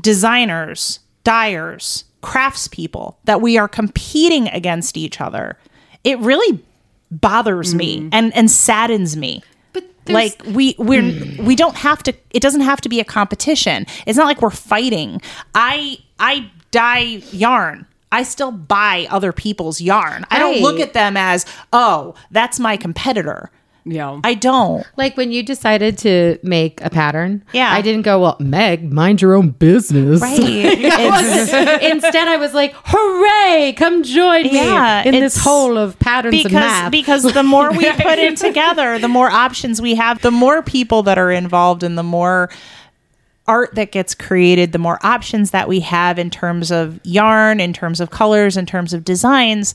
designers 0.00 1.00
dyers 1.22 2.04
craftspeople 2.22 3.16
that 3.24 3.42
we 3.42 3.58
are 3.58 3.68
competing 3.68 4.48
against 4.48 4.96
each 4.96 5.20
other 5.20 5.58
it 6.04 6.18
really 6.20 6.62
bothers 7.10 7.74
me 7.74 8.00
mm. 8.00 8.08
and 8.12 8.34
and 8.34 8.50
saddens 8.50 9.16
me 9.16 9.42
But 10.12 10.44
like 10.46 10.54
we 10.54 10.74
we're 10.78 11.02
hmm. 11.02 11.44
we 11.44 11.56
don't 11.56 11.76
have 11.76 12.02
to 12.04 12.14
it 12.30 12.40
doesn't 12.40 12.62
have 12.62 12.80
to 12.82 12.88
be 12.88 13.00
a 13.00 13.04
competition. 13.04 13.86
It's 14.06 14.18
not 14.18 14.26
like 14.26 14.42
we're 14.42 14.50
fighting. 14.50 15.20
I 15.54 15.98
i 16.18 16.50
dye 16.70 17.22
yarn. 17.32 17.86
I 18.12 18.24
still 18.24 18.50
buy 18.50 19.06
other 19.10 19.32
people's 19.32 19.80
yarn. 19.80 20.26
I 20.30 20.38
don't 20.40 20.60
look 20.60 20.80
at 20.80 20.94
them 20.94 21.16
as 21.16 21.46
oh 21.72 22.14
that's 22.30 22.58
my 22.58 22.76
competitor 22.76 23.50
Yeah. 23.84 24.20
i 24.24 24.34
don't 24.34 24.86
Like 24.96 25.16
when 25.16 25.32
you 25.32 25.42
decided 25.42 25.96
to 25.98 26.38
make 26.42 26.80
a 26.82 26.90
pattern, 26.90 27.42
Yeah. 27.52 27.72
I 27.72 27.80
didn't 27.82 28.02
go, 28.02 28.20
well, 28.20 28.36
Meg, 28.40 28.92
mind 28.92 29.22
your 29.22 29.34
own 29.34 29.50
business. 29.50 30.20
right 30.20 30.38
It's- 30.40 31.82
Instead, 31.92 32.28
I 32.28 32.36
was 32.36 32.52
like, 32.54 32.74
hooray, 32.76 33.72
come 33.76 34.02
join 34.02 34.44
me 34.44 34.54
Yeah, 34.54 35.02
in 35.04 35.12
this 35.12 35.34
it's- 35.36 35.44
hole 35.44 35.78
of 35.78 35.98
patterns 35.98 36.34
and 36.34 36.42
because 36.44 36.52
math. 36.60 36.90
because 36.92 37.22
the 37.22 37.42
more 37.42 37.70
we 37.72 37.90
put 38.08 38.18
in 38.18 38.34
together, 38.34 38.98
the 38.98 39.08
more 39.08 39.30
options 39.30 39.80
we 39.80 39.94
have, 39.94 40.20
the 40.22 40.30
more 40.30 40.62
people 40.62 41.02
that 41.04 41.18
are 41.18 41.30
involved, 41.30 41.82
and 41.82 41.96
the 41.96 42.02
more 42.02 42.50
art 43.46 43.74
that 43.74 43.90
gets 43.92 44.14
created, 44.14 44.72
the 44.72 44.78
more 44.78 44.98
options 45.04 45.50
that 45.50 45.68
we 45.68 45.80
have 45.80 46.18
in 46.18 46.30
terms 46.30 46.70
of 46.70 47.00
yarn, 47.04 47.58
in 47.60 47.72
terms 47.72 48.00
of 48.00 48.10
colors, 48.10 48.56
in 48.56 48.66
terms 48.66 48.92
of 48.92 49.04
designs. 49.04 49.74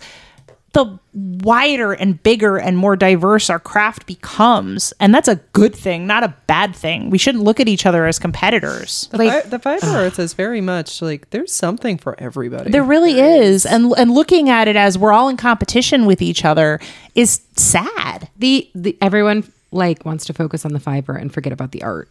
The 0.75 0.99
wider 1.13 1.93
and 1.93 2.21
bigger 2.21 2.57
and 2.57 2.77
more 2.77 2.97
diverse 2.97 3.49
our 3.49 3.59
craft 3.59 4.05
becomes, 4.05 4.91
and 4.99 5.15
that's 5.15 5.29
a 5.29 5.37
good 5.53 5.73
thing, 5.73 6.05
not 6.05 6.25
a 6.25 6.35
bad 6.47 6.75
thing. 6.75 7.09
We 7.09 7.17
shouldn't 7.17 7.45
look 7.45 7.61
at 7.61 7.69
each 7.69 7.85
other 7.85 8.05
as 8.05 8.19
competitors. 8.19 9.07
The, 9.11 9.17
fi- 9.19 9.41
the 9.43 9.57
fiber 9.59 9.85
arts 9.85 10.19
is 10.19 10.33
very 10.33 10.59
much 10.59 11.01
like 11.01 11.29
there's 11.29 11.53
something 11.53 11.97
for 11.97 12.19
everybody. 12.19 12.71
There 12.71 12.83
really 12.83 13.21
is, 13.21 13.65
and 13.65 13.93
and 13.97 14.11
looking 14.11 14.49
at 14.49 14.67
it 14.67 14.75
as 14.75 14.97
we're 14.97 15.13
all 15.13 15.29
in 15.29 15.37
competition 15.37 16.05
with 16.05 16.21
each 16.21 16.43
other 16.43 16.81
is 17.15 17.39
sad. 17.55 18.27
the, 18.37 18.69
the 18.75 18.97
everyone 19.01 19.49
like 19.71 20.03
wants 20.03 20.25
to 20.25 20.33
focus 20.33 20.65
on 20.65 20.73
the 20.73 20.79
fiber 20.81 21.15
and 21.15 21.33
forget 21.33 21.53
about 21.53 21.71
the 21.71 21.83
art. 21.83 22.09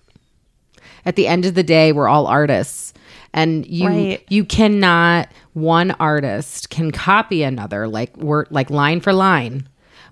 At 1.05 1.17
the 1.17 1.27
end 1.27 1.45
of 1.45 1.55
the 1.55 1.62
day, 1.62 1.93
we're 1.93 2.09
all 2.09 2.27
artists. 2.27 2.95
And 3.35 3.66
you 3.66 3.89
Right. 3.89 4.24
you 4.28 4.45
cannot 4.45 5.28
one 5.53 5.91
artist 5.99 6.70
can 6.70 6.93
copy 6.93 7.43
another 7.43 7.87
like 7.89 8.16
word 8.16 8.47
like 8.51 8.70
line 8.70 9.01
for 9.01 9.12
line. 9.12 9.68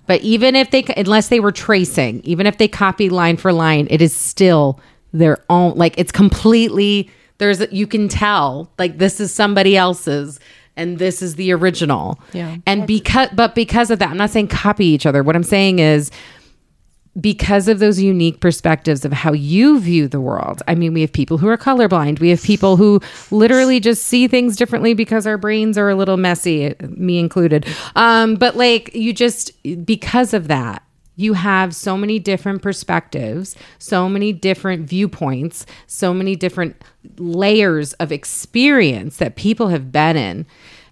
But 0.06 0.20
even 0.22 0.56
if 0.56 0.70
they 0.72 0.84
unless 0.96 1.28
they 1.28 1.40
were 1.40 1.52
tracing, 1.52 2.20
even 2.24 2.46
if 2.46 2.58
they 2.58 2.68
copy 2.68 3.08
line 3.08 3.36
for 3.36 3.52
line, 3.52 3.86
it 3.90 4.02
is 4.02 4.12
still 4.12 4.80
their 5.12 5.38
own 5.48 5.74
like 5.76 5.94
it's 5.96 6.12
completely 6.12 7.08
there's 7.38 7.62
you 7.72 7.86
can 7.86 8.08
tell 8.08 8.70
like 8.78 8.98
this 8.98 9.20
is 9.20 9.32
somebody 9.32 9.76
else's 9.76 10.40
and 10.76 10.98
this 10.98 11.22
is 11.22 11.36
the 11.36 11.52
original. 11.52 12.18
Yeah. 12.32 12.56
And 12.66 12.86
because 12.86 13.28
but 13.34 13.54
because 13.54 13.90
of 13.90 14.00
that, 14.00 14.10
I'm 14.10 14.16
not 14.16 14.30
saying 14.30 14.48
copy 14.48 14.86
each 14.86 15.06
other. 15.06 15.22
What 15.22 15.36
I'm 15.36 15.44
saying 15.44 15.78
is 15.78 16.10
because 17.20 17.68
of 17.68 17.78
those 17.78 18.00
unique 18.00 18.40
perspectives 18.40 19.04
of 19.04 19.12
how 19.12 19.32
you 19.32 19.78
view 19.78 20.08
the 20.08 20.20
world. 20.20 20.62
I 20.66 20.74
mean, 20.74 20.94
we 20.94 21.02
have 21.02 21.12
people 21.12 21.38
who 21.38 21.48
are 21.48 21.58
colorblind. 21.58 22.20
We 22.20 22.30
have 22.30 22.42
people 22.42 22.76
who 22.76 23.00
literally 23.30 23.80
just 23.80 24.04
see 24.04 24.28
things 24.28 24.56
differently 24.56 24.94
because 24.94 25.26
our 25.26 25.36
brains 25.36 25.76
are 25.76 25.90
a 25.90 25.94
little 25.94 26.16
messy, 26.16 26.74
me 26.80 27.18
included. 27.18 27.66
Um, 27.96 28.36
but 28.36 28.56
like, 28.56 28.94
you 28.94 29.12
just, 29.12 29.52
because 29.84 30.32
of 30.32 30.48
that, 30.48 30.82
you 31.16 31.34
have 31.34 31.74
so 31.74 31.98
many 31.98 32.18
different 32.18 32.62
perspectives, 32.62 33.54
so 33.78 34.08
many 34.08 34.32
different 34.32 34.88
viewpoints, 34.88 35.66
so 35.86 36.14
many 36.14 36.34
different 36.34 36.82
layers 37.18 37.92
of 37.94 38.10
experience 38.10 39.18
that 39.18 39.36
people 39.36 39.68
have 39.68 39.92
been 39.92 40.16
in 40.16 40.46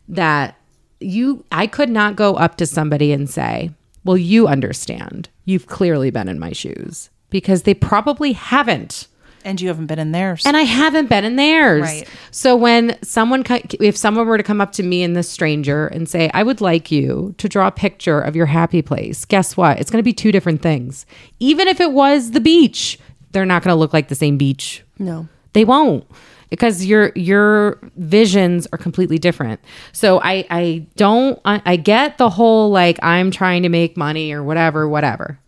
that 0.09 0.57
you 1.01 1.45
I 1.51 1.67
could 1.67 1.89
not 1.89 2.17
go 2.17 2.35
up 2.35 2.57
to 2.57 2.67
somebody 2.67 3.13
and 3.13 3.29
say, 3.29 3.71
"Well, 4.05 4.17
you 4.17 4.47
understand. 4.47 5.29
You've 5.45 5.67
clearly 5.67 6.11
been 6.11 6.29
in 6.29 6.39
my 6.39 6.53
shoes." 6.53 7.11
Because 7.31 7.63
they 7.63 7.75
probably 7.75 8.33
haven't. 8.33 9.07
And 9.45 9.61
you 9.61 9.69
haven't 9.69 9.87
been 9.87 9.99
in 9.99 10.13
theirs. 10.13 10.45
And 10.45 10.57
I 10.57 10.63
haven't 10.63 11.09
been 11.09 11.25
in 11.25 11.37
theirs. 11.37 11.83
Right. 11.83 12.09
So 12.31 12.57
when 12.57 12.99
someone, 13.03 13.45
if 13.81 13.97
someone 13.97 14.27
were 14.27 14.37
to 14.37 14.43
come 14.43 14.61
up 14.61 14.73
to 14.73 14.83
me 14.83 15.03
and 15.03 15.17
this 15.17 15.31
stranger 15.31 15.87
and 15.87 16.09
say, 16.09 16.31
I 16.35 16.43
would 16.43 16.61
like 16.61 16.91
you 16.91 17.35
to 17.39 17.49
draw 17.49 17.69
a 17.69 17.73
picture 17.73 18.21
of 18.21 18.37
your 18.37 18.47
happy 18.47 18.83
place, 18.83 19.25
guess 19.25 19.57
what? 19.57 19.79
It's 19.81 19.91
going 19.91 20.01
to 20.01 20.05
be 20.05 20.13
two 20.13 20.31
different 20.33 20.61
things. 20.61 21.07
Even 21.39 21.69
if 21.69 21.81
it 21.81 21.93
was 21.93 22.33
the 22.33 22.41
beach, 22.41 22.99
they're 23.31 23.47
not 23.47 23.63
going 23.63 23.75
to 23.75 23.79
look 23.79 23.95
like 23.95 24.09
the 24.09 24.15
same 24.15 24.37
beach. 24.37 24.83
No. 24.99 25.29
They 25.53 25.65
won't 25.65 26.07
because 26.51 26.85
your 26.85 27.13
your 27.15 27.79
visions 27.97 28.67
are 28.73 28.79
completely 28.79 29.19
different. 29.19 29.61
So 29.93 30.21
I 30.21 30.45
I 30.51 30.87
don't 30.97 31.41
I, 31.45 31.63
I 31.65 31.77
get 31.77 32.19
the 32.19 32.29
whole 32.29 32.71
like 32.71 32.99
I'm 33.03 33.31
trying 33.31 33.63
to 33.63 33.69
make 33.69 33.97
money 33.97 34.33
or 34.33 34.43
whatever 34.43 34.89
whatever. 34.89 35.39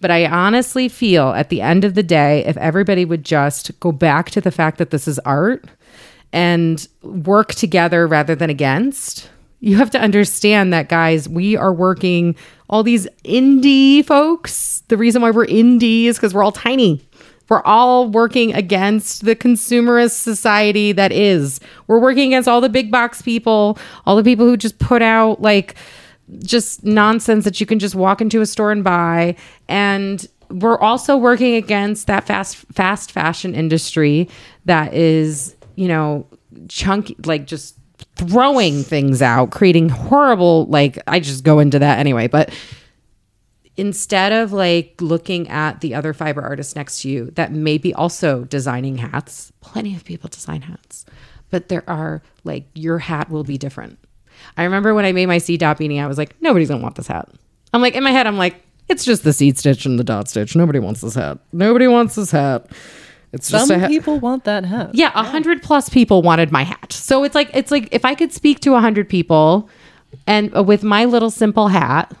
But 0.00 0.10
I 0.10 0.26
honestly 0.26 0.88
feel 0.88 1.28
at 1.30 1.48
the 1.48 1.62
end 1.62 1.84
of 1.84 1.94
the 1.94 2.02
day 2.02 2.44
if 2.44 2.56
everybody 2.56 3.04
would 3.04 3.24
just 3.24 3.78
go 3.80 3.92
back 3.92 4.30
to 4.30 4.40
the 4.40 4.50
fact 4.50 4.78
that 4.78 4.90
this 4.90 5.06
is 5.08 5.18
art 5.20 5.64
and 6.32 6.86
work 7.02 7.54
together 7.54 8.06
rather 8.06 8.34
than 8.34 8.50
against. 8.50 9.30
You 9.60 9.76
have 9.76 9.90
to 9.90 10.00
understand 10.00 10.72
that 10.72 10.88
guys, 10.90 11.28
we 11.28 11.56
are 11.56 11.72
working 11.72 12.36
all 12.68 12.82
these 12.82 13.06
indie 13.24 14.04
folks. 14.04 14.82
The 14.88 14.98
reason 14.98 15.22
why 15.22 15.30
we're 15.30 15.46
indie 15.46 16.04
is 16.04 16.18
cuz 16.18 16.34
we're 16.34 16.42
all 16.42 16.52
tiny. 16.52 17.06
We're 17.48 17.62
all 17.62 18.08
working 18.08 18.54
against 18.54 19.24
the 19.24 19.36
consumerist 19.36 20.12
society 20.12 20.92
that 20.92 21.12
is. 21.12 21.60
We're 21.86 22.00
working 22.00 22.28
against 22.28 22.48
all 22.48 22.60
the 22.60 22.68
big 22.68 22.90
box 22.90 23.22
people, 23.22 23.78
all 24.04 24.16
the 24.16 24.24
people 24.24 24.46
who 24.46 24.56
just 24.56 24.78
put 24.78 25.02
out 25.02 25.40
like 25.40 25.76
just 26.38 26.84
nonsense 26.84 27.44
that 27.44 27.60
you 27.60 27.66
can 27.66 27.78
just 27.78 27.94
walk 27.94 28.20
into 28.20 28.40
a 28.40 28.46
store 28.46 28.72
and 28.72 28.82
buy. 28.82 29.36
And 29.68 30.26
we're 30.50 30.78
also 30.78 31.16
working 31.16 31.54
against 31.54 32.06
that 32.06 32.24
fast 32.24 32.56
fast 32.72 33.12
fashion 33.12 33.54
industry 33.54 34.28
that 34.64 34.94
is, 34.94 35.56
you 35.76 35.88
know, 35.88 36.26
chunky 36.68 37.16
like 37.24 37.46
just 37.46 37.76
throwing 38.16 38.82
things 38.82 39.22
out, 39.22 39.50
creating 39.50 39.88
horrible 39.88 40.66
like 40.66 40.98
I 41.06 41.20
just 41.20 41.44
go 41.44 41.58
into 41.58 41.78
that 41.78 41.98
anyway, 41.98 42.28
but 42.28 42.50
instead 43.76 44.32
of 44.32 44.52
like 44.52 44.94
looking 45.00 45.48
at 45.48 45.80
the 45.80 45.94
other 45.94 46.12
fiber 46.14 46.42
artists 46.42 46.74
next 46.74 47.02
to 47.02 47.08
you 47.08 47.30
that 47.32 47.52
may 47.52 47.78
be 47.78 47.92
also 47.94 48.44
designing 48.44 48.96
hats, 48.98 49.52
plenty 49.60 49.94
of 49.94 50.04
people 50.04 50.28
design 50.28 50.62
hats, 50.62 51.04
but 51.50 51.68
there 51.68 51.84
are 51.88 52.22
like 52.44 52.66
your 52.74 52.98
hat 52.98 53.30
will 53.30 53.44
be 53.44 53.58
different. 53.58 53.98
I 54.56 54.64
remember 54.64 54.94
when 54.94 55.04
I 55.04 55.12
made 55.12 55.26
my 55.26 55.38
Seed 55.38 55.60
Dot 55.60 55.78
beanie, 55.78 56.02
I 56.02 56.06
was 56.06 56.18
like, 56.18 56.40
nobody's 56.40 56.68
gonna 56.68 56.82
want 56.82 56.94
this 56.96 57.06
hat. 57.06 57.28
I'm 57.72 57.82
like, 57.82 57.94
in 57.94 58.04
my 58.04 58.10
head, 58.10 58.26
I'm 58.26 58.38
like, 58.38 58.62
it's 58.88 59.04
just 59.04 59.24
the 59.24 59.32
seed 59.32 59.58
stitch 59.58 59.84
and 59.84 59.98
the 59.98 60.04
dot 60.04 60.28
stitch. 60.28 60.54
Nobody 60.54 60.78
wants 60.78 61.00
this 61.00 61.14
hat. 61.14 61.38
Nobody 61.52 61.88
wants 61.88 62.14
this 62.14 62.30
hat. 62.30 62.70
It's 63.32 63.50
just 63.50 63.66
Some 63.66 63.76
a 63.76 63.80
hat. 63.80 63.90
people 63.90 64.20
want 64.20 64.44
that 64.44 64.64
hat. 64.64 64.94
Yeah, 64.94 65.10
a 65.14 65.24
hundred 65.24 65.62
plus 65.62 65.88
people 65.88 66.22
wanted 66.22 66.52
my 66.52 66.62
hat. 66.62 66.92
So 66.92 67.24
it's 67.24 67.34
like 67.34 67.50
it's 67.52 67.70
like 67.70 67.88
if 67.90 68.04
I 68.04 68.14
could 68.14 68.32
speak 68.32 68.60
to 68.60 68.74
a 68.74 68.80
hundred 68.80 69.08
people, 69.08 69.68
and 70.26 70.56
uh, 70.56 70.62
with 70.62 70.84
my 70.84 71.04
little 71.04 71.30
simple 71.30 71.68
hat, 71.68 72.16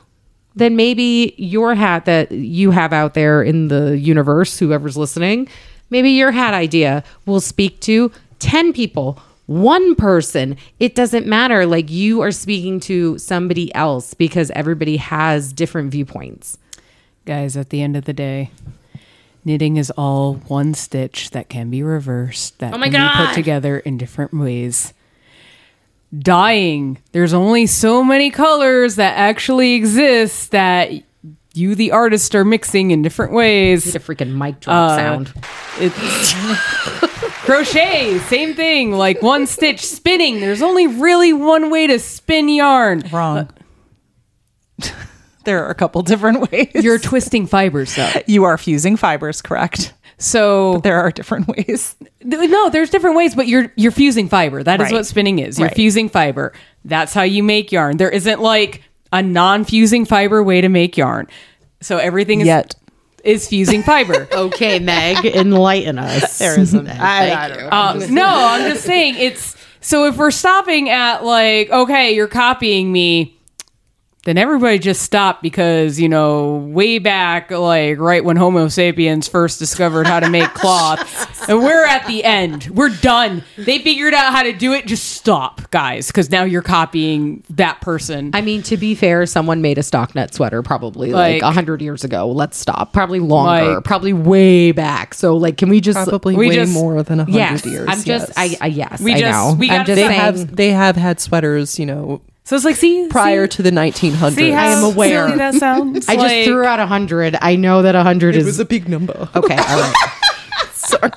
then 0.56 0.74
maybe 0.74 1.34
your 1.36 1.74
hat 1.74 2.06
that 2.06 2.32
you 2.32 2.70
have 2.72 2.92
out 2.92 3.14
there 3.14 3.42
in 3.42 3.68
the 3.68 3.96
universe, 3.98 4.58
whoever's 4.58 4.96
listening, 4.96 5.48
maybe 5.90 6.10
your 6.10 6.32
hat 6.32 6.54
idea 6.54 7.04
will 7.26 7.40
speak 7.40 7.78
to 7.80 8.10
ten 8.38 8.72
people. 8.72 9.20
One 9.46 9.94
person, 9.94 10.56
it 10.80 10.96
doesn't 10.96 11.26
matter. 11.26 11.66
Like 11.66 11.88
you 11.88 12.20
are 12.22 12.32
speaking 12.32 12.80
to 12.80 13.16
somebody 13.18 13.72
else 13.74 14.12
because 14.14 14.50
everybody 14.50 14.96
has 14.96 15.52
different 15.52 15.92
viewpoints. 15.92 16.58
Guys, 17.26 17.56
at 17.56 17.70
the 17.70 17.82
end 17.82 17.96
of 17.96 18.06
the 18.06 18.12
day, 18.12 18.50
knitting 19.44 19.76
is 19.76 19.92
all 19.92 20.34
one 20.48 20.74
stitch 20.74 21.30
that 21.30 21.48
can 21.48 21.70
be 21.70 21.82
reversed, 21.82 22.58
that 22.58 22.74
Oh 22.74 22.78
can 22.78 22.90
be 22.90 23.26
put 23.26 23.34
together 23.34 23.78
in 23.78 23.98
different 23.98 24.34
ways. 24.34 24.92
Dyeing, 26.18 26.98
there's 27.12 27.34
only 27.34 27.66
so 27.66 28.02
many 28.04 28.30
colors 28.30 28.96
that 28.96 29.16
actually 29.16 29.74
exist 29.74 30.50
that 30.52 30.92
you, 31.54 31.74
the 31.74 31.90
artist, 31.90 32.34
are 32.34 32.44
mixing 32.44 32.90
in 32.90 33.02
different 33.02 33.32
ways. 33.32 33.86
Need 33.86 33.96
a 33.96 33.98
freaking 33.98 34.34
mic 34.36 34.60
drop 34.60 34.92
Uh, 34.92 34.96
sound. 34.96 35.32
It's 35.78 36.32
crochet, 37.44 38.18
same 38.18 38.54
thing. 38.54 38.92
Like 38.92 39.20
one 39.22 39.46
stitch 39.46 39.84
spinning. 39.84 40.40
There's 40.40 40.62
only 40.62 40.86
really 40.86 41.32
one 41.32 41.70
way 41.70 41.86
to 41.86 41.98
spin 41.98 42.48
yarn. 42.48 43.02
Wrong. 43.12 43.48
there 45.44 45.64
are 45.64 45.70
a 45.70 45.74
couple 45.74 46.02
different 46.02 46.50
ways. 46.50 46.70
You're 46.74 46.98
twisting 46.98 47.46
fibers, 47.46 47.94
though. 47.96 48.10
you 48.26 48.44
are 48.44 48.58
fusing 48.58 48.96
fibers, 48.96 49.42
correct? 49.42 49.92
So 50.18 50.78
There 50.78 50.98
are 51.00 51.10
different 51.10 51.48
ways. 51.56 51.94
No, 52.24 52.70
there's 52.70 52.90
different 52.90 53.16
ways, 53.16 53.34
but 53.34 53.46
you're 53.46 53.72
you're 53.76 53.92
fusing 53.92 54.28
fiber. 54.28 54.62
That 54.62 54.80
is 54.80 54.84
Right. 54.86 54.92
what 54.94 55.06
spinning 55.06 55.38
is. 55.38 55.58
You're 55.58 55.68
Right. 55.68 55.76
fusing 55.76 56.08
fiber. 56.08 56.52
That's 56.84 57.12
how 57.12 57.22
you 57.22 57.42
make 57.42 57.72
yarn. 57.72 57.96
There 57.98 58.10
isn't 58.10 58.40
like 58.40 58.82
a 59.12 59.22
non-fusing 59.22 60.04
fiber 60.04 60.42
way 60.42 60.60
to 60.60 60.68
make 60.68 60.96
yarn. 60.96 61.26
So 61.80 61.98
everything 61.98 62.40
is 62.40 62.46
Yet. 62.46 62.74
is 63.24 63.46
fusing 63.48 63.82
fiber. 63.82 64.26
Okay, 64.32 64.78
Meg, 64.78 65.24
enlighten 65.26 65.98
us. 65.98 66.38
There 66.38 66.58
isn't. 66.58 66.88
I, 66.88 67.44
I 67.44 67.48
don't 67.48 67.58
know. 67.60 67.68
Um, 67.70 68.14
no, 68.14 68.26
I'm 68.26 68.70
just 68.72 68.84
saying 68.84 69.16
it's 69.18 69.54
so 69.80 70.06
if 70.06 70.16
we're 70.16 70.30
stopping 70.30 70.88
at 70.88 71.24
like 71.24 71.70
okay, 71.70 72.14
you're 72.14 72.26
copying 72.26 72.90
me, 72.90 73.35
then 74.26 74.36
everybody 74.36 74.78
just 74.78 75.00
stopped 75.02 75.42
because 75.42 75.98
you 75.98 76.08
know 76.08 76.56
way 76.56 76.98
back 76.98 77.50
like 77.50 77.98
right 77.98 78.22
when 78.22 78.36
Homo 78.36 78.68
sapiens 78.68 79.26
first 79.28 79.58
discovered 79.58 80.06
how 80.06 80.20
to 80.20 80.28
make 80.28 80.52
cloth, 80.54 81.48
and 81.48 81.60
we're 81.62 81.86
at 81.86 82.06
the 82.06 82.22
end. 82.24 82.66
We're 82.66 82.90
done. 82.90 83.42
They 83.56 83.78
figured 83.78 84.12
out 84.12 84.32
how 84.34 84.42
to 84.42 84.52
do 84.52 84.72
it. 84.74 84.86
Just 84.86 85.04
stop, 85.12 85.70
guys, 85.70 86.08
because 86.08 86.30
now 86.30 86.44
you're 86.44 86.60
copying 86.62 87.42
that 87.50 87.80
person. 87.80 88.32
I 88.34 88.42
mean, 88.42 88.62
to 88.64 88.76
be 88.76 88.94
fair, 88.94 89.24
someone 89.26 89.62
made 89.62 89.78
a 89.78 89.82
stockinette 89.82 90.34
sweater 90.34 90.62
probably 90.62 91.12
like 91.12 91.40
Like- 91.40 91.50
a 91.50 91.54
hundred 91.54 91.80
years 91.80 92.04
ago. 92.04 92.28
Let's 92.30 92.58
stop. 92.58 92.92
Probably 92.92 93.20
longer. 93.20 93.74
Like- 93.76 93.84
probably 93.84 94.12
way 94.12 94.72
back. 94.72 95.14
So, 95.14 95.36
like, 95.36 95.56
can 95.56 95.68
we 95.70 95.80
just 95.80 95.96
Probably 95.96 96.34
We 96.36 96.48
way 96.48 96.54
just- 96.56 96.72
more 96.74 97.02
than 97.02 97.20
a 97.20 97.24
hundred 97.24 97.36
Yes, 97.38 97.64
years. 97.64 97.88
I'm 97.88 98.02
just. 98.02 98.28
yes. 98.28 98.32
I, 98.36 98.56
I 98.60 98.66
yes. 98.66 99.00
We 99.00 99.14
I 99.14 99.18
just- 99.20 99.32
know. 99.32 99.56
we 99.58 99.70
I'm 99.70 99.76
gotta 99.78 99.86
just 99.86 99.96
they 99.96 100.06
saying. 100.08 100.20
have 100.20 100.56
they 100.56 100.70
have 100.72 100.96
had 100.96 101.20
sweaters, 101.20 101.78
you 101.78 101.86
know, 101.86 102.20
so 102.46 102.56
it's 102.56 102.64
like 102.64 102.76
see 102.76 103.06
prior 103.08 103.44
see, 103.46 103.56
to 103.56 103.62
the 103.62 103.70
1900s. 103.70 104.34
see 104.34 104.50
how 104.50 104.62
I 104.62 104.66
am 104.68 104.84
aware. 104.84 105.26
silly 105.26 105.38
that 105.38 105.54
sounds. 105.54 106.08
I 106.08 106.16
just 106.16 106.46
threw 106.48 106.64
out 106.64 106.80
a 106.80 106.86
hundred. 106.86 107.36
I 107.42 107.56
know 107.56 107.82
that 107.82 107.94
a 107.94 108.02
hundred 108.02 108.36
is 108.36 108.58
a 108.58 108.64
big 108.64 108.88
number. 108.88 109.28
okay. 109.36 109.56
All 109.56 109.80
right. 109.80 109.94
Sorry. 110.72 111.10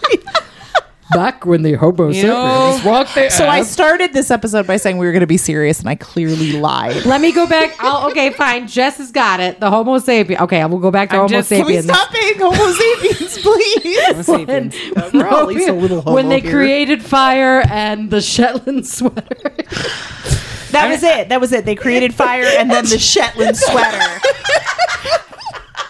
Back 1.12 1.44
when 1.44 1.64
the 1.64 1.74
Homo 1.74 2.10
You 2.10 2.22
know- 2.28 2.72
sapiens 2.74 2.86
walked 2.86 3.16
the 3.16 3.30
So 3.32 3.48
I 3.48 3.64
started 3.64 4.14
this 4.14 4.30
episode 4.30 4.68
by 4.68 4.78
saying 4.78 4.98
we 5.00 5.08
were 5.08 5.12
going 5.12 5.22
to 5.22 5.28
be 5.28 5.38
serious, 5.38 5.80
and 5.80 5.90
I 5.90 5.96
clearly 5.96 6.52
lied. 6.52 7.04
Let 7.06 7.20
me 7.20 7.32
go 7.32 7.48
back. 7.48 7.76
I'll, 7.80 8.12
okay, 8.12 8.30
fine. 8.32 8.68
Jess 8.68 8.98
has 8.98 9.12
got 9.12 9.40
it. 9.40 9.60
The 9.60 9.72
Homo 9.72 9.98
sapien. 9.98 10.40
Okay, 10.42 10.62
I 10.62 10.68
will 10.68 10.78
go 10.78 10.92
back 10.92 11.10
to 11.10 11.16
I'm 11.16 11.22
Homo 11.22 11.30
just- 11.30 11.50
Can 11.50 11.60
Can 11.60 11.66
we 11.68 11.82
sapiens. 11.82 11.98
stop 11.98 12.14
being 12.14 12.38
Homo 12.38 12.72
sapiens, 12.74 13.38
please? 13.42 14.06
Homo 14.06 14.22
sapiens. 14.22 15.14
We're 15.14 15.26
at 15.26 15.48
least 15.48 15.68
a 15.70 15.74
little 15.74 16.02
homo 16.02 16.14
when 16.16 16.30
they 16.30 16.42
here. 16.42 16.52
created 16.52 17.02
fire 17.02 17.64
and 17.72 18.12
the 18.12 18.22
Shetland 18.22 18.86
sweater. 18.88 19.56
That 20.72 20.90
was 20.90 21.04
it. 21.04 21.30
That 21.30 21.42
was 21.42 21.52
it. 21.52 21.66
They 21.66 21.76
created 21.76 22.14
fire 22.14 22.46
and 22.46 22.70
then 22.70 22.86
the 22.86 23.00
Shetland 23.00 23.58
sweater. 23.58 24.22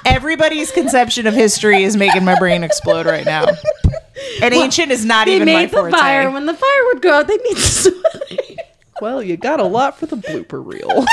Everybody's 0.05 0.71
conception 0.71 1.27
of 1.27 1.33
history 1.33 1.83
is 1.83 1.95
making 1.95 2.23
my 2.25 2.37
brain 2.39 2.63
explode 2.63 3.05
right 3.05 3.25
now. 3.25 3.45
And 4.41 4.53
ancient 4.53 4.91
is 4.91 5.05
not 5.05 5.27
even 5.27 5.47
my 5.47 5.65
the 5.65 5.71
forte. 5.71 5.91
fire. 5.91 6.29
When 6.31 6.45
the 6.45 6.53
fire 6.53 6.85
would 6.85 7.01
go 7.01 7.13
out, 7.19 7.27
they 7.27 7.37
need 7.37 7.57
somebody. 7.57 8.57
Well, 9.01 9.23
you 9.23 9.37
got 9.37 9.59
a 9.59 9.65
lot 9.65 9.97
for 9.97 10.07
the 10.07 10.17
blooper 10.17 10.65
reel. 10.65 10.89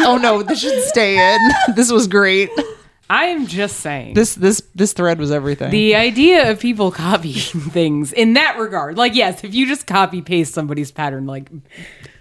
oh 0.00 0.18
no, 0.20 0.42
this 0.42 0.60
should 0.60 0.82
stay 0.84 1.34
in. 1.34 1.74
This 1.74 1.90
was 1.90 2.06
great. 2.08 2.50
I'm 3.10 3.46
just 3.46 3.80
saying. 3.80 4.14
This 4.14 4.34
this 4.34 4.62
this 4.74 4.92
thread 4.94 5.18
was 5.18 5.30
everything. 5.30 5.70
the 5.70 5.94
idea 5.96 6.50
of 6.50 6.60
people 6.60 6.90
copying 6.92 7.34
things 7.34 8.12
in 8.12 8.34
that 8.34 8.58
regard, 8.58 8.96
like 8.96 9.14
yes, 9.14 9.44
if 9.44 9.54
you 9.54 9.66
just 9.66 9.86
copy 9.86 10.22
paste 10.22 10.54
somebody's 10.54 10.90
pattern, 10.90 11.26
like 11.26 11.50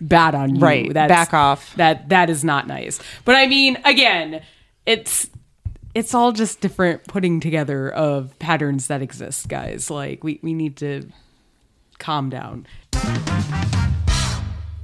bad 0.02 0.36
on 0.36 0.56
you, 0.56 0.62
Right, 0.62 0.94
back 0.94 1.34
off. 1.34 1.76
That 1.76 2.10
that 2.10 2.30
is 2.30 2.44
not 2.44 2.68
nice. 2.68 3.00
But 3.24 3.36
I 3.36 3.48
mean, 3.48 3.78
again, 3.86 4.42
it's 4.86 5.30
it's 5.94 6.14
all 6.14 6.32
just 6.32 6.62
different 6.62 7.06
putting 7.06 7.40
together 7.40 7.90
of 7.90 8.38
patterns 8.40 8.88
that 8.88 9.02
exist, 9.02 9.48
guys. 9.48 9.90
Like 9.90 10.24
we 10.24 10.40
we 10.42 10.54
need 10.54 10.78
to 10.78 11.08
calm 12.00 12.30
down. 12.30 12.66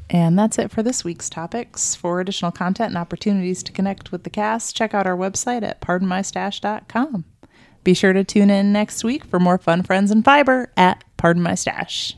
And 0.10 0.40
that's 0.40 0.58
it 0.58 0.72
for 0.72 0.82
this 0.82 1.04
week's 1.04 1.30
topics. 1.30 1.96
For 1.96 2.22
additional 2.22 2.52
content 2.52 2.90
and 2.90 2.98
opportunities 2.98 3.62
to 3.64 3.72
connect 3.72 4.12
with 4.12 4.24
the 4.24 4.30
cast, 4.30 4.76
check 4.76 4.94
out 4.94 5.06
our 5.06 5.18
website 5.18 5.64
at 5.64 5.82
pardonmystash.com. 5.82 7.26
Be 7.84 7.94
sure 7.94 8.14
to 8.14 8.24
tune 8.24 8.50
in 8.50 8.74
next 8.74 9.04
week 9.04 9.24
for 9.24 9.40
more 9.40 9.58
fun, 9.58 9.84
friends, 9.84 10.12
and 10.12 10.24
fiber 10.24 10.72
at 10.76 11.04
Pardon 11.16 11.42
My 11.42 11.56
Stash. 11.56 12.16